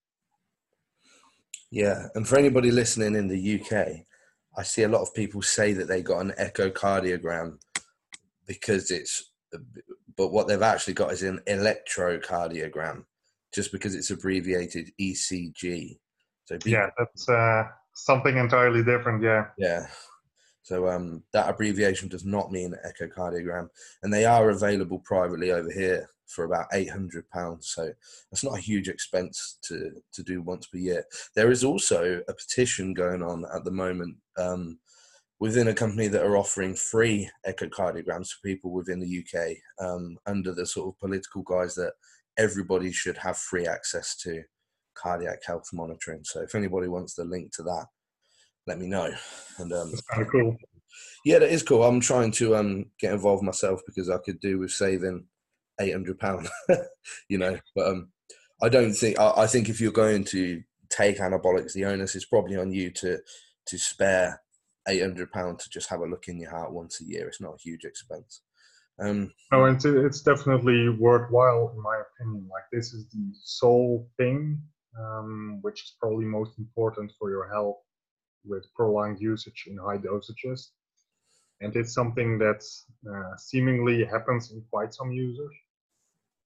Yeah, 1.70 2.06
and 2.14 2.28
for 2.28 2.38
anybody 2.38 2.70
listening 2.70 3.16
in 3.16 3.26
the 3.26 3.60
UK, 3.60 4.06
I 4.56 4.62
see 4.62 4.84
a 4.84 4.88
lot 4.88 5.02
of 5.02 5.12
people 5.14 5.42
say 5.42 5.72
that 5.72 5.88
they 5.88 6.02
got 6.02 6.20
an 6.20 6.32
echocardiogram 6.38 7.58
because 8.46 8.92
it's, 8.92 9.32
but 10.16 10.32
what 10.32 10.48
they've 10.48 10.62
actually 10.62 10.94
got 10.94 11.12
is 11.12 11.22
an 11.22 11.40
electrocardiogram, 11.46 13.04
just 13.52 13.72
because 13.72 13.94
it's 13.94 14.10
abbreviated 14.10 14.90
ECG. 15.00 15.98
So 16.46 16.58
yeah, 16.64 16.90
that's 16.98 17.28
uh, 17.28 17.64
something 17.94 18.36
entirely 18.36 18.84
different. 18.84 19.22
Yeah. 19.22 19.46
Yeah. 19.58 19.86
So 20.62 20.88
um, 20.88 21.22
that 21.32 21.48
abbreviation 21.48 22.08
does 22.08 22.24
not 22.24 22.50
mean 22.50 22.74
echocardiogram, 22.86 23.68
and 24.02 24.12
they 24.12 24.24
are 24.24 24.50
available 24.50 24.98
privately 25.00 25.52
over 25.52 25.70
here 25.70 26.08
for 26.26 26.44
about 26.44 26.66
eight 26.72 26.90
hundred 26.90 27.28
pounds. 27.30 27.68
So 27.68 27.92
that's 28.30 28.44
not 28.44 28.58
a 28.58 28.62
huge 28.62 28.88
expense 28.88 29.58
to 29.64 29.92
to 30.12 30.22
do 30.22 30.42
once 30.42 30.66
per 30.66 30.78
year. 30.78 31.04
There 31.34 31.50
is 31.50 31.64
also 31.64 32.22
a 32.28 32.34
petition 32.34 32.94
going 32.94 33.22
on 33.22 33.44
at 33.54 33.64
the 33.64 33.70
moment 33.70 34.16
um, 34.38 34.78
within 35.44 35.68
a 35.68 35.74
company 35.74 36.08
that 36.08 36.24
are 36.24 36.38
offering 36.38 36.74
free 36.74 37.28
echocardiograms 37.46 38.30
for 38.30 38.40
people 38.42 38.70
within 38.70 38.98
the 38.98 39.22
UK 39.22 39.58
um, 39.78 40.16
under 40.26 40.54
the 40.54 40.64
sort 40.64 40.88
of 40.88 40.98
political 40.98 41.42
guise 41.42 41.74
that 41.74 41.92
everybody 42.38 42.90
should 42.90 43.18
have 43.18 43.36
free 43.36 43.66
access 43.66 44.16
to 44.16 44.42
cardiac 44.94 45.44
health 45.46 45.68
monitoring. 45.74 46.20
So 46.24 46.40
if 46.40 46.54
anybody 46.54 46.88
wants 46.88 47.12
the 47.12 47.26
link 47.26 47.54
to 47.56 47.62
that, 47.64 47.84
let 48.66 48.78
me 48.78 48.86
know. 48.86 49.12
And 49.58 49.70
um, 49.70 49.90
that's 49.90 50.00
kind 50.00 50.22
of 50.22 50.32
cool. 50.32 50.56
Yeah, 51.26 51.40
that 51.40 51.52
is 51.52 51.62
cool. 51.62 51.84
I'm 51.84 52.00
trying 52.00 52.30
to 52.32 52.56
um, 52.56 52.86
get 52.98 53.12
involved 53.12 53.42
myself 53.42 53.82
because 53.84 54.08
I 54.08 54.16
could 54.24 54.40
do 54.40 54.58
with 54.58 54.70
saving 54.70 55.26
eight 55.78 55.92
hundred 55.92 56.18
pound, 56.18 56.48
you 57.28 57.36
know. 57.36 57.58
But 57.76 57.88
um, 57.88 58.08
I 58.62 58.70
don't 58.70 58.94
think. 58.94 59.20
I, 59.20 59.42
I, 59.42 59.46
think 59.46 59.68
if 59.68 59.78
you're 59.78 59.92
going 59.92 60.24
to 60.24 60.62
take 60.88 61.18
anabolics, 61.18 61.74
the 61.74 61.84
onus 61.84 62.14
is 62.14 62.24
probably 62.24 62.56
on 62.56 62.72
you 62.72 62.90
to 62.92 63.18
to 63.66 63.78
spare 63.78 64.40
eight 64.88 65.00
hundred 65.00 65.32
pound 65.32 65.58
to 65.60 65.70
just 65.70 65.88
have 65.90 66.00
a 66.00 66.06
look 66.06 66.28
in 66.28 66.38
your 66.38 66.50
heart 66.50 66.72
once 66.72 67.00
a 67.00 67.04
year. 67.04 67.28
It's 67.28 67.40
not 67.40 67.54
a 67.54 67.62
huge 67.62 67.84
expense. 67.84 68.42
Um, 69.00 69.32
oh, 69.52 69.64
and 69.64 69.84
it's 69.84 70.22
definitely 70.22 70.88
worthwhile 70.88 71.72
in 71.74 71.82
my 71.82 72.00
opinion. 72.12 72.48
Like 72.50 72.64
this 72.72 72.92
is 72.92 73.08
the 73.08 73.32
sole 73.42 74.08
thing 74.16 74.62
um, 74.98 75.58
which 75.62 75.82
is 75.82 75.94
probably 75.98 76.24
most 76.24 76.58
important 76.58 77.12
for 77.18 77.30
your 77.30 77.48
health 77.48 77.78
with 78.44 78.72
prolonged 78.74 79.20
usage 79.20 79.64
in 79.66 79.78
high 79.78 79.98
dosages. 79.98 80.68
And 81.60 81.74
it's 81.76 81.94
something 81.94 82.38
that 82.38 82.62
uh, 83.10 83.36
seemingly 83.36 84.04
happens 84.04 84.52
in 84.52 84.62
quite 84.70 84.92
some 84.92 85.12
users. 85.12 85.54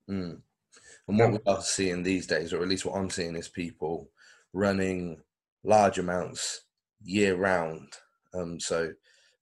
Mm. 0.09 0.41
And 1.09 1.19
what 1.19 1.33
we 1.33 1.39
are 1.47 1.63
seeing 1.63 2.03
these 2.03 2.27
days, 2.27 2.53
or 2.53 2.63
at 2.63 2.69
least 2.69 2.85
what 2.85 2.97
I'm 2.97 3.11
seeing, 3.11 3.35
is 3.35 3.49
people 3.49 4.11
running 4.53 5.21
large 5.65 5.99
amounts 5.99 6.63
year 7.03 7.37
round. 7.37 7.95
Um, 8.35 8.61
so, 8.61 8.93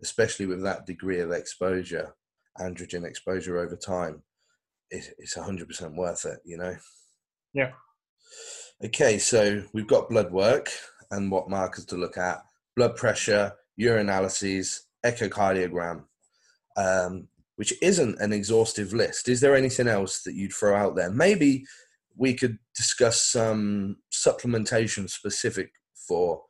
especially 0.02 0.46
with 0.46 0.62
that 0.62 0.86
degree 0.86 1.20
of 1.20 1.32
exposure, 1.32 2.14
androgen 2.58 3.04
exposure 3.04 3.58
over 3.58 3.76
time, 3.76 4.22
it, 4.90 5.14
it's 5.18 5.36
100% 5.36 5.96
worth 5.96 6.24
it, 6.24 6.38
you 6.44 6.56
know? 6.56 6.76
Yeah. 7.52 7.72
Okay, 8.84 9.18
so 9.18 9.62
we've 9.72 9.86
got 9.86 10.10
blood 10.10 10.30
work 10.30 10.70
and 11.10 11.30
what 11.30 11.48
markers 11.48 11.86
to 11.86 11.96
look 11.96 12.18
at 12.18 12.42
blood 12.76 12.96
pressure, 12.96 13.52
urinalyses, 13.80 14.80
echocardiogram. 15.04 16.04
Um, 16.76 17.28
which 17.56 17.72
isn't 17.82 18.20
an 18.20 18.32
exhaustive 18.32 18.92
list. 18.92 19.28
Is 19.28 19.40
there 19.40 19.56
anything 19.56 19.88
else 19.88 20.22
that 20.22 20.34
you'd 20.34 20.52
throw 20.52 20.76
out 20.76 20.94
there? 20.94 21.10
Maybe 21.10 21.64
we 22.14 22.34
could 22.34 22.58
discuss 22.74 23.22
some 23.22 23.96
supplementation 24.12 25.08
specific 25.10 25.70
for 26.06 26.42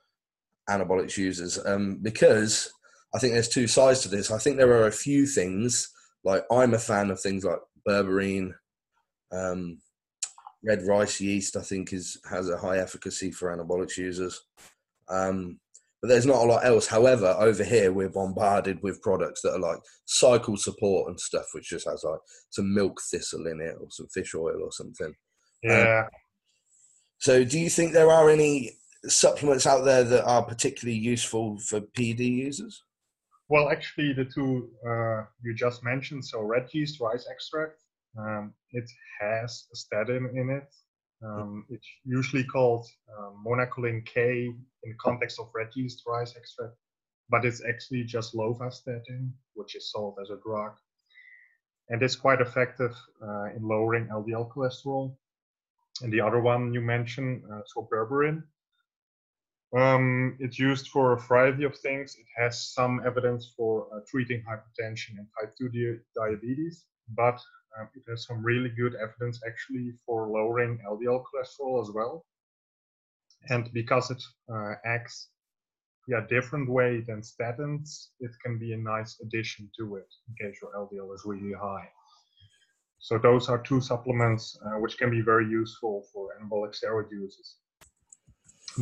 anabolics 0.69 1.17
users 1.17 1.65
um, 1.65 1.99
because 2.03 2.73
I 3.15 3.19
think 3.19 3.33
there's 3.33 3.49
two 3.49 3.67
sides 3.67 4.01
to 4.01 4.09
this. 4.09 4.31
I 4.31 4.39
think 4.39 4.57
there 4.57 4.73
are 4.73 4.87
a 4.87 4.93
few 4.93 5.27
things 5.27 5.91
like 6.25 6.45
I'm 6.51 6.75
a 6.75 6.79
fan 6.79 7.11
of 7.11 7.21
things 7.21 7.45
like 7.45 7.61
berberine, 7.89 8.53
um, 9.33 9.79
red 10.65 10.83
rice 10.83 11.21
yeast. 11.21 11.57
I 11.57 11.63
think 11.63 11.93
is 11.93 12.19
has 12.29 12.51
a 12.51 12.59
high 12.59 12.79
efficacy 12.79 13.31
for 13.31 13.57
anabolics 13.57 13.97
users. 13.97 14.43
Um, 15.09 15.61
but 16.03 16.09
there's 16.09 16.27
not 16.27 16.43
a 16.43 16.47
lot 16.47 16.67
else. 16.67 16.87
However, 16.87 17.35
over 17.39 17.65
here 17.65 17.93
we're 17.93 18.11
bombarded 18.11 18.83
with 18.83 19.01
products 19.03 19.41
that 19.43 19.55
are 19.55 19.61
like 19.61 19.79
cycle 20.05 20.57
support 20.57 21.09
and 21.09 21.19
stuff, 21.19 21.47
which 21.53 21.71
just 21.71 21.89
has 21.89 22.05
like 22.05 22.21
some 22.51 22.75
milk 22.75 23.01
thistle 23.11 23.47
in 23.47 23.61
it 23.61 23.77
or 23.81 23.87
some 23.91 24.09
fish 24.09 24.35
oil 24.35 24.63
or 24.63 24.73
something. 24.73 25.15
Yeah. 25.63 26.03
Um, 26.05 26.11
so, 27.19 27.45
do 27.45 27.59
you 27.59 27.71
think 27.71 27.93
there 27.93 28.11
are 28.11 28.29
any 28.29 28.77
supplements 29.09 29.67
out 29.67 29.85
there 29.85 30.05
that 30.05 30.25
are 30.25 30.43
particularly 30.45 30.99
useful 30.99 31.59
for 31.59 31.81
PD 31.81 32.21
users? 32.21 32.83
Well, 33.49 33.71
actually, 33.71 34.13
the 34.13 34.25
two 34.25 34.71
uh, 34.87 35.25
you 35.43 35.55
just 35.55 35.85
mentioned, 35.85 36.25
so 36.25 36.43
red 36.43 36.69
yeast 36.73 37.01
rice 37.01 37.27
extract, 37.31 37.83
um, 38.19 38.53
it 38.71 38.91
has 39.21 39.67
a 39.73 39.77
statin 39.77 40.31
in 40.35 40.51
it, 40.51 40.69
um, 41.25 41.65
it's 41.71 41.87
usually 42.05 42.45
called 42.45 42.87
uh, 43.09 43.31
monacolin 43.47 44.05
K 44.05 44.45
in 44.47 44.57
the 44.85 44.95
context 45.01 45.41
of 45.41 45.51
red 45.55 45.69
yeast 45.75 46.03
rice 46.07 46.35
extract, 46.37 46.75
but 47.31 47.45
it's 47.45 47.63
actually 47.67 48.05
just 48.05 48.35
lovastatin, 48.35 49.31
which 49.55 49.75
is 49.75 49.91
sold 49.91 50.19
as 50.21 50.31
a 50.31 50.39
drug. 50.45 50.73
And 51.89 52.03
it's 52.03 52.17
quite 52.17 52.41
effective 52.41 52.95
uh, 53.23 53.47
in 53.57 53.63
lowering 53.63 54.09
LDL 54.09 54.53
cholesterol. 54.53 55.17
And 56.03 56.13
the 56.13 56.21
other 56.21 56.41
one 56.41 56.75
you 56.75 56.81
mentioned, 56.81 57.43
uh, 57.51 57.61
so 57.67 57.89
berberine, 57.91 58.43
Um, 59.75 60.37
it's 60.39 60.59
used 60.59 60.89
for 60.89 61.13
a 61.13 61.21
variety 61.21 61.65
of 61.65 61.77
things. 61.79 62.17
It 62.19 62.27
has 62.41 62.73
some 62.73 63.01
evidence 63.05 63.53
for 63.57 63.89
uh, 63.93 64.01
treating 64.09 64.43
hypertension 64.43 65.19
and 65.19 65.27
type 65.41 65.55
2 65.59 65.69
di- 65.71 66.01
diabetes, 66.15 66.85
but 67.17 67.41
um, 67.79 67.89
it 67.95 68.05
has 68.09 68.27
some 68.27 68.45
really 68.45 68.71
good 68.71 68.95
evidence 68.95 69.41
actually 69.47 69.93
for 70.05 70.29
lowering 70.29 70.79
LDL 70.89 71.25
cholesterol 71.25 71.83
as 71.83 71.91
well. 71.93 72.25
And 73.49 73.71
because 73.73 74.11
it 74.11 74.23
uh, 74.53 74.75
acts 74.85 75.29
yeah 76.09 76.21
different 76.29 76.71
way 76.71 77.03
than 77.07 77.21
statins, 77.21 78.09
it 78.21 78.31
can 78.45 78.59
be 78.59 78.73
a 78.73 78.77
nice 78.77 79.19
addition 79.21 79.69
to 79.79 79.97
it 79.97 80.09
in 80.29 80.47
case 80.47 80.59
your 80.63 80.73
LDL 80.75 81.13
is 81.15 81.23
really 81.25 81.53
high. 81.53 81.89
So 82.99 83.19
those 83.19 83.49
are 83.49 83.59
two 83.59 83.81
supplements 83.81 84.59
uh, 84.65 84.79
which 84.81 84.97
can 84.97 85.11
be 85.11 85.21
very 85.21 85.47
useful 85.49 86.05
for 86.13 86.31
anabolic 86.41 86.75
steroid 86.79 87.11
users. 87.11 87.57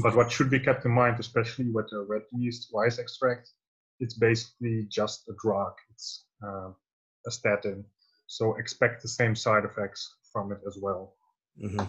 But 0.03 0.17
what 0.17 0.33
should 0.33 0.51
be 0.51 0.59
kept 0.59 0.85
in 0.85 0.91
mind, 0.91 1.21
especially 1.21 1.71
with 1.71 1.89
the 1.91 2.05
red 2.09 2.23
yeast 2.33 2.71
rice 2.75 2.99
extract, 2.99 3.51
it's 4.01 4.15
basically 4.15 4.87
just 4.89 5.29
a 5.29 5.33
drug. 5.43 5.73
It's 5.91 6.25
uh, 6.43 6.71
a 7.27 7.31
statin. 7.31 7.85
So 8.27 8.55
expect 8.57 9.03
the 9.03 9.09
same 9.09 9.37
side 9.37 9.65
effects 9.65 10.17
from 10.33 10.53
it 10.53 10.59
as 10.67 10.79
well. 10.81 11.15
Mm-hmm. 11.63 11.85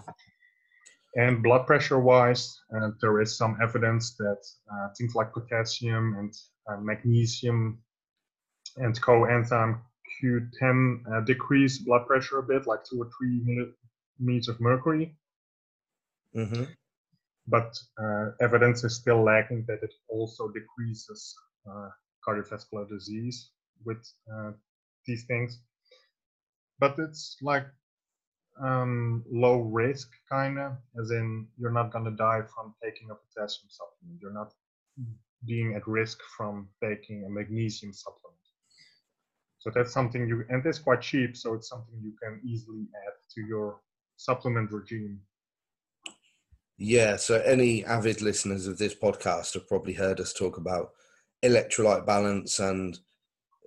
And 1.16 1.42
blood 1.42 1.66
pressure 1.66 2.00
wise, 2.00 2.60
uh, 2.76 2.92
there 3.02 3.22
is 3.22 3.38
some 3.38 3.58
evidence 3.62 4.16
that 4.18 4.42
uh, 4.72 4.90
things 4.98 5.16
like 5.16 5.34
potassium 5.34 6.16
and 6.20 6.34
uh, 6.70 6.80
magnesium 6.82 7.80
and 8.78 9.02
coenzyme 9.02 9.80
Q10 10.22 11.00
uh, 11.12 11.22
decrease 11.22 11.80
blood 11.80 12.06
pressure 12.06 12.40
a 12.40 12.44
bit, 12.44 12.68
like 12.68 12.84
two 12.84 13.02
or 13.02 13.10
three 13.18 13.42
millimeters 14.20 14.50
of 14.50 14.60
mercury. 14.60 15.16
Mm-hmm. 16.36 16.64
But 17.48 17.78
uh, 18.02 18.32
evidence 18.42 18.84
is 18.84 18.96
still 18.96 19.24
lacking 19.24 19.66
that 19.68 19.80
it 19.84 19.94
also 20.10 20.50
decreases 20.50 21.36
uh, 21.70 21.90
cardiovascular 22.28 22.90
disease 22.90 23.52
with 23.86 24.04
these 25.06 25.26
things. 25.26 25.60
But 26.80 26.96
it's 26.98 27.38
like 27.42 27.68
um, 28.62 29.24
low 29.32 29.62
risk, 29.62 30.10
kind 30.30 30.58
of, 30.60 30.74
as 31.00 31.12
in 31.12 31.48
you're 31.58 31.72
not 31.72 31.92
going 31.92 32.06
to 32.06 32.12
die 32.12 32.42
from 32.54 32.74
taking 32.84 33.10
a 33.12 33.16
potassium 33.16 33.70
supplement. 33.70 34.20
You're 34.22 34.34
not 34.34 34.54
being 35.46 35.76
at 35.76 35.88
risk 35.88 36.20
from 36.38 36.70
taking 36.84 37.26
a 37.26 37.30
magnesium 37.30 37.94
supplement. 37.94 38.40
So 39.60 39.72
that's 39.74 39.94
something 39.94 40.28
you, 40.28 40.46
and 40.50 40.66
it's 40.66 40.80
quite 40.80 41.02
cheap, 41.02 41.36
so 41.36 41.54
it's 41.54 41.70
something 41.70 41.96
you 42.02 42.14
can 42.22 42.40
easily 42.46 42.88
add 43.06 43.14
to 43.36 43.42
your 43.42 43.82
supplement 44.18 44.72
regime. 44.72 45.20
Yeah, 46.78 47.16
so 47.16 47.42
any 47.42 47.86
avid 47.86 48.22
listeners 48.22 48.68
of 48.68 48.78
this 48.78 48.94
podcast 48.96 49.54
have 49.54 49.68
probably 49.68 49.94
heard 49.94 50.20
us 50.20 50.34
talk 50.34 50.58
about 50.58 50.92
electrolyte 51.44 52.06
balance 52.06 52.60
and 52.60 52.98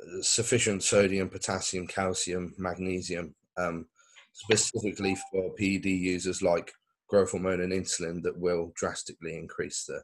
uh, 0.01 0.23
sufficient 0.23 0.83
sodium, 0.83 1.29
potassium, 1.29 1.87
calcium, 1.87 2.55
magnesium. 2.59 3.35
Um, 3.57 3.87
specifically 4.33 5.17
for 5.33 5.53
PED 5.55 5.87
users 5.87 6.43
like 6.43 6.73
growth 7.09 7.33
hormone 7.33 7.61
and 7.61 7.73
insulin 7.73 8.23
that 8.23 8.39
will 8.39 8.73
drastically 8.77 9.37
increase 9.37 9.85
the 9.85 10.01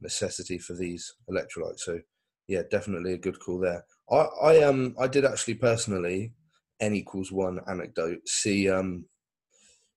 necessity 0.00 0.58
for 0.58 0.74
these 0.74 1.12
electrolytes. 1.30 1.80
So 1.80 2.00
yeah, 2.48 2.62
definitely 2.70 3.14
a 3.14 3.18
good 3.18 3.40
call 3.40 3.58
there. 3.58 3.84
I, 4.10 4.26
I 4.42 4.62
um 4.62 4.94
I 5.00 5.08
did 5.08 5.24
actually 5.24 5.54
personally 5.54 6.34
n 6.80 6.94
equals 6.94 7.32
one 7.32 7.60
anecdote 7.68 8.20
see 8.28 8.70
um 8.70 9.06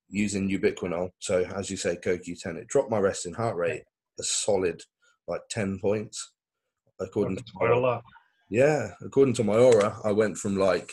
using 0.10 0.50
ubiquinol. 0.50 1.10
So 1.20 1.44
as 1.56 1.70
you 1.70 1.78
say, 1.78 1.96
CoQ10, 1.96 2.58
it 2.58 2.68
dropped 2.68 2.92
my 2.92 3.00
resting 3.00 3.34
heart 3.34 3.56
rate 3.56 3.84
a 4.20 4.24
solid 4.24 4.82
like 5.28 5.42
ten 5.50 5.80
points. 5.80 6.32
According 7.00 7.36
That's 7.36 7.52
to 7.52 7.58
quite 7.58 7.72
a 7.72 7.80
lot. 7.80 8.04
Yeah, 8.50 8.92
according 9.02 9.34
to 9.36 9.44
my 9.44 9.56
Oura, 9.56 10.00
I 10.06 10.12
went 10.12 10.38
from 10.38 10.58
like 10.58 10.92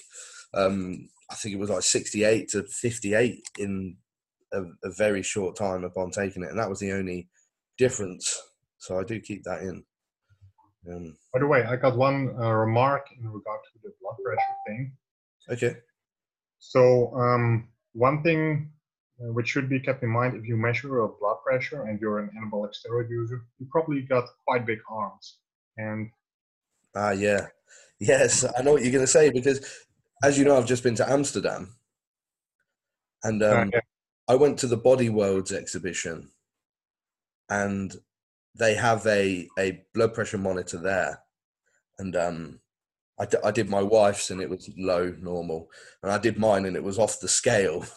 um 0.54 1.08
I 1.30 1.34
think 1.34 1.54
it 1.54 1.58
was 1.58 1.70
like 1.70 1.82
68 1.82 2.48
to 2.50 2.62
58 2.64 3.42
in 3.58 3.96
a, 4.52 4.62
a, 4.84 4.92
very 4.98 5.22
short 5.22 5.56
time 5.56 5.82
upon 5.82 6.10
taking 6.10 6.42
it, 6.42 6.50
and 6.50 6.58
that 6.58 6.68
was 6.68 6.78
the 6.78 6.92
only 6.92 7.26
difference. 7.78 8.38
So 8.76 9.00
I 9.00 9.04
do 9.04 9.18
keep 9.18 9.42
that 9.44 9.62
in. 9.62 9.82
Um, 10.90 11.16
By 11.32 11.40
the 11.40 11.46
way, 11.46 11.64
I 11.64 11.76
got 11.76 11.96
one 11.96 12.34
uh, 12.38 12.52
remark 12.52 13.06
in 13.18 13.26
regard 13.26 13.60
to 13.64 13.78
the 13.82 13.92
blood 14.02 14.16
pressure 14.22 14.40
thing. 14.66 14.92
Okay. 15.48 15.76
So 16.58 17.14
um, 17.14 17.68
one 17.94 18.22
thing 18.22 18.70
which 19.30 19.48
should 19.48 19.68
be 19.68 19.80
kept 19.80 20.02
in 20.02 20.08
mind 20.08 20.36
if 20.36 20.46
you 20.46 20.56
measure 20.56 20.88
your 20.88 21.14
blood 21.20 21.36
pressure 21.44 21.82
and 21.82 22.00
you're 22.00 22.18
an 22.18 22.30
anabolic 22.36 22.70
steroid 22.70 23.08
user, 23.08 23.44
you 23.58 23.66
probably 23.70 24.02
got 24.02 24.24
quite 24.46 24.66
big 24.66 24.78
arms. 24.90 25.38
And 25.76 26.10
ah, 26.96 27.08
uh, 27.08 27.10
yeah, 27.12 27.48
yes, 27.98 28.44
I 28.56 28.62
know 28.62 28.72
what 28.72 28.82
you're 28.82 28.92
going 28.92 29.04
to 29.04 29.10
say 29.10 29.30
because 29.30 29.64
as 30.22 30.38
you 30.38 30.44
know, 30.44 30.56
I've 30.56 30.66
just 30.66 30.82
been 30.82 30.94
to 30.96 31.10
Amsterdam, 31.10 31.74
and 33.24 33.42
um, 33.42 33.68
okay. 33.68 33.80
I 34.28 34.34
went 34.34 34.58
to 34.60 34.66
the 34.66 34.76
Body 34.76 35.08
Worlds 35.08 35.52
exhibition, 35.52 36.30
and 37.48 37.94
they 38.54 38.74
have 38.74 39.06
a 39.06 39.48
a 39.58 39.82
blood 39.94 40.14
pressure 40.14 40.38
monitor 40.38 40.78
there, 40.78 41.20
and 41.98 42.14
um, 42.16 42.60
I, 43.18 43.26
d- 43.26 43.38
I 43.44 43.50
did 43.50 43.70
my 43.70 43.82
wife's 43.82 44.30
and 44.30 44.40
it 44.40 44.50
was 44.50 44.68
low 44.76 45.14
normal, 45.20 45.70
and 46.02 46.10
I 46.10 46.18
did 46.18 46.38
mine 46.38 46.64
and 46.64 46.76
it 46.76 46.82
was 46.82 46.98
off 46.98 47.20
the 47.20 47.28
scale. 47.28 47.84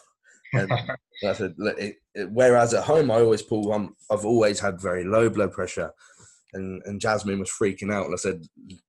and 0.57 0.71
I 1.23 1.33
said, 1.33 1.55
it, 1.57 1.97
it, 2.13 2.31
whereas 2.31 2.73
at 2.73 2.83
home 2.83 3.11
I 3.11 3.15
always 3.15 3.41
pull. 3.41 3.71
Um, 3.71 3.95
I've 4.11 4.25
always 4.25 4.59
had 4.59 4.81
very 4.81 5.03
low 5.03 5.29
blood 5.29 5.51
pressure, 5.51 5.91
and, 6.53 6.81
and 6.85 7.01
Jasmine 7.01 7.39
was 7.39 7.51
freaking 7.51 7.93
out. 7.93 8.05
And 8.05 8.13
I 8.13 8.17
said, 8.17 8.43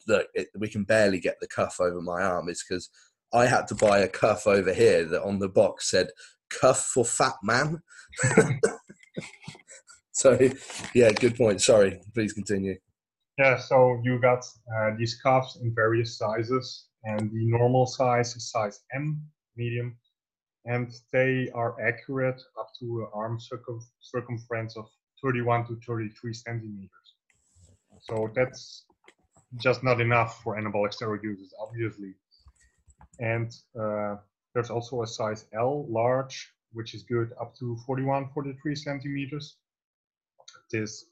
look, 0.06 0.26
it, 0.34 0.48
we 0.58 0.68
can 0.68 0.84
barely 0.84 1.20
get 1.20 1.36
the 1.40 1.48
cuff 1.48 1.76
over 1.80 2.00
my 2.00 2.22
arm. 2.22 2.48
It's 2.48 2.64
because 2.66 2.90
I 3.32 3.46
had 3.46 3.66
to 3.68 3.74
buy 3.74 4.00
a 4.00 4.08
cuff 4.08 4.46
over 4.46 4.72
here 4.72 5.04
that 5.04 5.22
on 5.22 5.38
the 5.38 5.48
box 5.48 5.90
said 5.90 6.08
"cuff 6.50 6.90
for 6.92 7.04
fat 7.04 7.34
man." 7.42 7.82
so, 10.12 10.38
yeah, 10.94 11.12
good 11.12 11.36
point. 11.36 11.60
Sorry, 11.60 12.00
please 12.14 12.32
continue. 12.32 12.76
Yeah, 13.38 13.58
so 13.58 14.00
you 14.02 14.18
got 14.18 14.44
uh, 14.74 14.92
these 14.98 15.20
cuffs 15.20 15.58
in 15.60 15.74
various 15.74 16.16
sizes, 16.16 16.86
and 17.04 17.30
the 17.30 17.46
normal 17.46 17.86
size 17.86 18.34
is 18.34 18.50
size 18.50 18.80
M, 18.94 19.20
medium, 19.56 19.98
and 20.66 20.92
they 21.12 21.48
are 21.54 21.80
accurate 21.80 22.42
up 22.58 22.68
to 22.80 23.02
an 23.02 23.08
arm 23.14 23.40
circum- 23.40 23.86
circumference 24.00 24.76
of 24.76 24.86
31 25.22 25.66
to 25.66 25.76
33 25.86 26.34
centimeters. 26.34 27.14
So 28.00 28.30
that's 28.34 28.84
just 29.56 29.82
not 29.82 30.00
enough 30.00 30.42
for 30.42 30.56
anabolic 30.56 30.92
steroid 30.94 31.22
users, 31.22 31.54
obviously 31.60 32.14
and 33.18 33.54
uh, 33.78 34.16
there's 34.54 34.70
also 34.70 35.02
a 35.02 35.06
size 35.06 35.46
L, 35.54 35.86
large, 35.88 36.52
which 36.72 36.94
is 36.94 37.02
good 37.02 37.32
up 37.40 37.54
to 37.56 37.76
41, 37.86 38.30
43 38.34 38.74
centimeters. 38.74 39.56
This 40.70 41.06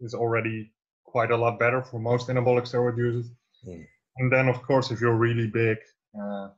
is 0.00 0.14
already 0.14 0.72
quite 1.04 1.30
a 1.30 1.36
lot 1.36 1.58
better 1.58 1.82
for 1.82 1.98
most 1.98 2.28
anabolic 2.28 2.70
steroid 2.70 2.96
users. 2.96 3.30
Mm. 3.66 3.86
And 4.18 4.32
then, 4.32 4.48
of 4.48 4.62
course, 4.62 4.90
if 4.90 5.00
you're 5.00 5.16
really 5.16 5.46
big, 5.46 5.78
uh, 6.20 6.48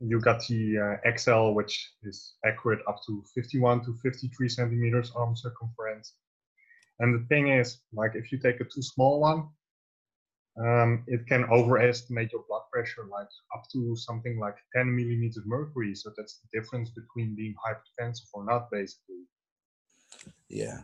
you 0.00 0.20
got 0.20 0.46
the 0.46 0.78
uh, 1.04 1.16
XL, 1.16 1.50
which 1.52 1.92
is 2.02 2.34
accurate 2.44 2.80
up 2.88 2.98
to 3.06 3.22
51 3.34 3.84
to 3.84 3.94
53 4.02 4.48
centimeters 4.48 5.12
arm 5.14 5.36
circumference. 5.36 6.14
And 7.00 7.14
the 7.14 7.26
thing 7.28 7.48
is, 7.48 7.78
like, 7.92 8.12
if 8.14 8.32
you 8.32 8.38
take 8.38 8.60
a 8.60 8.64
too 8.64 8.82
small 8.82 9.20
one, 9.20 9.48
um, 10.58 11.04
it 11.06 11.26
can 11.26 11.44
overestimate 11.44 12.32
your 12.32 12.44
blood 12.48 12.62
pressure 12.72 13.06
like 13.10 13.28
up 13.54 13.64
to 13.72 13.94
something 13.96 14.38
like 14.38 14.56
10 14.74 14.94
millimeters 14.94 15.44
mercury. 15.46 15.94
So 15.94 16.10
that's 16.16 16.40
the 16.40 16.60
difference 16.60 16.90
between 16.90 17.34
being 17.34 17.54
hypertensive 17.66 18.28
or 18.34 18.44
not 18.44 18.70
basically. 18.70 19.24
Yeah. 20.48 20.80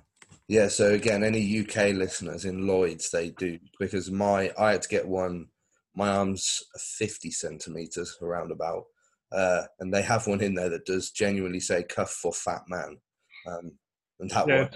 Yeah 0.48 0.68
so 0.68 0.92
again 0.92 1.24
any 1.24 1.60
uk 1.60 1.74
listeners 1.74 2.44
in 2.44 2.66
lloyd's 2.66 3.10
they 3.10 3.30
do 3.30 3.58
because 3.80 4.10
my 4.10 4.52
i 4.56 4.72
had 4.72 4.82
to 4.82 4.88
get 4.88 5.06
one 5.06 5.48
my 5.94 6.08
arm's 6.08 6.62
50 6.78 7.30
centimeters 7.32 8.16
around 8.22 8.52
about 8.52 8.84
uh, 9.36 9.62
and 9.80 9.92
they 9.92 10.02
have 10.02 10.26
one 10.26 10.40
in 10.40 10.54
there 10.54 10.68
that 10.70 10.86
does 10.86 11.10
genuinely 11.10 11.60
say 11.60 11.82
cuff 11.82 12.10
for 12.10 12.32
fat 12.32 12.62
man 12.68 12.96
um, 13.46 13.72
and 14.20 14.30
that 14.30 14.48
yeah, 14.48 14.68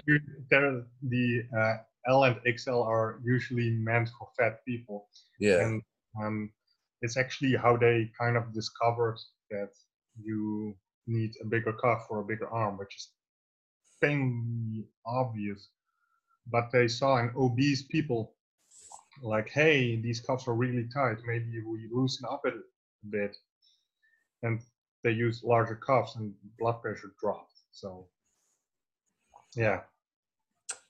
one. 0.51 0.85
the 1.09 1.43
uh, 1.57 1.73
L 2.07 2.23
and 2.23 2.37
XL 2.57 2.81
are 2.81 3.19
usually 3.23 3.71
meant 3.71 4.09
for 4.17 4.27
fat 4.37 4.59
people. 4.67 5.07
Yeah. 5.39 5.61
And 5.61 5.81
um, 6.21 6.51
it's 7.01 7.17
actually 7.17 7.55
how 7.55 7.77
they 7.77 8.11
kind 8.19 8.37
of 8.37 8.53
discovered 8.53 9.17
that 9.49 9.69
you 10.21 10.75
need 11.07 11.31
a 11.41 11.45
bigger 11.45 11.73
cuff 11.73 12.07
or 12.09 12.19
a 12.19 12.25
bigger 12.25 12.49
arm, 12.49 12.77
which 12.77 12.95
is 12.95 13.09
painfully 14.01 14.85
obvious. 15.05 15.69
But 16.51 16.71
they 16.71 16.87
saw 16.87 17.17
in 17.17 17.31
obese 17.35 17.83
people, 17.83 18.35
like, 19.21 19.49
hey, 19.49 19.95
these 20.01 20.21
cuffs 20.21 20.47
are 20.47 20.55
really 20.55 20.87
tight. 20.93 21.17
Maybe 21.25 21.61
we 21.63 21.89
loosen 21.91 22.27
up 22.29 22.41
a 22.45 22.51
bit. 23.09 23.35
And 24.43 24.61
they 25.03 25.11
use 25.11 25.43
larger 25.43 25.75
cuffs 25.75 26.15
and 26.15 26.33
blood 26.59 26.81
pressure 26.81 27.13
dropped. 27.19 27.53
So, 27.71 28.07
yeah. 29.55 29.81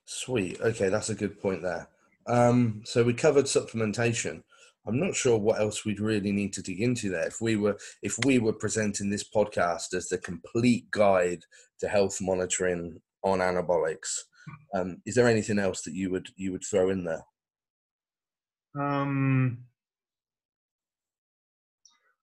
Sweet. 0.06 0.60
Okay, 0.62 0.90
that's 0.90 1.10
a 1.10 1.16
good 1.16 1.40
point 1.42 1.62
there. 1.62 1.88
Um, 2.28 2.82
so 2.86 3.04
we 3.04 3.14
covered 3.14 3.46
supplementation. 3.46 4.44
I'm 4.88 5.00
not 5.00 5.16
sure 5.16 5.38
what 5.38 5.60
else 5.60 5.86
we'd 5.86 6.00
really 6.00 6.32
need 6.32 6.54
to 6.54 6.62
dig 6.62 6.82
into 6.82 7.10
there. 7.10 7.28
If 7.28 7.40
we 7.40 7.56
were 7.56 7.78
if 8.02 8.18
we 8.26 8.40
were 8.40 8.54
presenting 8.54 9.10
this 9.10 9.24
podcast 9.24 9.94
as 9.94 10.10
the 10.10 10.18
complete 10.18 10.90
guide 10.90 11.44
to 11.80 11.88
health 11.88 12.18
monitoring 12.20 13.00
on 13.24 13.40
anabolics, 13.40 14.18
um, 14.74 14.98
is 15.06 15.16
there 15.16 15.28
anything 15.28 15.60
else 15.60 15.82
that 15.84 15.94
you 15.94 16.10
would 16.12 16.30
you 16.36 16.52
would 16.52 16.64
throw 16.64 16.90
in 16.90 17.06
there? 17.06 17.24
Um, 18.80 19.66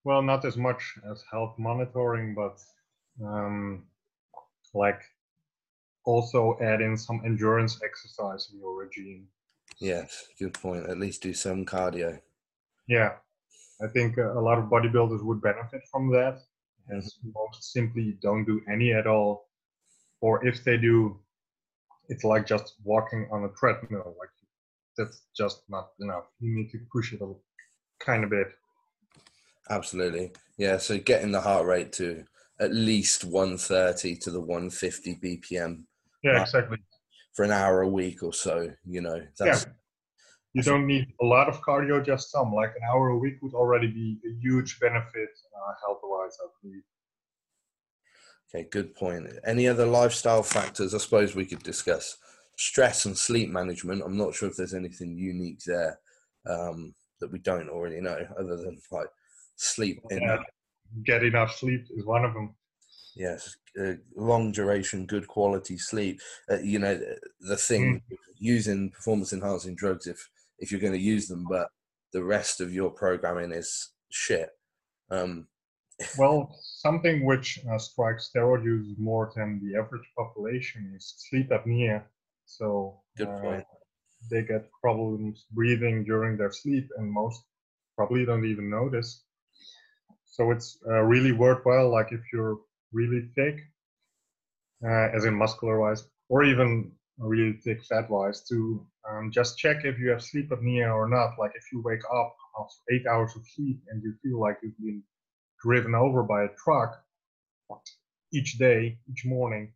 well, 0.04 0.22
not 0.22 0.44
as 0.44 0.56
much 0.56 0.94
as 1.10 1.22
health 1.30 1.54
monitoring, 1.58 2.34
but 2.34 2.60
um, 3.24 3.84
like 4.74 5.00
also 6.04 6.56
add 6.62 6.80
in 6.80 6.96
some 6.96 7.20
endurance 7.24 7.80
exercise 7.84 8.48
in 8.52 8.58
your 8.58 8.76
regime. 8.76 9.26
Yes, 9.80 10.26
good 10.38 10.54
point. 10.54 10.88
At 10.88 10.98
least 10.98 11.22
do 11.22 11.34
some 11.34 11.64
cardio. 11.64 12.20
Yeah, 12.88 13.12
I 13.82 13.86
think 13.88 14.16
a 14.16 14.40
lot 14.40 14.58
of 14.58 14.64
bodybuilders 14.64 15.22
would 15.22 15.42
benefit 15.42 15.82
from 15.90 16.10
that. 16.12 16.40
As 16.90 17.18
most 17.34 17.72
simply 17.72 18.16
don't 18.22 18.46
do 18.46 18.62
any 18.72 18.94
at 18.94 19.06
all, 19.06 19.48
or 20.22 20.46
if 20.46 20.64
they 20.64 20.78
do, 20.78 21.18
it's 22.08 22.24
like 22.24 22.46
just 22.46 22.76
walking 22.82 23.28
on 23.30 23.44
a 23.44 23.48
treadmill. 23.50 24.16
Like 24.18 24.30
that's 24.96 25.22
just 25.36 25.62
not 25.68 25.90
enough. 26.00 26.24
You 26.40 26.56
need 26.56 26.70
to 26.70 26.78
push 26.90 27.12
it 27.12 27.20
a 27.20 27.24
little 27.24 27.42
kind 28.00 28.24
of 28.24 28.30
bit. 28.30 28.48
Absolutely, 29.70 30.32
yeah. 30.56 30.78
So 30.78 30.98
getting 30.98 31.32
the 31.32 31.40
heart 31.40 31.66
rate 31.66 31.92
to 31.94 32.24
at 32.60 32.74
least 32.74 33.24
130 33.24 34.16
to 34.16 34.30
the 34.30 34.40
150 34.40 35.16
BPM. 35.16 35.82
Yeah, 36.22 36.42
exactly. 36.42 36.78
For 37.34 37.44
an 37.44 37.52
hour 37.52 37.82
a 37.82 37.88
week 37.88 38.22
or 38.22 38.32
so, 38.32 38.70
you 38.84 39.00
know. 39.00 39.20
yeah. 39.40 39.58
You 40.54 40.62
don't 40.62 40.86
need 40.86 41.06
a 41.20 41.24
lot 41.24 41.48
of 41.48 41.60
cardio, 41.60 42.04
just 42.04 42.32
some. 42.32 42.52
Like 42.52 42.70
an 42.70 42.82
hour 42.90 43.10
a 43.10 43.18
week 43.18 43.36
would 43.42 43.54
already 43.54 43.86
be 43.86 44.18
a 44.26 44.40
huge 44.40 44.80
benefit 44.80 45.28
uh, 45.54 45.72
health-wise, 45.84 46.36
I 46.42 46.48
believe. 46.62 46.82
Okay, 48.52 48.68
good 48.70 48.94
point. 48.94 49.28
Any 49.46 49.68
other 49.68 49.86
lifestyle 49.86 50.42
factors? 50.42 50.94
I 50.94 50.98
suppose 50.98 51.34
we 51.36 51.44
could 51.44 51.62
discuss 51.62 52.16
stress 52.56 53.04
and 53.04 53.16
sleep 53.16 53.50
management. 53.50 54.02
I'm 54.04 54.16
not 54.16 54.34
sure 54.34 54.48
if 54.48 54.56
there's 54.56 54.74
anything 54.74 55.16
unique 55.16 55.60
there 55.64 56.00
um, 56.48 56.94
that 57.20 57.30
we 57.30 57.38
don't 57.38 57.68
already 57.68 58.00
know, 58.00 58.26
other 58.38 58.56
than 58.56 58.80
like 58.90 59.08
sleep. 59.58 60.00
Yeah, 60.10 60.38
get 61.04 61.24
enough 61.24 61.54
sleep 61.56 61.86
is 61.96 62.06
one 62.06 62.24
of 62.24 62.32
them. 62.32 62.54
Yes, 63.14 63.56
uh, 63.80 63.94
long 64.16 64.52
duration, 64.52 65.06
good 65.06 65.26
quality 65.26 65.76
sleep. 65.76 66.20
Uh, 66.50 66.58
you 66.60 66.78
know, 66.78 66.98
the 67.40 67.56
thing 67.56 68.00
mm. 68.10 68.16
using 68.38 68.90
performance 68.90 69.32
enhancing 69.32 69.74
drugs, 69.74 70.06
if 70.06 70.28
if 70.58 70.70
you're 70.70 70.80
going 70.80 70.92
to 70.92 70.98
use 70.98 71.28
them, 71.28 71.44
but 71.48 71.68
the 72.12 72.22
rest 72.22 72.60
of 72.60 72.72
your 72.72 72.90
programming 72.90 73.52
is 73.52 73.90
shit. 74.10 74.50
Um, 75.10 75.48
well, 76.18 76.56
something 76.62 77.24
which 77.24 77.58
uh, 77.70 77.78
strikes 77.78 78.30
steroid 78.32 78.64
users 78.64 78.96
more 78.98 79.32
than 79.34 79.60
the 79.62 79.78
average 79.78 80.08
population 80.16 80.92
is 80.96 81.14
sleep 81.16 81.50
apnea. 81.50 82.04
So 82.46 83.00
good 83.16 83.28
uh, 83.28 83.60
they 84.30 84.42
get 84.42 84.70
problems 84.80 85.46
breathing 85.52 86.04
during 86.04 86.36
their 86.36 86.52
sleep, 86.52 86.88
and 86.96 87.10
most 87.10 87.42
probably 87.96 88.24
don't 88.24 88.44
even 88.44 88.70
notice. 88.70 89.24
So 90.28 90.50
it's 90.50 90.78
uh, 90.86 91.02
really 91.02 91.32
worthwhile, 91.32 91.90
like 91.90 92.12
if 92.12 92.20
you're 92.32 92.58
really 92.92 93.28
thick, 93.34 93.58
uh, 94.84 95.08
as 95.14 95.24
in 95.24 95.34
muscular 95.34 95.80
wise, 95.80 96.04
or 96.28 96.44
even 96.44 96.92
really 97.18 97.54
thick 97.64 97.84
fat 97.84 98.08
wise, 98.08 98.42
to 98.48 98.86
um, 99.10 99.30
just 99.32 99.58
check 99.58 99.84
if 99.84 99.98
you 99.98 100.10
have 100.10 100.22
sleep 100.22 100.50
apnea 100.50 100.94
or 100.94 101.08
not. 101.08 101.38
Like 101.38 101.52
if 101.54 101.64
you 101.72 101.82
wake 101.82 102.02
up 102.14 102.36
after 102.60 102.94
eight 102.94 103.06
hours 103.06 103.34
of 103.36 103.42
sleep 103.54 103.80
and 103.88 104.02
you 104.02 104.14
feel 104.22 104.40
like 104.40 104.58
you've 104.62 104.78
been 104.78 105.02
driven 105.62 105.94
over 105.94 106.22
by 106.22 106.44
a 106.44 106.48
truck 106.62 107.02
each 108.32 108.58
day, 108.58 108.98
each 109.10 109.24
morning, 109.24 109.72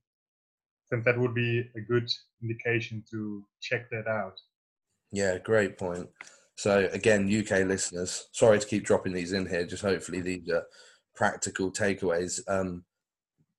then 0.90 1.02
that 1.04 1.18
would 1.18 1.34
be 1.34 1.64
a 1.74 1.80
good 1.80 2.08
indication 2.42 3.02
to 3.10 3.44
check 3.60 3.90
that 3.90 4.06
out. 4.06 4.38
Yeah, 5.10 5.38
great 5.38 5.78
point. 5.78 6.08
So 6.62 6.88
again, 6.92 7.26
UK 7.26 7.66
listeners, 7.66 8.28
sorry 8.30 8.60
to 8.60 8.66
keep 8.68 8.84
dropping 8.84 9.12
these 9.12 9.32
in 9.32 9.48
here. 9.48 9.66
Just 9.66 9.82
hopefully 9.82 10.20
these 10.20 10.48
are 10.48 10.64
practical 11.12 11.72
takeaways. 11.72 12.38
Um, 12.46 12.84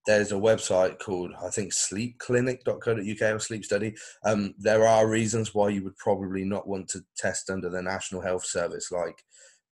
there's 0.06 0.32
a 0.32 0.36
website 0.36 1.00
called 1.00 1.34
I 1.46 1.50
think 1.50 1.74
sleepclinic.co.uk 1.74 3.36
or 3.36 3.40
sleep 3.40 3.66
study. 3.66 3.94
Um, 4.24 4.56
there 4.58 4.88
are 4.88 5.10
reasons 5.10 5.54
why 5.54 5.68
you 5.68 5.84
would 5.84 5.98
probably 5.98 6.46
not 6.46 6.66
want 6.66 6.88
to 6.92 7.04
test 7.18 7.50
under 7.50 7.68
the 7.68 7.82
National 7.82 8.22
Health 8.22 8.46
Service, 8.46 8.90
like 8.90 9.22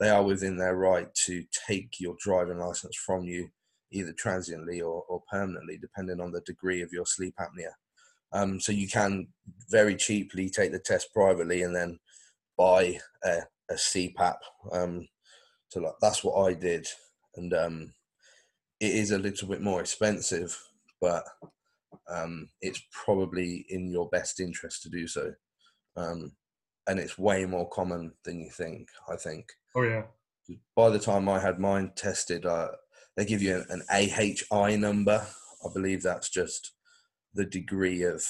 they 0.01 0.09
are 0.09 0.23
within 0.23 0.57
their 0.57 0.75
right 0.75 1.07
to 1.27 1.45
take 1.69 2.01
your 2.01 2.17
driving 2.19 2.57
license 2.57 2.97
from 2.97 3.23
you 3.23 3.47
either 3.93 4.11
transiently 4.11 4.81
or, 4.81 5.05
or 5.07 5.23
permanently, 5.31 5.77
depending 5.77 6.19
on 6.19 6.33
the 6.33 6.41
degree 6.41 6.81
of 6.81 6.91
your 6.91 7.05
sleep 7.05 7.35
apnea. 7.39 7.71
Um, 8.33 8.59
so 8.59 8.73
you 8.73 8.89
can 8.89 9.29
very 9.69 9.95
cheaply 9.95 10.49
take 10.49 10.73
the 10.73 10.79
test 10.79 11.13
privately 11.13 11.61
and 11.61 11.73
then 11.73 11.97
buy 12.57 12.99
a, 13.23 13.39
a 13.69 13.73
CPAP. 13.73 14.37
Um, 14.71 15.07
so 15.69 15.81
like, 15.81 15.93
that's 16.01 16.23
what 16.23 16.47
I 16.47 16.53
did, 16.53 16.87
and 17.35 17.53
um, 17.53 17.93
it 18.79 18.93
is 18.93 19.11
a 19.11 19.19
little 19.19 19.47
bit 19.47 19.61
more 19.61 19.79
expensive, 19.79 20.57
but 20.99 21.23
um, 22.09 22.49
it's 22.61 22.81
probably 22.91 23.65
in 23.69 23.91
your 23.91 24.09
best 24.09 24.39
interest 24.39 24.83
to 24.83 24.89
do 24.89 25.07
so. 25.07 25.33
Um, 25.95 26.33
and 26.87 26.99
it's 26.99 27.17
way 27.17 27.45
more 27.45 27.69
common 27.69 28.11
than 28.25 28.39
you 28.39 28.49
think. 28.49 28.87
I 29.09 29.15
think. 29.15 29.45
Oh 29.75 29.83
yeah. 29.83 30.03
By 30.75 30.89
the 30.89 30.99
time 30.99 31.29
I 31.29 31.39
had 31.39 31.59
mine 31.59 31.91
tested, 31.95 32.45
uh, 32.45 32.69
they 33.15 33.25
give 33.25 33.41
you 33.41 33.63
an, 33.69 33.81
an 33.89 34.49
AHI 34.51 34.75
number. 34.75 35.25
I 35.63 35.69
believe 35.73 36.01
that's 36.01 36.29
just 36.29 36.73
the 37.33 37.45
degree 37.45 38.03
of 38.03 38.23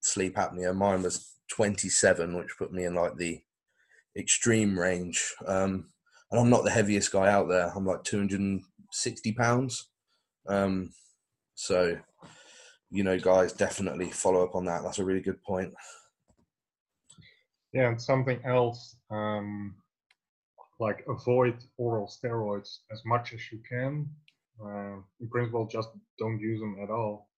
sleep 0.00 0.36
apnea. 0.36 0.74
Mine 0.74 1.02
was 1.02 1.34
27, 1.50 2.36
which 2.36 2.56
put 2.58 2.72
me 2.72 2.84
in 2.84 2.94
like 2.94 3.16
the 3.16 3.40
extreme 4.16 4.78
range. 4.78 5.34
Um, 5.46 5.86
and 6.30 6.40
I'm 6.40 6.50
not 6.50 6.64
the 6.64 6.70
heaviest 6.70 7.12
guy 7.12 7.28
out 7.30 7.48
there. 7.48 7.72
I'm 7.74 7.86
like 7.86 8.02
260 8.04 9.32
pounds. 9.32 9.88
Um, 10.48 10.90
so, 11.54 11.96
you 12.90 13.04
know, 13.04 13.18
guys, 13.18 13.52
definitely 13.52 14.10
follow 14.10 14.44
up 14.44 14.54
on 14.54 14.64
that. 14.66 14.82
That's 14.82 14.98
a 14.98 15.04
really 15.04 15.20
good 15.20 15.42
point. 15.42 15.72
Yeah, 17.72 17.88
and 17.88 18.00
something 18.00 18.40
else, 18.44 18.96
um, 19.10 19.74
like 20.80 21.04
avoid 21.08 21.56
oral 21.78 22.08
steroids 22.08 22.78
as 22.92 23.02
much 23.04 23.32
as 23.32 23.40
you 23.52 23.60
can. 23.68 24.08
Uh, 24.64 24.96
in 25.20 25.28
principle, 25.30 25.66
just 25.66 25.90
don't 26.18 26.40
use 26.40 26.60
them 26.60 26.76
at 26.82 26.90
all. 26.90 27.28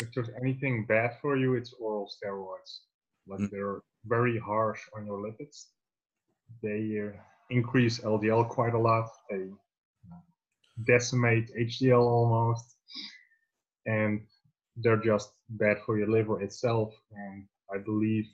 If 0.00 0.08
there's 0.14 0.30
anything 0.40 0.86
bad 0.86 1.16
for 1.20 1.36
you, 1.36 1.54
it's 1.54 1.74
oral 1.80 2.08
steroids. 2.08 2.78
Like 3.26 3.40
mm. 3.40 3.50
they're 3.50 3.80
very 4.04 4.38
harsh 4.38 4.80
on 4.96 5.04
your 5.04 5.18
lipids. 5.18 5.66
They 6.62 7.00
uh, 7.00 7.16
increase 7.50 8.00
LDL 8.00 8.48
quite 8.48 8.74
a 8.74 8.78
lot. 8.78 9.10
They 9.30 9.48
decimate 10.86 11.50
HDL 11.58 12.00
almost, 12.00 12.76
and 13.86 14.20
they're 14.76 15.02
just 15.02 15.32
bad 15.50 15.78
for 15.84 15.98
your 15.98 16.08
liver 16.08 16.42
itself. 16.42 16.94
And 17.12 17.46
I 17.72 17.78
believe, 17.78 18.26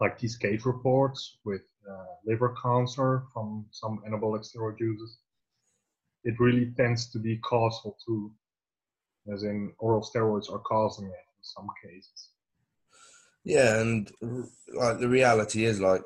like 0.00 0.18
these 0.18 0.36
case 0.36 0.66
reports 0.66 1.38
with 1.44 1.62
uh, 1.90 2.14
liver 2.26 2.54
cancer 2.62 3.24
from 3.32 3.66
some 3.70 4.02
anabolic 4.08 4.46
steroid 4.46 4.78
users, 4.78 5.18
it 6.24 6.34
really 6.40 6.72
tends 6.76 7.10
to 7.12 7.18
be 7.18 7.38
causal 7.38 7.96
too, 8.04 8.32
as 9.32 9.44
in 9.44 9.72
oral 9.78 10.02
steroids 10.02 10.52
are 10.52 10.58
causing 10.58 11.06
it 11.06 11.10
in 11.10 11.42
some 11.42 11.68
cases. 11.82 12.30
Yeah, 13.44 13.80
and 13.80 14.10
like 14.74 14.98
the 14.98 15.08
reality 15.08 15.64
is 15.64 15.80
like, 15.80 16.02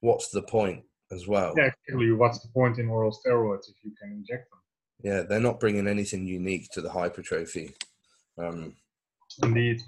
what's 0.00 0.30
the 0.30 0.42
point? 0.42 0.84
as 1.12 1.26
well. 1.26 1.54
Yeah, 1.56 1.70
exactly. 1.86 2.12
What's 2.12 2.40
the 2.40 2.48
point 2.48 2.78
in 2.78 2.88
oral 2.88 3.12
steroids 3.12 3.68
if 3.68 3.76
you 3.82 3.92
can 4.00 4.12
inject 4.12 4.50
them? 4.50 4.60
Yeah, 5.02 5.22
they're 5.22 5.40
not 5.40 5.60
bringing 5.60 5.86
anything 5.86 6.26
unique 6.26 6.70
to 6.72 6.80
the 6.80 6.90
hypertrophy. 6.90 7.72
Um, 8.38 8.74
Indeed. 9.42 9.82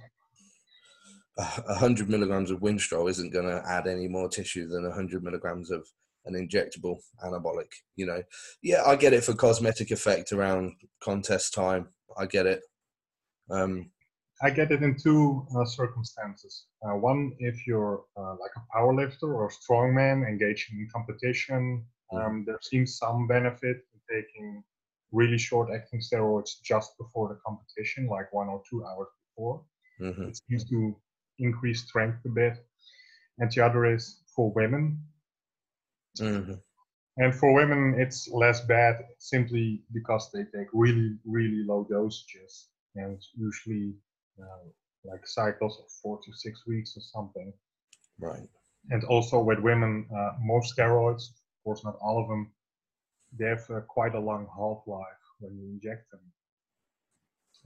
A 1.39 1.74
hundred 1.74 2.09
milligrams 2.09 2.51
of 2.51 2.61
Winstrol 2.61 3.09
isn't 3.09 3.33
going 3.33 3.47
to 3.47 3.62
add 3.68 3.87
any 3.87 4.09
more 4.09 4.28
tissue 4.28 4.68
than 4.68 4.85
a 4.85 4.93
hundred 4.93 5.22
milligrams 5.22 5.70
of 5.70 5.87
an 6.26 6.35
injectable 6.35 6.99
anabolic. 7.24 7.70
You 7.95 8.07
know, 8.07 8.22
yeah, 8.61 8.83
I 8.85 8.97
get 8.97 9.12
it 9.12 9.22
for 9.22 9.35
cosmetic 9.35 9.93
effect 9.93 10.33
around 10.33 10.72
contest 11.01 11.55
time. 11.55 11.91
I 12.18 12.26
get 12.26 12.47
it. 12.47 12.62
Um, 13.51 13.91
I 14.43 14.51
get 14.51 14.70
it 14.70 14.82
in 14.82 14.97
two 14.97 15.47
uh, 15.57 15.64
circumstances. 15.64 16.66
Uh, 16.82 16.97
one, 16.97 17.32
if 17.39 17.66
you're 17.66 18.05
uh, 18.16 18.36
like 18.43 18.53
a 18.57 18.76
powerlifter 18.76 19.24
or 19.24 19.47
a 19.47 19.51
strongman 19.51 20.26
engaging 20.28 20.78
in 20.78 20.89
competition, 20.93 21.84
mm-hmm. 22.12 22.24
um, 22.24 22.45
there 22.47 22.59
seems 22.62 22.99
some 22.99 23.26
benefit 23.26 23.78
in 23.93 24.01
taking 24.09 24.62
really 25.11 25.39
short-acting 25.39 26.01
steroids 26.01 26.62
just 26.62 26.97
before 26.99 27.28
the 27.28 27.39
competition, 27.45 28.07
like 28.07 28.32
one 28.32 28.49
or 28.49 28.62
two 28.68 28.84
hours 28.84 29.09
before. 29.30 29.64
Mm-hmm. 30.01 30.28
It 30.28 30.41
seems 30.49 30.64
to 30.70 30.97
increase 31.39 31.82
strength 31.82 32.24
a 32.24 32.28
bit, 32.28 32.64
and 33.39 33.51
the 33.51 33.64
other 33.64 33.93
is 33.93 34.22
for 34.34 34.53
women. 34.53 35.03
hmm 36.18 36.53
And 37.16 37.34
for 37.34 37.53
women, 37.53 37.97
it's 37.99 38.28
less 38.30 38.61
bad 38.61 38.95
simply 39.18 39.82
because 39.93 40.30
they 40.30 40.45
take 40.45 40.68
really, 40.72 41.18
really 41.24 41.64
low 41.64 41.84
dosages 41.91 42.66
and 42.95 43.20
usually 43.36 43.95
uh, 44.41 44.64
like 45.05 45.26
cycles 45.26 45.78
of 45.78 45.91
four 46.03 46.18
to 46.24 46.32
six 46.32 46.66
weeks 46.66 46.97
or 46.97 47.01
something. 47.01 47.53
Right. 48.18 48.49
And 48.91 49.05
also 49.05 49.43
with 49.43 49.59
women, 49.61 50.07
uh, 50.14 50.32
most 50.41 50.76
steroids, 50.76 51.28
of 51.30 51.64
course 51.64 51.84
not 51.84 51.97
all 52.01 52.20
of 52.22 52.28
them, 52.28 52.53
they 53.39 53.47
have 53.47 53.68
uh, 53.70 53.80
quite 53.80 54.14
a 54.14 54.20
long 54.20 54.47
half 54.57 54.86
life 54.86 55.22
when 55.41 55.57
you 55.57 55.66
inject 55.68 56.11
them. 56.11 56.20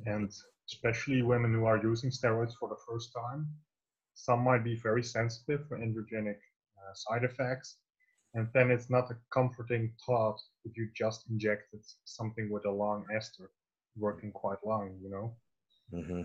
And 0.06 0.30
especially 0.68 1.22
women 1.22 1.54
who 1.54 1.64
are 1.66 1.78
using 1.82 2.10
steroids 2.10 2.54
for 2.58 2.68
the 2.68 2.80
first 2.88 3.12
time, 3.14 3.48
some 4.14 4.40
might 4.40 4.64
be 4.64 4.76
very 4.76 5.02
sensitive 5.02 5.66
for 5.68 5.78
androgenic 5.78 6.38
uh, 6.78 6.94
side 6.94 7.24
effects. 7.24 7.78
And 8.34 8.48
then 8.54 8.70
it's 8.70 8.90
not 8.90 9.10
a 9.10 9.16
comforting 9.32 9.92
thought 10.06 10.40
if 10.64 10.76
you 10.76 10.90
just 10.94 11.28
injected 11.30 11.80
something 12.04 12.50
with 12.50 12.64
a 12.66 12.70
long 12.70 13.06
ester 13.14 13.50
working 13.96 14.32
quite 14.32 14.64
long, 14.64 14.98
you 15.02 15.10
know? 15.10 15.36
hmm 15.92 16.22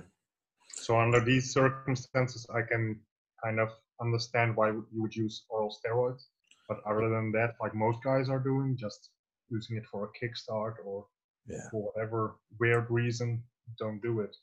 So 0.79 0.99
under 0.99 1.19
these 1.19 1.51
circumstances, 1.53 2.45
I 2.53 2.61
can 2.61 2.99
kind 3.43 3.59
of 3.59 3.69
understand 3.99 4.55
why 4.55 4.69
you 4.69 4.85
would 4.93 5.15
use 5.15 5.45
oral 5.49 5.75
steroids. 5.75 6.25
But 6.69 6.79
other 6.85 7.09
than 7.09 7.31
that, 7.33 7.55
like 7.61 7.73
most 7.73 8.03
guys 8.03 8.29
are 8.29 8.39
doing, 8.39 8.77
just 8.77 9.09
using 9.49 9.77
it 9.77 9.85
for 9.91 10.05
a 10.05 10.11
kickstart 10.25 10.75
or 10.85 11.07
Yeah. 11.47 11.69
for 11.71 11.91
whatever 11.91 12.35
weird 12.59 12.89
reason, 12.91 13.43
don't 13.79 14.01
do 14.01 14.19
it. 14.19 14.35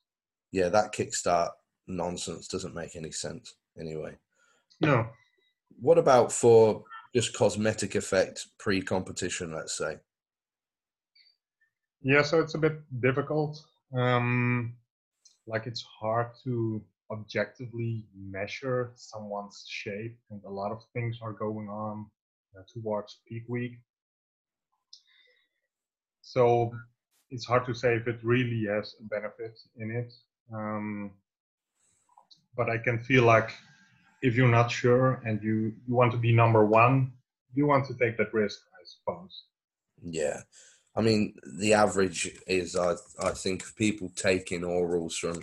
Yeah, 0.53 0.71
that 0.71 0.93
kickstart 0.93 1.53
nonsense 1.87 2.49
doesn't 2.49 2.75
make 2.75 2.97
any 2.97 3.11
sense 3.13 3.55
anyway. 3.79 4.17
No. 4.81 5.11
What 5.81 5.99
about 5.99 6.33
for 6.33 6.85
just 7.15 7.35
cosmetic 7.37 7.95
effect 7.95 8.47
pre-competition, 8.59 9.53
let's 9.53 9.77
say? 9.77 9.99
Yeah, 12.03 12.23
so 12.23 12.41
it's 12.41 12.55
a 12.55 12.59
bit 12.59 12.81
difficult. 13.01 13.63
Um, 13.93 14.77
like 15.47 15.67
it's 15.67 15.85
hard 16.01 16.29
to 16.45 16.83
objectively 17.11 18.05
measure 18.17 18.93
someone's 18.95 19.65
shape, 19.69 20.17
and 20.31 20.43
a 20.45 20.51
lot 20.51 20.73
of 20.73 20.83
things 20.93 21.19
are 21.23 21.33
going 21.33 21.69
on 21.69 22.07
uh, 22.57 22.63
towards 22.73 23.21
peak 23.29 23.45
week. 23.49 23.79
So 26.23 26.73
it's 27.31 27.45
hard 27.45 27.67
to 27.67 27.75
say 27.75 27.97
if 27.97 28.09
it 28.09 28.19
really 28.23 28.67
has 28.69 28.95
a 29.01 29.05
benefit 29.05 29.59
in 29.77 29.91
it. 29.91 30.13
Um, 30.53 31.13
but 32.57 32.71
I 32.71 32.79
can 32.79 33.03
feel 33.03 33.25
like 33.25 33.51
if 34.23 34.37
you're 34.37 34.49
not 34.49 34.71
sure 34.71 35.21
and 35.25 35.43
you, 35.43 35.75
you 35.87 35.95
want 35.95 36.13
to 36.13 36.19
be 36.19 36.33
number 36.33 36.65
one, 36.65 37.13
you 37.55 37.67
want 37.67 37.87
to 37.87 37.95
take 37.95 38.17
that 38.17 38.33
risk, 38.33 38.61
I 38.73 38.83
suppose. 38.85 39.45
Yeah. 40.03 40.41
I 40.97 41.01
mean, 41.03 41.35
the 41.59 41.75
average 41.75 42.31
is, 42.47 42.77
I, 42.77 42.95
I 43.21 43.31
think, 43.33 43.65
of 43.65 43.77
people 43.77 44.11
taking 44.15 44.63
orals 44.63 45.15
from 45.15 45.43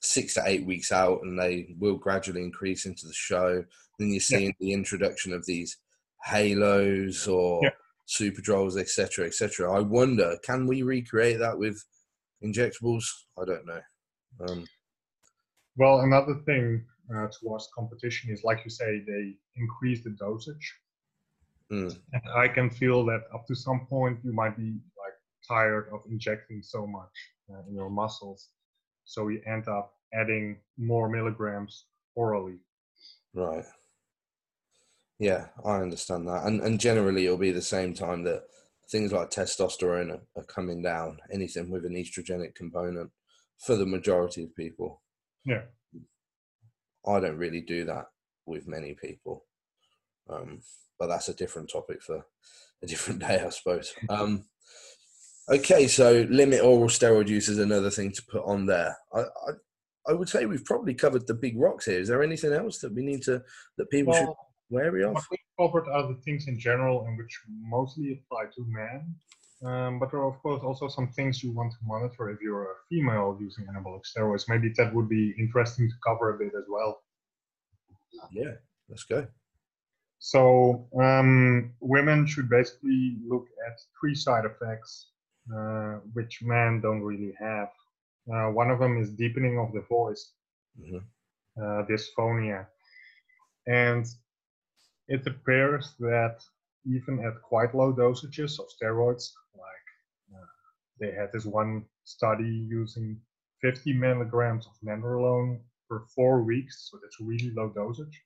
six 0.00 0.34
to 0.34 0.42
eight 0.46 0.64
weeks 0.64 0.92
out, 0.92 1.22
and 1.22 1.38
they 1.38 1.74
will 1.78 1.96
gradually 1.96 2.42
increase 2.42 2.86
into 2.86 3.06
the 3.06 3.12
show. 3.12 3.64
Then 3.98 4.08
you're 4.08 4.40
Yeah. 4.40 4.50
the 4.60 4.72
introduction 4.72 5.32
of 5.32 5.44
these 5.46 5.78
halos 6.24 7.26
or 7.26 7.60
Yeah. 7.64 7.70
superdrols, 8.06 8.78
etc., 8.78 9.26
etc. 9.26 9.72
I 9.72 9.80
wonder, 9.80 10.38
can 10.44 10.66
we 10.66 10.82
recreate 10.82 11.38
that 11.40 11.58
with 11.58 11.84
injectables? 12.42 13.04
I 13.40 13.44
don't 13.44 13.66
know. 13.66 13.82
Um, 14.40 14.66
Well, 15.76 16.00
another 16.00 16.34
thing 16.46 16.86
uh, 17.14 17.28
towards 17.40 17.68
competition 17.74 18.30
is, 18.30 18.44
like 18.44 18.60
you 18.64 18.70
say, 18.70 19.00
they 19.00 19.36
increase 19.56 20.04
the 20.04 20.10
dosage. 20.10 20.78
mm, 21.70 21.98
And 22.12 22.22
I 22.34 22.48
can 22.48 22.70
feel 22.70 23.04
that 23.06 23.22
up 23.34 23.46
to 23.46 23.54
some 23.54 23.86
point 23.86 24.20
you 24.24 24.32
might 24.32 24.56
be 24.56 24.80
tired 25.46 25.88
of 25.92 26.00
injecting 26.10 26.62
so 26.62 26.86
much 26.86 27.10
uh, 27.50 27.62
in 27.68 27.74
your 27.74 27.90
muscles, 27.90 28.48
so 29.04 29.28
you 29.28 29.40
end 29.46 29.68
up 29.68 29.94
adding 30.14 30.58
more 30.78 31.08
milligrams 31.08 31.86
orally. 32.14 32.58
right. 33.34 33.64
Yeah, 35.18 35.46
I 35.64 35.76
understand 35.76 36.26
that, 36.26 36.44
and 36.46 36.60
and 36.60 36.80
generally 36.80 37.26
it'll 37.26 37.38
be 37.38 37.52
the 37.52 37.62
same 37.62 37.94
time 37.94 38.24
that 38.24 38.42
things 38.90 39.12
like 39.12 39.30
testosterone 39.30 40.10
are, 40.10 40.22
are 40.36 40.44
coming 40.44 40.82
down. 40.82 41.18
Anything 41.32 41.70
with 41.70 41.84
an 41.84 41.94
estrogenic 41.94 42.54
component 42.54 43.10
for 43.58 43.76
the 43.76 43.86
majority 43.86 44.44
of 44.44 44.56
people. 44.56 45.02
Yeah. 45.44 45.62
I 47.06 47.20
don't 47.20 47.38
really 47.38 47.60
do 47.60 47.84
that 47.84 48.06
with 48.46 48.68
many 48.68 48.94
people, 48.94 49.44
um, 50.28 50.60
but 50.98 51.08
that's 51.08 51.28
a 51.28 51.34
different 51.34 51.70
topic 51.70 52.02
for 52.02 52.24
a 52.82 52.86
different 52.86 53.20
day, 53.26 53.42
I 53.44 53.48
suppose. 53.48 53.92
Um, 54.08 54.44
okay, 55.52 55.86
so 55.86 56.26
limit 56.30 56.62
oral 56.62 56.88
steroid 56.88 57.28
use 57.28 57.48
is 57.48 57.58
another 57.58 57.90
thing 57.90 58.12
to 58.12 58.22
put 58.30 58.44
on 58.44 58.66
there. 58.66 58.96
I, 59.14 59.20
I, 59.20 59.52
I 60.08 60.12
would 60.14 60.28
say 60.28 60.46
we've 60.46 60.64
probably 60.64 60.94
covered 60.94 61.26
the 61.26 61.34
big 61.34 61.58
rocks 61.58 61.86
here. 61.86 62.00
Is 62.00 62.08
there 62.08 62.22
anything 62.22 62.52
else 62.52 62.78
that 62.78 62.94
we 62.94 63.02
need 63.02 63.22
to 63.22 63.42
that 63.78 63.90
people 63.90 64.14
should 64.14 64.26
Well, 64.26 64.48
be 64.70 64.76
wary 64.76 65.04
of? 65.04 65.14
what 65.14 65.24
we 65.30 65.38
covered 65.58 65.88
are 65.88 66.08
the 66.08 66.20
things 66.22 66.48
in 66.48 66.58
general 66.58 67.04
and 67.06 67.16
which 67.18 67.40
mostly 67.48 68.12
apply 68.12 68.46
to 68.54 68.66
men. 68.66 69.14
Um, 69.64 70.00
but 70.00 70.10
there 70.10 70.20
are, 70.20 70.28
of 70.28 70.42
course, 70.42 70.62
also 70.64 70.88
some 70.88 71.12
things 71.12 71.42
you 71.42 71.52
want 71.52 71.70
to 71.72 71.78
monitor 71.84 72.30
if 72.30 72.40
you're 72.42 72.64
a 72.64 72.74
female 72.88 73.38
using 73.40 73.64
anabolic 73.66 74.02
steroids. 74.04 74.48
Maybe 74.48 74.72
that 74.76 74.92
would 74.92 75.08
be 75.08 75.34
interesting 75.38 75.88
to 75.88 75.94
cover 76.04 76.34
a 76.34 76.38
bit 76.38 76.52
as 76.58 76.64
well. 76.68 77.00
Yeah, 78.32 78.54
let's 78.88 79.04
go. 79.04 79.26
So 80.18 80.88
um, 81.00 81.72
women 81.80 82.26
should 82.26 82.48
basically 82.48 83.18
look 83.24 83.46
at 83.68 83.78
three 84.00 84.16
side 84.16 84.44
effects, 84.44 85.11
which 86.12 86.42
men 86.42 86.80
don't 86.80 87.02
really 87.02 87.34
have. 87.38 87.68
Uh, 88.32 88.50
one 88.50 88.70
of 88.70 88.78
them 88.78 88.98
is 88.98 89.10
deepening 89.10 89.58
of 89.58 89.72
the 89.72 89.82
voice, 89.82 90.32
hmm 90.78 90.98
uh, 91.60 91.84
dysphonia, 91.84 92.66
and 93.66 94.06
it 95.08 95.26
appears 95.26 95.94
that 95.98 96.38
even 96.86 97.22
at 97.24 97.42
quite 97.42 97.74
low 97.74 97.92
dosages 97.92 98.58
of 98.58 98.66
steroids, 98.70 99.32
like 99.54 99.86
uh, 100.34 100.46
they 100.98 101.12
had 101.12 101.30
this 101.32 101.44
one 101.44 101.84
study 102.04 102.66
using 102.70 103.20
50 103.60 103.92
milligrams 103.92 104.66
of 104.66 104.72
nandrolone 104.82 105.60
for 105.86 106.06
four 106.14 106.42
weeks, 106.42 106.88
so 106.90 106.98
that's 107.02 107.20
really 107.20 107.52
low 107.54 107.68
dosage 107.68 108.22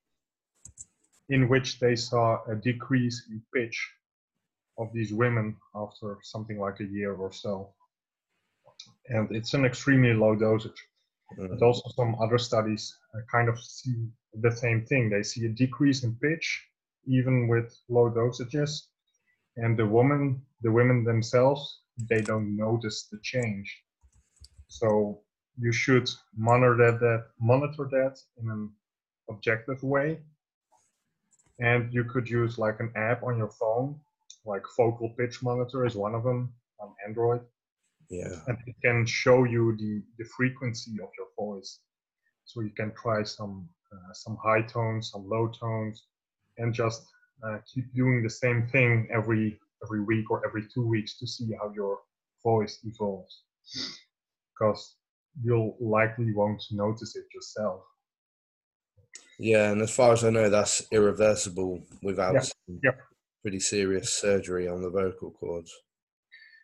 in 1.29 1.49
which 1.49 1.81
they 1.81 1.97
saw 1.97 2.39
a 2.49 2.55
decrease 2.55 3.27
in 3.31 3.43
pitch 3.53 3.77
of 4.79 4.93
these 4.93 5.13
women 5.13 5.57
after 5.75 6.19
something 6.23 6.59
like 6.59 6.81
a 6.81 6.85
year 6.85 7.15
or 7.15 7.33
so. 7.33 7.73
And 9.09 9.31
it's 9.35 9.55
an 9.55 9.65
extremely 9.65 10.13
low 10.13 10.35
dosage. 10.35 10.87
But 11.37 11.63
also, 11.63 11.89
some 11.97 12.15
other 12.21 12.39
studies 12.39 12.97
uh, 13.15 13.21
kind 13.31 13.49
of 13.49 13.61
see 13.61 14.09
the 14.35 14.53
same 14.53 14.85
thing. 14.87 15.11
They 15.11 15.23
see 15.23 15.47
a 15.47 15.49
decrease 15.49 16.05
in 16.05 16.15
pitch 16.17 16.65
even 17.07 17.49
with 17.49 17.77
low 17.89 18.11
dosages, 18.11 18.89
and 19.57 19.77
the 19.77 19.87
woman, 19.87 20.43
the 20.63 20.71
women 20.71 21.05
themselves, 21.05 21.81
they 22.09 22.21
don't 22.21 22.57
notice 22.57 23.09
the 23.11 23.19
change. 23.23 23.83
So 24.69 25.21
you 25.59 25.73
should 25.73 26.11
monitor 26.37 26.77
that, 26.77 27.01
that 27.01 27.27
monitor 27.41 27.89
that 27.91 28.19
in 28.41 28.51
an 28.51 28.71
objective 29.31 29.83
way 29.83 30.21
and 31.59 31.93
you 31.93 32.05
could 32.05 32.29
use 32.29 32.59
like 32.59 32.81
an 32.81 32.93
app 32.97 33.23
on 33.23 33.39
your 33.39 33.51
phone 33.51 33.99
like 34.47 34.63
focal 34.77 35.11
pitch 35.19 35.43
monitor 35.43 35.85
is 35.87 35.95
one 35.97 36.15
of 36.15 36.25
them 36.25 36.55
on 36.81 36.95
android 37.07 37.43
Yeah. 38.11 38.41
and 38.49 38.59
it 38.67 38.77
can 38.85 39.07
show 39.07 39.45
you 39.45 39.77
the 39.77 40.03
the 40.19 40.29
frequency 40.37 40.93
of 41.03 41.11
your 41.19 41.29
voice 41.39 41.81
so 42.45 42.61
you 42.63 42.71
can 42.81 42.93
try 43.03 43.23
some 43.25 43.69
uh, 43.93 44.13
some 44.13 44.37
high 44.43 44.63
tones 44.63 45.11
some 45.13 45.29
low 45.29 45.49
tones 45.49 46.07
and 46.59 46.75
just 46.75 47.03
uh, 47.45 47.59
keep 47.73 47.87
doing 47.95 48.23
the 48.23 48.31
same 48.31 48.67
thing 48.69 49.09
every 49.13 49.59
every 49.85 50.03
week 50.05 50.31
or 50.31 50.47
every 50.47 50.65
two 50.75 50.87
weeks 50.87 51.19
to 51.19 51.27
see 51.27 51.49
how 51.61 51.73
your 51.75 51.99
voice 52.43 52.79
evolves 52.85 53.43
because 54.55 54.97
you'll 55.43 55.77
likely 55.81 56.33
won't 56.35 56.63
notice 56.73 57.17
it 57.17 57.27
yourself 57.35 57.83
Yeah, 59.39 59.71
and 59.71 59.83
as 59.83 59.91
far 59.95 60.13
as 60.15 60.25
I 60.25 60.31
know, 60.31 60.49
that's 60.49 60.87
irreversible 60.91 61.83
without 62.03 62.35
Yeah, 62.35 62.41
yeah. 62.83 62.91
Pretty 63.47 63.61
serious 63.61 64.13
surgery 64.13 64.67
on 64.67 64.83
the 64.83 64.91
vocal 64.91 65.31
cords. 65.31 65.73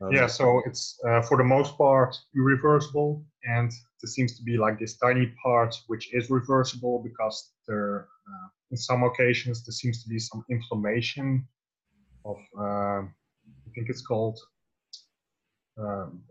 Um, 0.00 0.10
yeah, 0.10 0.26
so 0.26 0.60
it's 0.66 0.98
uh, 1.08 1.22
for 1.22 1.36
the 1.36 1.44
most 1.44 1.78
part 1.78 2.12
irreversible, 2.34 3.24
and 3.44 3.70
there 3.70 4.08
seems 4.16 4.36
to 4.36 4.42
be 4.42 4.56
like 4.56 4.80
this 4.80 4.96
tiny 4.96 5.32
part 5.44 5.76
which 5.86 6.12
is 6.12 6.28
reversible 6.28 7.00
because 7.04 7.52
there, 7.68 8.08
uh, 8.26 8.48
in 8.72 8.76
some 8.76 9.04
occasions, 9.04 9.64
there 9.64 9.72
seems 9.72 10.02
to 10.02 10.08
be 10.08 10.18
some 10.18 10.44
inflammation 10.50 11.46
of, 12.24 12.38
uh, 12.58 13.02
I 13.66 13.68
think 13.76 13.86
it's 13.88 14.04
called, 14.04 14.40
um, 15.78 16.24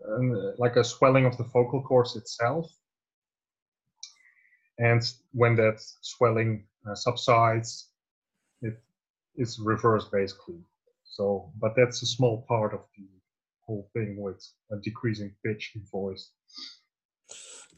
like 0.57 0.75
a 0.75 0.83
swelling 0.83 1.25
of 1.25 1.37
the 1.37 1.45
vocal 1.45 1.81
cords 1.81 2.17
itself. 2.17 2.67
and 4.79 5.01
when 5.31 5.55
that 5.55 5.77
swelling 6.01 6.67
uh, 6.85 6.95
subsides, 6.95 7.90
is 9.35 9.59
reversed 9.59 10.11
basically. 10.11 10.59
So, 11.03 11.51
but 11.59 11.73
that's 11.75 12.01
a 12.03 12.05
small 12.05 12.45
part 12.47 12.73
of 12.73 12.81
the 12.97 13.05
whole 13.65 13.89
thing 13.93 14.15
with 14.17 14.45
a 14.71 14.77
decreasing 14.77 15.33
pitch 15.45 15.71
in 15.75 15.83
voice. 15.91 16.31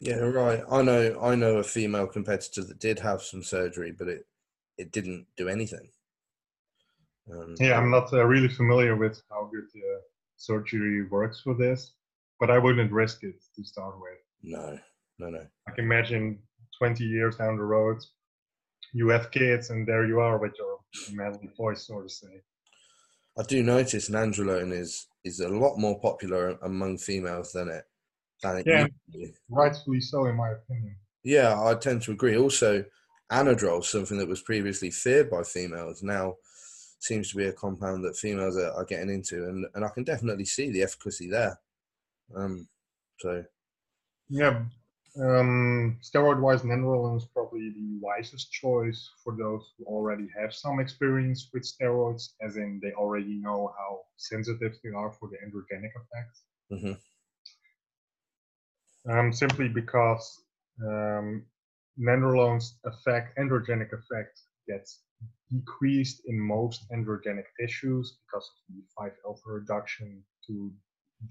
Yeah, 0.00 0.16
right. 0.16 0.62
I 0.70 0.82
know. 0.82 1.18
I 1.20 1.34
know 1.34 1.56
a 1.58 1.62
female 1.62 2.06
competitor 2.06 2.64
that 2.64 2.80
did 2.80 2.98
have 2.98 3.22
some 3.22 3.42
surgery, 3.42 3.92
but 3.92 4.08
it 4.08 4.26
it 4.76 4.92
didn't 4.92 5.26
do 5.36 5.48
anything. 5.48 5.88
Um, 7.32 7.54
yeah, 7.58 7.78
I'm 7.78 7.90
not 7.90 8.12
uh, 8.12 8.24
really 8.24 8.48
familiar 8.48 8.96
with 8.96 9.22
how 9.30 9.48
good 9.52 9.68
uh, 9.76 10.00
surgery 10.36 11.06
works 11.06 11.40
for 11.40 11.54
this, 11.54 11.92
but 12.38 12.50
I 12.50 12.58
wouldn't 12.58 12.92
risk 12.92 13.22
it 13.22 13.42
to 13.56 13.64
start 13.64 13.94
with. 14.00 14.18
No, 14.42 14.78
no, 15.18 15.30
no. 15.30 15.46
I 15.68 15.70
can 15.70 15.84
imagine 15.84 16.38
20 16.78 17.04
years 17.04 17.36
down 17.36 17.56
the 17.56 17.62
road, 17.62 17.98
you 18.92 19.08
have 19.08 19.30
kids, 19.30 19.70
and 19.70 19.86
there 19.86 20.06
you 20.06 20.20
are 20.20 20.38
with 20.38 20.52
your 20.58 20.73
manly 21.12 21.50
voice, 21.56 21.86
so 21.86 22.02
to 22.02 22.08
say. 22.08 22.42
I 23.38 23.42
do 23.42 23.62
notice 23.62 24.10
nandrolone 24.10 24.72
is 24.72 25.06
is 25.24 25.40
a 25.40 25.48
lot 25.48 25.76
more 25.78 25.98
popular 26.00 26.50
among 26.62 26.98
females 26.98 27.52
than 27.52 27.68
it 27.68 27.84
than 28.42 28.58
it 28.58 28.66
yeah, 28.66 29.26
rightfully 29.48 30.00
so, 30.00 30.26
in 30.26 30.36
my 30.36 30.50
opinion. 30.50 30.96
Yeah, 31.22 31.60
I 31.60 31.74
tend 31.74 32.02
to 32.02 32.12
agree. 32.12 32.36
Also, 32.36 32.84
anadrol, 33.32 33.82
something 33.82 34.18
that 34.18 34.28
was 34.28 34.42
previously 34.42 34.90
feared 34.90 35.30
by 35.30 35.42
females, 35.42 36.02
now 36.02 36.36
seems 36.98 37.30
to 37.30 37.36
be 37.36 37.46
a 37.46 37.52
compound 37.52 38.04
that 38.04 38.16
females 38.16 38.56
are, 38.56 38.72
are 38.72 38.84
getting 38.84 39.10
into, 39.10 39.44
and, 39.44 39.66
and 39.74 39.84
I 39.84 39.88
can 39.88 40.04
definitely 40.04 40.44
see 40.44 40.70
the 40.70 40.82
efficacy 40.82 41.28
there. 41.28 41.58
Um, 42.34 42.68
so, 43.18 43.44
yeah, 44.28 44.64
um, 45.20 45.98
steroid-wise, 46.02 46.62
nandrolone 46.62 47.18
is 47.18 47.26
probably 47.26 47.70
the 47.70 47.98
wisest 48.00 48.50
choice 48.50 49.08
for 49.22 49.36
those 49.36 49.72
who 49.78 49.84
already 49.84 50.28
have 50.36 50.52
some 50.52 50.80
experience 50.80 51.50
with 51.52 51.62
steroids, 51.62 52.30
as 52.40 52.56
in 52.56 52.80
they 52.82 52.92
already 52.92 53.34
know 53.34 53.72
how 53.78 54.00
sensitive 54.16 54.76
they 54.82 54.90
are 54.90 55.12
for 55.12 55.28
the 55.28 55.36
androgenic 55.36 55.92
effects. 55.94 56.42
Mm-hmm. 56.72 56.94
Um, 59.12 59.32
simply 59.32 59.68
because 59.68 60.42
um, 60.82 61.44
nandrolone's 62.00 62.78
effect, 62.84 63.38
androgenic 63.38 63.92
effect, 63.92 64.40
gets 64.66 65.00
decreased 65.52 66.22
in 66.26 66.40
most 66.40 66.90
androgenic 66.90 67.44
tissues 67.60 68.16
because 68.26 68.50
of 68.50 68.74
the 68.74 68.82
5-alpha 68.98 69.48
reduction 69.48 70.24
to 70.46 70.72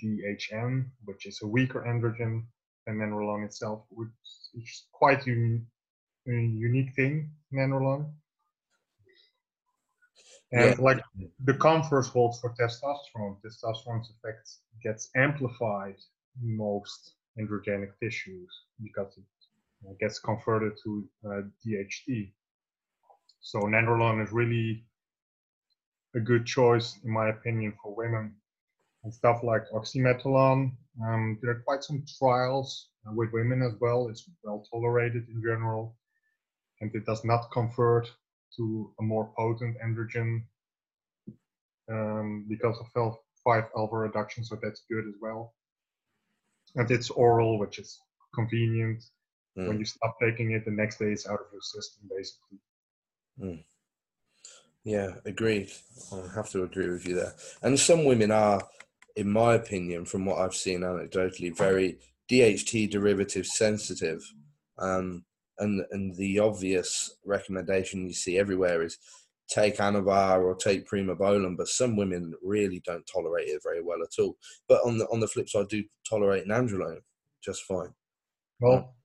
DHN, 0.01 0.85
which 1.03 1.25
is 1.25 1.41
a 1.41 1.47
weaker 1.47 1.83
androgen 1.85 2.43
than 2.85 2.97
nandrolone 2.97 3.45
itself, 3.45 3.85
which 3.89 4.09
is 4.55 4.85
quite 4.91 5.25
a 5.27 5.59
unique 6.27 6.93
thing, 6.95 7.29
nandrolone. 7.53 8.11
And 10.51 10.75
yeah. 10.77 10.83
like 10.83 11.01
the 11.43 11.55
converse 11.55 12.07
holds 12.07 12.39
for 12.39 12.53
testosterone. 12.53 13.37
Testosterone's 13.43 14.11
effect 14.11 14.49
gets 14.83 15.09
amplified 15.15 15.95
in 16.41 16.57
most 16.57 17.15
androgenic 17.39 17.91
tissues 17.99 18.51
because 18.81 19.17
it 19.17 19.99
gets 19.99 20.19
converted 20.19 20.73
to 20.83 21.09
uh, 21.25 21.41
DHT. 21.65 22.31
So 23.41 23.61
nandrolone 23.61 24.23
is 24.23 24.31
really 24.31 24.85
a 26.15 26.19
good 26.19 26.45
choice, 26.45 26.99
in 27.03 27.11
my 27.11 27.29
opinion, 27.29 27.73
for 27.81 27.95
women. 27.95 28.35
And 29.03 29.13
stuff 29.13 29.43
like 29.43 29.63
oxymetazoline, 29.73 30.71
um, 31.05 31.37
there 31.41 31.51
are 31.51 31.63
quite 31.65 31.83
some 31.83 32.03
trials 32.17 32.89
uh, 33.05 33.11
with 33.13 33.33
women 33.33 33.61
as 33.61 33.73
well. 33.81 34.07
It's 34.09 34.29
well 34.43 34.65
tolerated 34.71 35.27
in 35.27 35.41
general, 35.41 35.95
and 36.79 36.93
it 36.95 37.05
does 37.05 37.25
not 37.25 37.51
convert 37.51 38.09
to 38.57 38.93
a 38.99 39.03
more 39.03 39.31
potent 39.37 39.75
androgen 39.85 40.43
um, 41.91 42.45
because 42.47 42.77
of 42.79 43.15
5 43.43 43.63
alpha 43.75 43.95
reduction, 43.95 44.43
so 44.43 44.57
that's 44.61 44.83
good 44.89 45.05
as 45.07 45.15
well. 45.21 45.53
And 46.75 46.89
it's 46.89 47.09
oral, 47.09 47.59
which 47.59 47.79
is 47.79 47.99
convenient. 48.33 49.03
Mm. 49.57 49.67
When 49.67 49.79
you 49.79 49.85
stop 49.85 50.15
taking 50.21 50.51
it, 50.51 50.65
the 50.65 50.71
next 50.71 50.97
day 50.97 51.11
it's 51.11 51.27
out 51.27 51.39
of 51.39 51.47
your 51.51 51.61
system, 51.61 52.09
basically. 52.09 52.59
Mm. 53.41 53.63
Yeah, 54.83 55.15
agreed. 55.25 55.71
I 56.11 56.35
have 56.35 56.49
to 56.49 56.63
agree 56.63 56.89
with 56.89 57.07
you 57.07 57.15
there. 57.15 57.33
And 57.61 57.79
some 57.79 58.05
women 58.05 58.31
are, 58.31 58.61
in 59.15 59.31
my 59.31 59.55
opinion, 59.55 60.05
from 60.05 60.25
what 60.25 60.39
I've 60.39 60.55
seen 60.55 60.81
anecdotally, 60.81 61.55
very 61.55 61.99
DHT 62.31 62.89
derivative 62.89 63.45
sensitive. 63.45 64.21
Um, 64.79 65.23
and 65.59 65.85
and 65.91 66.15
the 66.15 66.39
obvious 66.39 67.15
recommendation 67.25 68.07
you 68.07 68.13
see 68.13 68.39
everywhere 68.39 68.81
is 68.81 68.97
take 69.47 69.77
Anavar 69.77 70.43
or 70.43 70.55
take 70.55 70.87
Primobolan, 70.87 71.55
but 71.55 71.67
some 71.67 71.95
women 71.95 72.33
really 72.41 72.81
don't 72.85 73.05
tolerate 73.05 73.47
it 73.49 73.61
very 73.63 73.83
well 73.83 74.01
at 74.01 74.21
all. 74.21 74.35
But 74.67 74.81
on 74.85 74.97
the 74.97 75.05
on 75.09 75.19
the 75.19 75.27
flip 75.27 75.49
side, 75.49 75.67
do 75.67 75.83
tolerate 76.09 76.47
Nandrolone 76.47 77.01
just 77.43 77.63
fine. 77.63 77.93
Well, 78.59 78.95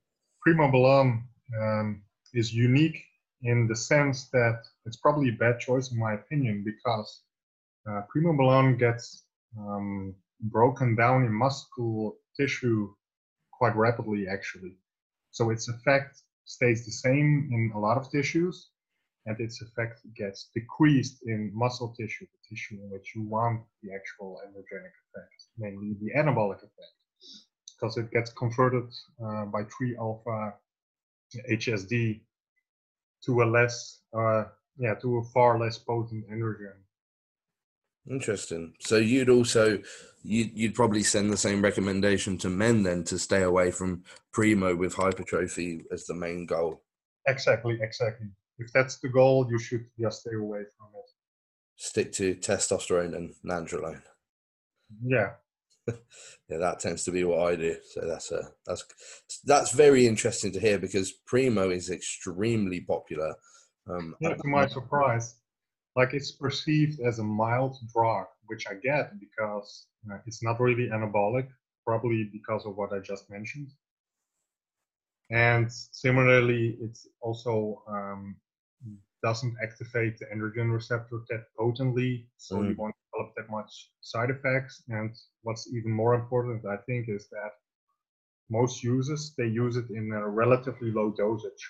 Primobolan 0.45 1.23
um, 1.61 2.01
is 2.33 2.53
unique 2.53 3.03
in 3.43 3.67
the 3.67 3.75
sense 3.75 4.29
that 4.31 4.61
it's 4.85 4.97
probably 4.97 5.29
a 5.29 5.33
bad 5.33 5.59
choice 5.59 5.91
in 5.91 5.99
my 5.99 6.13
opinion 6.13 6.63
because 6.65 7.21
uh, 7.89 8.01
Primobolan 8.13 8.77
gets 8.77 9.23
um, 9.57 10.15
broken 10.41 10.95
down 10.95 11.23
in 11.23 11.33
muscle 11.33 12.17
tissue 12.37 12.93
quite 13.51 13.75
rapidly 13.75 14.27
actually. 14.27 14.77
So 15.31 15.49
its 15.49 15.69
effect 15.69 16.21
stays 16.45 16.85
the 16.85 16.91
same 16.91 17.49
in 17.51 17.71
a 17.75 17.79
lot 17.79 17.97
of 17.97 18.09
tissues 18.11 18.69
and 19.25 19.39
its 19.39 19.61
effect 19.61 20.01
gets 20.15 20.49
decreased 20.55 21.19
in 21.25 21.51
muscle 21.53 21.93
tissue, 21.99 22.25
the 22.25 22.55
tissue 22.55 22.75
in 22.81 22.89
which 22.89 23.13
you 23.15 23.23
want 23.23 23.61
the 23.83 23.93
actual 23.93 24.41
androgenic 24.47 24.95
effect, 25.05 25.43
namely 25.57 25.95
the 26.01 26.11
anabolic 26.17 26.57
effect, 26.57 26.95
because 27.75 27.97
it 27.97 28.11
gets 28.11 28.31
converted 28.31 28.89
uh, 29.23 29.45
by 29.45 29.63
3 29.77 29.97
alpha 29.97 30.53
HSD 31.51 32.21
to 33.25 33.43
a 33.43 33.45
less, 33.45 34.01
uh, 34.17 34.45
yeah, 34.77 34.95
to 34.95 35.17
a 35.17 35.23
far 35.25 35.59
less 35.59 35.77
potent 35.77 36.27
androgen. 36.31 36.77
Interesting. 38.09 38.73
So 38.79 38.97
you'd 38.97 39.29
also 39.29 39.79
you'd, 40.23 40.51
you'd 40.55 40.75
probably 40.75 41.03
send 41.03 41.31
the 41.31 41.37
same 41.37 41.61
recommendation 41.61 42.37
to 42.39 42.49
men 42.49 42.83
then 42.83 43.03
to 43.05 43.19
stay 43.19 43.43
away 43.43 43.71
from 43.71 44.03
primo 44.31 44.75
with 44.75 44.93
hypertrophy 44.93 45.83
as 45.91 46.05
the 46.05 46.13
main 46.13 46.45
goal. 46.45 46.81
Exactly, 47.27 47.77
exactly. 47.81 48.27
If 48.57 48.71
that's 48.73 48.97
the 48.99 49.09
goal, 49.09 49.47
you 49.49 49.59
should 49.59 49.85
just 49.99 50.21
stay 50.21 50.35
away 50.35 50.63
from 50.77 50.87
it. 50.95 51.09
Stick 51.75 52.11
to 52.13 52.35
testosterone 52.35 53.15
and 53.15 53.33
nandrolone. 53.45 54.01
Yeah. 55.03 55.31
yeah, 55.87 56.57
that 56.57 56.79
tends 56.79 57.03
to 57.05 57.11
be 57.11 57.23
what 57.23 57.47
I 57.47 57.55
do. 57.55 57.77
So 57.91 58.01
that's 58.05 58.31
a 58.31 58.49
that's 58.65 58.85
that's 59.45 59.71
very 59.71 60.07
interesting 60.07 60.51
to 60.53 60.59
hear 60.59 60.77
because 60.77 61.13
primo 61.25 61.69
is 61.69 61.89
extremely 61.89 62.81
popular. 62.81 63.35
Um, 63.89 64.15
yeah, 64.19 64.35
to 64.35 64.47
my 64.47 64.67
surprise, 64.67 65.35
like 65.95 66.13
it's 66.13 66.31
perceived 66.31 66.99
as 67.01 67.19
a 67.19 67.23
mild 67.23 67.77
drug, 67.93 68.27
which 68.47 68.65
I 68.67 68.75
get 68.75 69.11
because 69.19 69.87
uh, 70.11 70.17
it's 70.25 70.43
not 70.43 70.59
really 70.59 70.89
anabolic, 70.89 71.47
probably 71.85 72.29
because 72.31 72.65
of 72.65 72.75
what 72.77 72.93
I 72.93 72.99
just 72.99 73.29
mentioned. 73.29 73.71
And 75.31 75.71
similarly, 75.71 76.77
it's 76.81 77.07
also 77.21 77.83
um, 77.87 78.35
doesn't 79.23 79.55
activate 79.61 80.17
the 80.17 80.25
androgen 80.25 80.73
receptor 80.73 81.19
that 81.29 81.45
potently, 81.57 82.27
so 82.37 82.57
mm. 82.57 82.69
you 82.69 82.75
won't 82.77 82.95
develop 83.11 83.33
that 83.35 83.49
much 83.49 83.91
side 84.01 84.29
effects. 84.29 84.83
And 84.89 85.13
what's 85.43 85.71
even 85.73 85.91
more 85.91 86.15
important, 86.15 86.65
I 86.65 86.77
think, 86.87 87.09
is 87.09 87.27
that 87.29 87.51
most 88.49 88.83
users 88.83 89.33
they 89.37 89.45
use 89.45 89.75
it 89.77 89.89
in 89.91 90.11
a 90.11 90.27
relatively 90.27 90.91
low 90.91 91.13
dosage. 91.15 91.69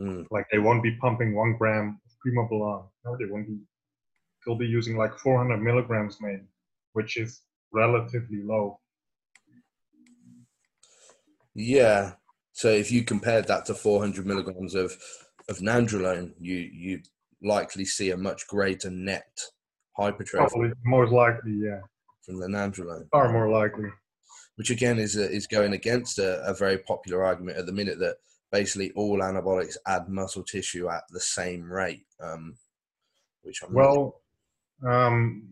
Mm. 0.00 0.26
Like 0.30 0.46
they 0.50 0.58
won't 0.58 0.82
be 0.82 0.96
pumping 0.96 1.34
one 1.34 1.56
gram 1.56 2.00
primobolan. 2.24 2.88
No, 3.04 3.16
they 3.18 3.30
won't 3.30 3.46
be. 3.46 3.58
They'll 4.44 4.56
be 4.56 4.66
using 4.66 4.96
like 4.96 5.18
400 5.18 5.58
milligrams, 5.58 6.18
maybe, 6.20 6.44
which 6.92 7.16
is 7.16 7.42
relatively 7.72 8.42
low. 8.42 8.78
Yeah. 11.54 12.12
So 12.52 12.68
if 12.68 12.90
you 12.90 13.04
compared 13.04 13.46
that 13.48 13.64
to 13.66 13.74
400 13.74 14.26
milligrams 14.26 14.74
of 14.74 14.96
of 15.48 15.58
nandrolone, 15.58 16.32
you 16.38 16.56
you 16.56 17.00
likely 17.42 17.84
see 17.84 18.10
a 18.10 18.16
much 18.16 18.46
greater 18.46 18.90
net 18.90 19.40
hypertrophy. 19.96 20.48
Probably 20.48 20.72
most 20.84 21.12
likely, 21.12 21.60
yeah. 21.64 21.80
From 22.24 22.40
the 22.40 22.46
nandrolone. 22.46 23.08
Far 23.10 23.32
more 23.32 23.50
likely. 23.50 23.90
Which 24.56 24.70
again 24.70 24.98
is 24.98 25.16
a, 25.16 25.30
is 25.30 25.46
going 25.46 25.72
against 25.72 26.18
a, 26.18 26.42
a 26.44 26.54
very 26.54 26.78
popular 26.78 27.24
argument 27.24 27.58
at 27.58 27.66
the 27.66 27.72
minute 27.72 27.98
that 27.98 28.16
basically 28.58 28.92
all 28.92 29.18
anabolics 29.18 29.76
add 29.86 30.08
muscle 30.08 30.44
tissue 30.44 30.88
at 30.88 31.02
the 31.10 31.20
same 31.20 31.62
rate. 31.80 32.06
Um, 32.22 32.56
which 33.42 33.62
I'm 33.62 33.74
well, 33.74 34.22
um, 34.86 35.48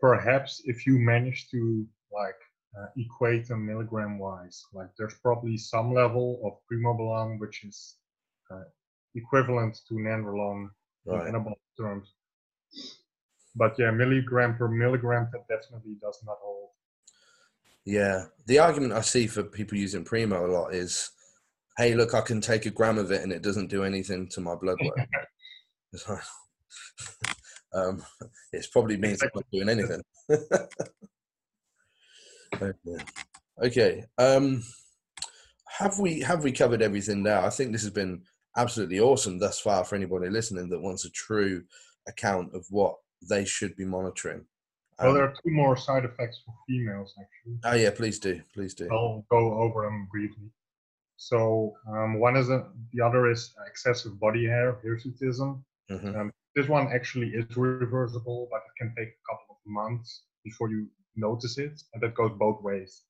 perhaps 0.00 0.62
if 0.64 0.86
you 0.86 0.98
manage 0.98 1.48
to 1.52 1.86
like 2.12 2.40
uh, 2.78 2.88
equate 2.96 3.48
them 3.48 3.64
milligram 3.66 4.18
wise. 4.18 4.58
Like 4.72 4.90
there's 4.98 5.18
probably 5.22 5.56
some 5.56 5.94
level 5.94 6.26
of 6.46 6.52
primobolan 6.68 7.38
which 7.38 7.64
is 7.64 7.96
uh, 8.50 8.68
equivalent 9.14 9.78
to 9.88 9.94
nandrolone 9.94 10.68
Right. 11.06 11.28
in 11.28 11.34
anabolic 11.34 11.54
terms. 11.78 12.14
But 13.54 13.78
yeah, 13.78 13.92
milligram 13.92 14.56
per 14.56 14.68
milligram 14.68 15.28
that 15.32 15.46
definitely 15.48 15.96
does 16.02 16.20
not 16.26 16.36
hold. 16.42 16.70
Yeah. 17.84 18.24
The 18.46 18.58
argument 18.58 18.92
I 18.92 19.02
see 19.02 19.28
for 19.28 19.44
people 19.44 19.78
using 19.78 20.04
Primo 20.04 20.44
a 20.46 20.50
lot 20.50 20.74
is, 20.74 21.10
hey, 21.76 21.94
look, 21.94 22.14
I 22.14 22.20
can 22.22 22.40
take 22.40 22.66
a 22.66 22.70
gram 22.70 22.98
of 22.98 23.10
it 23.10 23.22
and 23.22 23.32
it 23.32 23.42
doesn't 23.42 23.68
do 23.68 23.84
anything 23.84 24.28
to 24.30 24.40
my 24.40 24.54
blood 24.54 24.78
work. 24.82 25.08
It's 25.92 26.08
like, 26.08 26.20
um, 27.74 28.02
it's 28.52 28.68
probably 28.68 28.96
means 28.96 29.22
it's 29.22 29.34
not 29.34 29.44
doing 29.52 29.68
anything. 29.68 30.02
okay. 32.62 33.04
okay. 33.62 34.04
Um, 34.18 34.62
have 35.78 35.98
we 35.98 36.20
have 36.20 36.42
we 36.42 36.52
covered 36.52 36.80
everything 36.82 37.22
now? 37.22 37.44
I 37.44 37.50
think 37.50 37.72
this 37.72 37.82
has 37.82 37.90
been 37.90 38.22
absolutely 38.56 39.00
awesome 39.00 39.38
thus 39.38 39.60
far 39.60 39.84
for 39.84 39.94
anybody 39.94 40.30
listening 40.30 40.70
that 40.70 40.80
wants 40.80 41.04
a 41.04 41.10
true 41.10 41.62
account 42.08 42.54
of 42.54 42.64
what 42.70 42.96
they 43.28 43.44
should 43.44 43.76
be 43.76 43.84
monitoring. 43.84 44.46
Well, 44.98 45.10
Um, 45.10 45.14
there 45.14 45.24
are 45.24 45.34
two 45.34 45.50
more 45.50 45.76
side 45.76 46.06
effects 46.06 46.40
for 46.46 46.54
females 46.66 47.12
actually. 47.20 47.58
oh 47.64 47.74
yeah, 47.74 47.90
please 47.90 48.18
do, 48.18 48.40
please 48.54 48.72
do. 48.72 48.88
I'll 48.90 49.26
go 49.30 49.54
over 49.60 49.82
them 49.82 50.08
briefly. 50.10 50.50
So 51.16 51.74
um, 51.88 52.18
one 52.20 52.36
is 52.36 52.48
a, 52.50 52.70
the 52.92 53.02
other 53.04 53.30
is 53.30 53.54
excessive 53.68 54.18
body 54.20 54.46
hair, 54.46 54.78
hirsutism. 54.84 55.62
hmm 55.88 56.28
This 56.56 56.68
one 56.68 56.88
actually 56.92 57.30
is 57.30 57.56
reversible, 57.56 58.32
but 58.36 58.46
it 58.48 58.60
can 58.64 58.76
take 58.80 58.96
a 58.96 59.12
couple 59.14 59.36
of 59.38 59.46
months 59.50 60.08
before 60.32 60.58
you 60.60 60.80
notice 61.16 61.58
it, 61.58 61.76
and 61.92 62.02
that 62.02 62.14
goes 62.14 62.32
both 62.38 62.62
ways. 62.62 63.02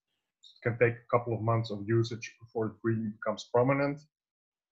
It 0.57 0.63
can 0.63 0.79
take 0.79 0.97
a 0.97 1.09
couple 1.11 1.33
of 1.35 1.41
months 1.43 1.71
of 1.71 1.87
usage 1.89 2.37
before 2.41 2.67
it 2.67 2.77
really 2.83 3.09
becomes 3.17 3.49
prominent, 3.53 3.99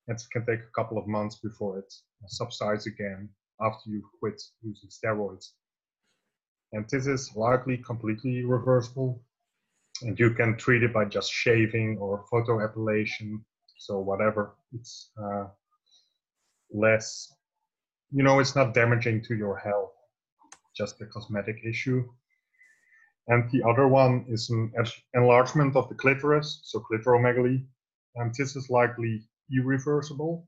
and 0.09 0.19
it 0.19 0.27
can 0.33 0.45
take 0.47 0.61
a 0.61 0.75
couple 0.75 0.99
of 0.99 1.07
months 1.07 1.37
before 1.37 1.79
it 1.79 1.93
subsides 2.27 2.87
again 2.87 3.29
after 3.61 3.91
you 3.91 4.03
quit 4.21 4.41
using 4.63 4.91
steroids. 4.91 5.53
And 6.73 6.89
this 6.91 7.07
is 7.07 7.35
likely 7.37 7.79
completely 7.79 8.45
reversible, 8.45 9.23
and 10.05 10.19
you 10.19 10.31
can 10.31 10.57
treat 10.57 10.83
it 10.83 10.93
by 10.93 11.05
just 11.05 11.33
shaving 11.33 11.99
or 11.99 12.25
photo 12.31 12.59
photoepilation, 12.59 13.43
so 13.79 13.99
whatever. 13.99 14.55
It's 14.73 15.11
uh, 15.23 15.47
less 16.73 17.33
you 18.11 18.23
know 18.23 18.39
it's 18.39 18.55
not 18.55 18.75
damaging 18.75 19.23
to 19.25 19.35
your 19.35 19.57
health 19.57 19.91
just 20.77 21.01
a 21.01 21.07
cosmetic 21.07 21.57
issue. 21.65 22.05
And 23.29 23.51
the 23.51 23.63
other 23.67 23.89
one 23.89 24.27
is 24.29 24.51
an 24.51 24.73
enlargement 25.15 25.77
of 25.77 25.89
the 25.89 25.95
clitoris 25.95 26.61
so 26.65 26.81
clitoromegaly 26.81 27.65
and 28.17 28.35
this 28.39 28.55
is 28.55 28.69
likely 28.69 29.23
irreversible. 29.51 30.47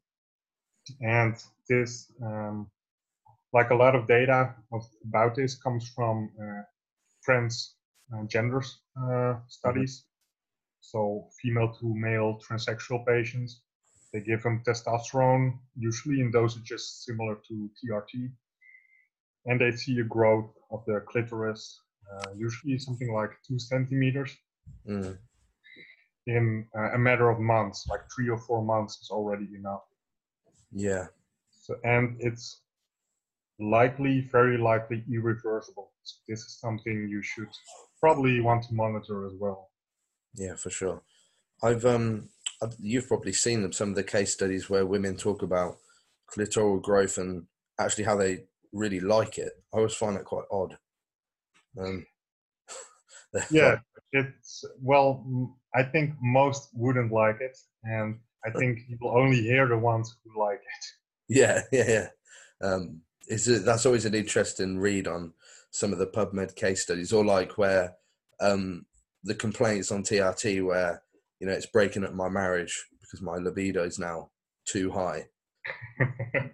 And 1.01 1.37
this 1.69 2.13
um, 2.23 2.71
like 3.53 3.71
a 3.71 3.75
lot 3.75 3.95
of 3.95 4.07
data 4.07 4.55
of, 4.73 4.83
about 5.07 5.35
this 5.35 5.57
comes 5.57 5.89
from 5.95 6.31
uh, 6.41 6.63
trans 7.25 7.75
uh, 8.13 8.25
genders 8.27 8.79
studies 9.49 10.05
so 10.81 11.29
female 11.43 11.73
to 11.81 11.95
male 11.95 12.39
transsexual 12.49 13.05
patients 13.07 13.61
they 14.13 14.21
give 14.21 14.43
them 14.43 14.63
testosterone, 14.67 15.59
usually 15.77 16.21
in 16.21 16.33
dosages 16.33 16.81
similar 16.81 17.37
to 17.49 17.71
TRT, 17.77 18.31
and 19.47 19.61
they 19.61 19.73
see 19.73 19.99
a 19.99 20.05
growth 20.05 20.51
of 20.71 20.85
the 20.87 21.01
clitoris, 21.07 21.83
uh, 22.13 22.31
usually 22.35 22.79
something 22.79 23.13
like 23.13 23.31
two 23.47 23.59
centimeters, 23.59 24.37
Mm. 24.89 25.19
in 26.27 26.67
uh, 26.75 26.93
a 26.95 26.99
matter 26.99 27.29
of 27.31 27.39
months, 27.39 27.87
like 27.89 28.01
three 28.15 28.29
or 28.29 28.39
four 28.39 28.65
months 28.65 29.01
is 29.03 29.11
already 29.11 29.55
enough. 29.55 29.85
Yeah. 30.73 31.07
So, 31.61 31.77
and 31.85 32.17
it's 32.19 32.63
likely, 33.59 34.29
very 34.33 34.59
likely, 34.59 35.05
irreversible. 35.13 35.91
So 36.03 36.17
this 36.29 36.41
is 36.41 36.59
something 36.61 37.09
you 37.09 37.23
should 37.23 37.49
probably 38.01 38.41
want 38.41 38.65
to 38.65 38.75
monitor 38.75 39.27
as 39.27 39.33
well. 39.39 39.71
Yeah, 40.35 40.55
for 40.55 40.71
sure. 40.71 41.03
I've 41.63 41.85
um, 41.87 42.29
I've, 42.63 42.75
you've 42.79 43.09
probably 43.09 43.33
seen 43.33 43.63
them. 43.63 43.73
Some 43.73 43.91
of 43.91 43.95
the 43.97 44.05
case 44.05 44.33
studies 44.33 44.69
where 44.69 44.87
women 44.87 45.17
talk 45.17 45.43
about 45.43 45.77
clitoral 46.31 46.83
growth 46.83 47.19
and 47.19 47.47
actually 47.79 48.05
how 48.05 48.17
they 48.17 48.45
really 48.73 49.01
like 49.01 49.39
it. 49.39 49.53
I 49.73 49.79
always 49.79 49.95
find 49.95 50.17
that 50.17 50.25
quite 50.25 50.45
odd. 50.51 50.77
Um, 51.79 52.07
Yeah, 53.51 53.77
it's 54.13 54.65
well, 54.81 55.25
I 55.75 55.83
think 55.83 56.15
most 56.23 56.71
wouldn't 56.75 57.13
like 57.13 57.41
it, 57.41 57.57
and 57.85 58.19
I 58.47 58.51
think 58.51 58.81
you'll 58.89 59.17
only 59.17 59.43
hear 59.43 59.69
the 59.69 59.77
ones 59.77 60.15
who 60.25 60.41
like 60.41 60.61
it. 60.61 60.87
yeah, 61.29 61.63
yeah, 61.73 61.89
yeah. 61.89 62.09
Um, 62.67 63.03
it's 63.27 63.49
a, 63.49 63.59
that's 63.61 63.87
always 63.87 64.05
an 64.05 64.15
interesting 64.15 64.79
read 64.79 65.07
on 65.09 65.33
some 65.71 65.93
of 65.93 65.99
the 65.99 66.07
PubMed 66.07 66.55
case 66.57 66.83
studies, 66.83 67.13
or 67.13 67.25
like 67.25 67.59
where 67.59 67.95
um, 68.41 68.87
the 69.25 69.35
complaints 69.35 69.91
on 69.93 70.03
TRT 70.03 70.65
where 70.65 71.03
you 71.41 71.47
know 71.47 71.53
it's 71.53 71.67
breaking 71.67 72.05
up 72.05 72.15
my 72.15 72.29
marriage 72.29 72.87
because 73.01 73.23
my 73.23 73.37
libido 73.37 73.85
is 73.85 73.99
now 73.99 74.31
too 74.67 74.91
high. 74.91 75.27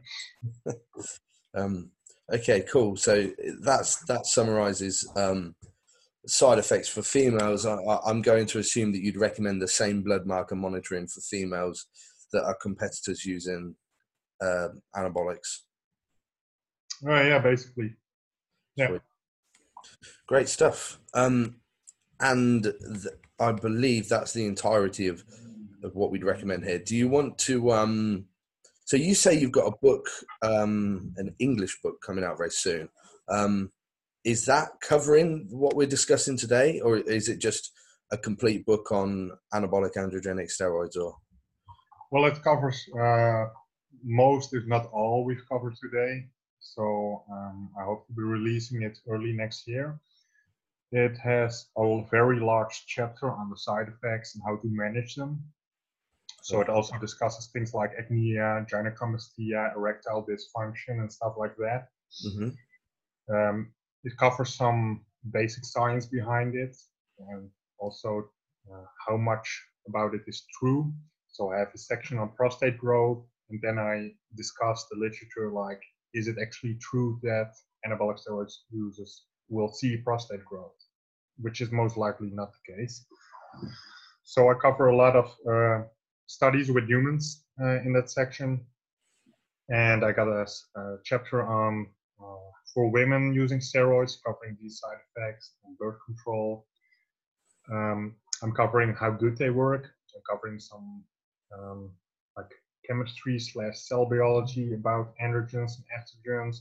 Um, 1.55 1.91
okay, 2.33 2.65
cool. 2.71 2.97
So 2.97 3.31
that's 3.63 3.97
that 4.05 4.27
summarizes 4.27 5.07
um, 5.17 5.55
side 6.27 6.59
effects 6.59 6.89
for 6.89 7.03
females. 7.03 7.67
I, 7.67 7.75
I- 7.75 8.09
I'm 8.11 8.23
going 8.23 8.47
to 8.47 8.59
assume 8.59 8.93
that 8.93 9.03
you'd 9.03 9.17
recommend 9.19 9.61
the 9.61 9.69
same 9.69 10.03
blood 10.03 10.27
marker 10.27 10.55
monitoring 10.57 11.07
for 11.09 11.21
females 11.21 11.87
that 12.33 12.45
are 12.45 12.57
competitors 12.61 13.25
using 13.25 13.77
uh, 14.41 14.69
anabolics. 14.97 15.59
Oh 17.07 17.23
yeah, 17.23 17.39
basically. 17.39 17.95
Yeah. 18.77 18.89
Sweet. 18.89 19.03
Great 20.27 20.49
stuff. 20.49 21.01
Um, 21.15 21.57
and 22.21 22.63
th- 22.63 23.15
I 23.41 23.53
believe 23.53 24.09
that's 24.09 24.33
the 24.33 24.47
entirety 24.47 25.09
of, 25.09 25.25
of 25.83 25.95
what 25.95 26.11
we'd 26.11 26.25
recommend 26.25 26.65
here. 26.65 26.79
Do 26.79 26.97
you 26.97 27.09
want 27.09 27.39
to? 27.39 27.73
Um, 27.73 28.27
so 28.85 28.97
you 28.97 29.15
say 29.15 29.35
you've 29.39 29.53
got 29.53 29.67
a 29.67 29.77
book, 29.83 30.09
um, 30.43 31.13
an 31.17 31.35
English 31.39 31.81
book 31.83 31.97
coming 32.05 32.25
out 32.25 32.39
very 32.39 32.51
soon. 32.51 32.89
Um, 33.29 33.73
is 34.25 34.47
that 34.47 34.69
covering 34.81 35.49
what 35.51 35.75
we're 35.75 35.87
discussing 35.87 36.37
today, 36.37 36.81
or 36.81 36.99
is 36.99 37.29
it 37.29 37.39
just 37.39 37.73
a 38.13 38.19
complete 38.19 38.65
book 38.65 38.93
on 38.93 39.33
anabolic 39.53 39.95
androgenic 39.95 40.53
steroids? 40.53 40.97
Or 40.97 41.17
Well, 42.11 42.27
it 42.27 42.43
covers 42.43 42.87
uh, 42.99 43.47
most, 44.05 44.55
if 44.55 44.65
not 44.67 44.87
all, 44.93 45.25
we've 45.25 45.49
covered 45.51 45.75
today. 45.83 46.29
So 46.75 47.23
um, 47.31 47.71
I 47.79 47.85
hope 47.85 48.07
to 48.07 48.13
be 48.13 48.23
releasing 48.23 48.83
it 48.83 48.99
early 49.09 49.33
next 49.33 49.69
year. 49.69 50.01
It 50.93 51.17
has 51.19 51.71
a 51.77 52.05
very 52.11 52.41
large 52.41 52.85
chapter 52.87 53.31
on 53.31 53.51
the 53.51 53.57
side 53.57 53.89
effects 53.89 54.35
and 54.35 54.43
how 54.47 54.57
to 54.57 54.69
manage 54.69 55.15
them. 55.17 55.43
So 56.43 56.61
it 56.61 56.69
also 56.69 56.99
discusses 56.99 57.49
things 57.53 57.75
like 57.75 57.93
acne, 57.99 58.35
gynecomastia, 58.71 59.75
erectile 59.77 60.27
dysfunction, 60.27 61.01
and 61.01 61.13
stuff 61.13 61.35
like 61.39 61.57
that. 61.57 61.89
Mhm. 62.27 62.57
Um, 63.29 63.75
it 64.05 64.17
covers 64.19 64.55
some 64.55 65.05
basic 65.31 65.65
science 65.65 66.07
behind 66.07 66.55
it 66.55 66.77
and 67.19 67.51
also 67.79 68.31
uh, 68.73 68.85
how 69.07 69.17
much 69.17 69.49
about 69.89 70.15
it 70.15 70.23
is 70.27 70.47
true. 70.59 70.93
So 71.29 71.53
I 71.53 71.59
have 71.59 71.73
a 71.75 71.79
section 71.79 72.19
on 72.19 72.33
prostate 72.37 72.79
growth, 72.79 73.25
and 73.51 73.61
then 73.63 73.79
I 73.79 74.15
discuss 74.35 74.87
the 74.91 74.97
literature 74.99 75.51
like, 75.51 75.83
is 76.15 76.29
it 76.29 76.37
actually 76.41 76.77
true 76.81 77.19
that 77.23 77.53
anabolic 77.87 78.19
steroids 78.23 78.55
users 78.71 79.25
will 79.49 79.69
see 79.69 79.97
prostate 79.99 80.45
growth, 80.45 80.77
which 81.39 81.61
is 81.61 81.71
most 81.73 81.97
likely 81.97 82.31
not 82.33 82.51
the 82.53 82.75
case. 82.75 83.07
So 84.25 84.51
I 84.51 84.55
cover 84.55 84.89
a 84.89 84.97
lot 84.97 85.17
of 85.17 85.35
uh, 85.51 85.85
studies 86.27 86.71
with 86.71 86.89
humans 86.89 87.45
uh, 87.61 87.81
in 87.81 87.93
that 87.95 88.11
section, 88.11 88.65
and 89.69 90.05
I 90.05 90.13
got 90.13 90.29
a 90.29 90.47
chapter 91.05 91.43
on 91.43 91.87
uh, 92.21 92.51
for 92.73 92.91
women 92.91 93.35
using 93.35 93.59
steroids, 93.59 94.17
covering 94.25 94.57
these 94.61 94.79
side 94.79 94.99
effects 95.17 95.53
and 95.65 95.77
birth 95.79 95.99
control. 96.07 96.67
Um, 97.71 98.17
I'm 98.43 98.53
covering 98.53 98.95
how 98.95 99.11
good 99.11 99.37
they 99.37 99.51
work. 99.51 99.91
So 100.07 100.19
I'm 100.19 100.37
covering 100.37 100.59
some 100.59 101.05
um, 101.59 101.91
like 102.37 102.51
chemistry 102.87 103.39
slash 103.39 103.79
cell 103.79 104.05
biology 104.07 104.75
about 104.75 105.15
androgens 105.23 105.73
and 105.77 105.85
estrogens. 105.97 106.61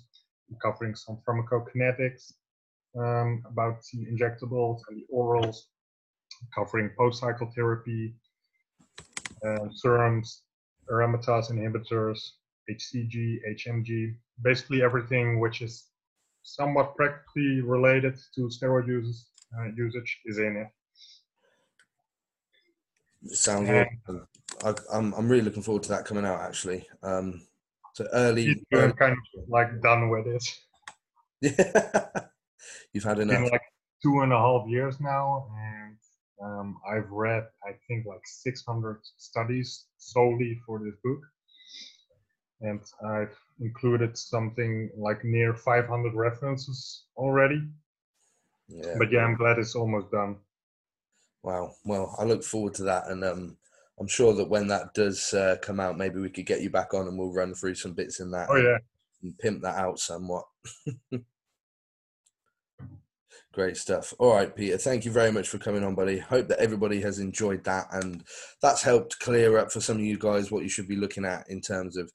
I'm 0.49 0.57
covering 0.61 0.95
some 0.95 1.19
pharmacokinetics 1.27 2.33
um, 2.97 3.43
about 3.45 3.83
the 3.91 4.05
injectables 4.05 4.81
and 4.89 4.97
the 4.97 5.05
orals. 5.13 5.57
I'm 6.41 6.47
covering 6.55 6.91
post-cycle 6.97 7.51
therapy, 7.55 8.15
um, 9.45 9.71
serums, 9.73 10.43
aromatase 10.91 11.51
inhibitors, 11.51 12.19
HCG, 12.69 13.39
HMG, 13.55 14.15
basically 14.41 14.83
everything 14.83 15.39
which 15.39 15.61
is 15.61 15.87
somewhat 16.43 16.95
practically 16.95 17.61
related 17.61 18.17
to 18.35 18.49
steroid 18.49 18.87
uses, 18.87 19.27
uh, 19.57 19.65
usage 19.75 20.19
is 20.25 20.37
in 20.39 20.57
it. 20.57 20.67
sounds 23.35 23.69
awesome. 23.69 24.27
I, 24.63 24.73
I'm 24.93 25.13
I'm 25.13 25.29
really 25.29 25.43
looking 25.43 25.63
forward 25.63 25.83
to 25.83 25.89
that 25.89 26.05
coming 26.05 26.25
out 26.25 26.41
actually. 26.41 26.87
Um, 27.03 27.41
so 27.93 28.07
early, 28.13 28.63
You're 28.71 28.81
early 28.81 28.93
kind 28.93 29.13
of 29.13 29.49
like 29.49 29.81
done 29.81 30.09
with 30.09 30.27
it. 30.27 30.43
yeah. 31.41 32.07
You've 32.93 33.03
had 33.03 33.19
enough. 33.19 33.43
been 33.43 33.51
like 33.51 33.61
two 34.01 34.21
and 34.21 34.33
a 34.33 34.37
half 34.37 34.67
years 34.67 34.99
now, 34.99 35.47
and 35.57 35.97
um, 36.43 36.77
I've 36.89 37.09
read 37.09 37.45
I 37.63 37.71
think 37.87 38.05
like 38.05 38.21
600 38.23 38.99
studies 39.17 39.85
solely 39.97 40.59
for 40.65 40.79
this 40.79 40.95
book, 41.03 41.19
and 42.61 42.81
I've 43.05 43.37
included 43.59 44.17
something 44.17 44.89
like 44.97 45.23
near 45.23 45.53
500 45.53 46.13
references 46.13 47.05
already. 47.17 47.63
Yeah. 48.67 48.95
But 48.97 49.11
yeah, 49.11 49.25
I'm 49.25 49.35
glad 49.35 49.59
it's 49.59 49.75
almost 49.75 50.11
done. 50.11 50.37
Wow. 51.43 51.73
Well, 51.83 52.15
I 52.19 52.23
look 52.23 52.43
forward 52.43 52.73
to 52.75 52.83
that, 52.83 53.07
and 53.07 53.23
um, 53.23 53.57
I'm 54.01 54.07
sure 54.07 54.33
that 54.33 54.49
when 54.49 54.67
that 54.69 54.95
does 54.95 55.31
uh, 55.31 55.57
come 55.61 55.79
out, 55.79 55.95
maybe 55.95 56.19
we 56.19 56.31
could 56.31 56.47
get 56.47 56.61
you 56.61 56.71
back 56.71 56.95
on, 56.95 57.07
and 57.07 57.19
we'll 57.19 57.31
run 57.31 57.53
through 57.53 57.75
some 57.75 57.93
bits 57.93 58.19
in 58.19 58.31
that. 58.31 58.47
Oh 58.49 58.55
and- 58.55 58.63
yeah, 58.63 58.77
and 59.21 59.37
pimp 59.37 59.61
that 59.61 59.75
out 59.75 59.99
somewhat. 59.99 60.45
Great 63.53 63.77
stuff. 63.77 64.11
All 64.17 64.33
right, 64.33 64.55
Peter. 64.55 64.77
Thank 64.77 65.05
you 65.05 65.11
very 65.11 65.31
much 65.31 65.49
for 65.49 65.59
coming 65.59 65.83
on, 65.83 65.93
buddy. 65.93 66.17
Hope 66.17 66.47
that 66.47 66.59
everybody 66.59 66.99
has 67.01 67.19
enjoyed 67.19 67.63
that 67.65 67.87
and 67.91 68.23
that's 68.61 68.81
helped 68.81 69.19
clear 69.19 69.57
up 69.57 69.71
for 69.71 69.81
some 69.81 69.97
of 69.97 70.03
you 70.03 70.17
guys 70.17 70.49
what 70.49 70.63
you 70.63 70.69
should 70.69 70.87
be 70.87 70.95
looking 70.95 71.25
at 71.25 71.45
in 71.49 71.59
terms 71.61 71.97
of 71.97 72.09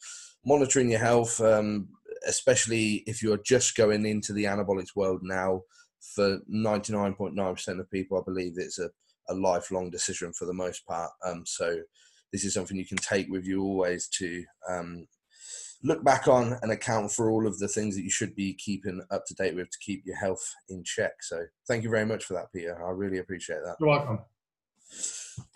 monitoring 0.46 0.90
your 0.90 0.98
health, 0.98 1.38
um, 1.42 1.88
especially 2.26 3.04
if 3.06 3.22
you're 3.22 3.36
just 3.44 3.76
going 3.76 4.06
into 4.06 4.32
the 4.32 4.44
anabolics 4.44 4.96
world 4.96 5.20
now. 5.22 5.60
For 6.14 6.38
99.9% 6.50 7.80
of 7.80 7.90
people, 7.90 8.18
I 8.18 8.22
believe 8.24 8.54
it's 8.56 8.78
a, 8.78 8.88
a 9.28 9.34
lifelong 9.34 9.90
decision 9.90 10.32
for 10.32 10.46
the 10.46 10.54
most 10.54 10.86
part. 10.86 11.10
Um, 11.24 11.44
so, 11.46 11.78
this 12.32 12.44
is 12.44 12.54
something 12.54 12.76
you 12.76 12.86
can 12.86 12.98
take 12.98 13.28
with 13.30 13.46
you 13.46 13.62
always 13.62 14.08
to 14.08 14.44
um, 14.68 15.06
look 15.82 16.02
back 16.04 16.26
on 16.26 16.58
and 16.62 16.72
account 16.72 17.12
for 17.12 17.30
all 17.30 17.46
of 17.46 17.58
the 17.58 17.68
things 17.68 17.94
that 17.94 18.02
you 18.02 18.10
should 18.10 18.34
be 18.34 18.52
keeping 18.54 19.00
up 19.10 19.24
to 19.26 19.34
date 19.34 19.54
with 19.54 19.70
to 19.70 19.78
keep 19.80 20.02
your 20.04 20.16
health 20.16 20.44
in 20.68 20.82
check. 20.84 21.22
So, 21.22 21.44
thank 21.68 21.84
you 21.84 21.90
very 21.90 22.06
much 22.06 22.24
for 22.24 22.34
that, 22.34 22.52
Peter. 22.54 22.84
I 22.84 22.90
really 22.90 23.18
appreciate 23.18 23.60
that. 23.64 23.76
you're 23.80 23.88
welcome. 23.88 24.20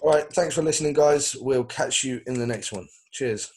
All 0.03 0.13
right, 0.13 0.33
thanks 0.33 0.55
for 0.55 0.63
listening, 0.63 0.93
guys. 0.93 1.37
We'll 1.39 1.65
catch 1.65 2.05
you 2.05 2.21
in 2.27 2.39
the 2.39 2.47
next 2.47 2.73
one. 2.73 2.89
Cheers. 3.13 3.51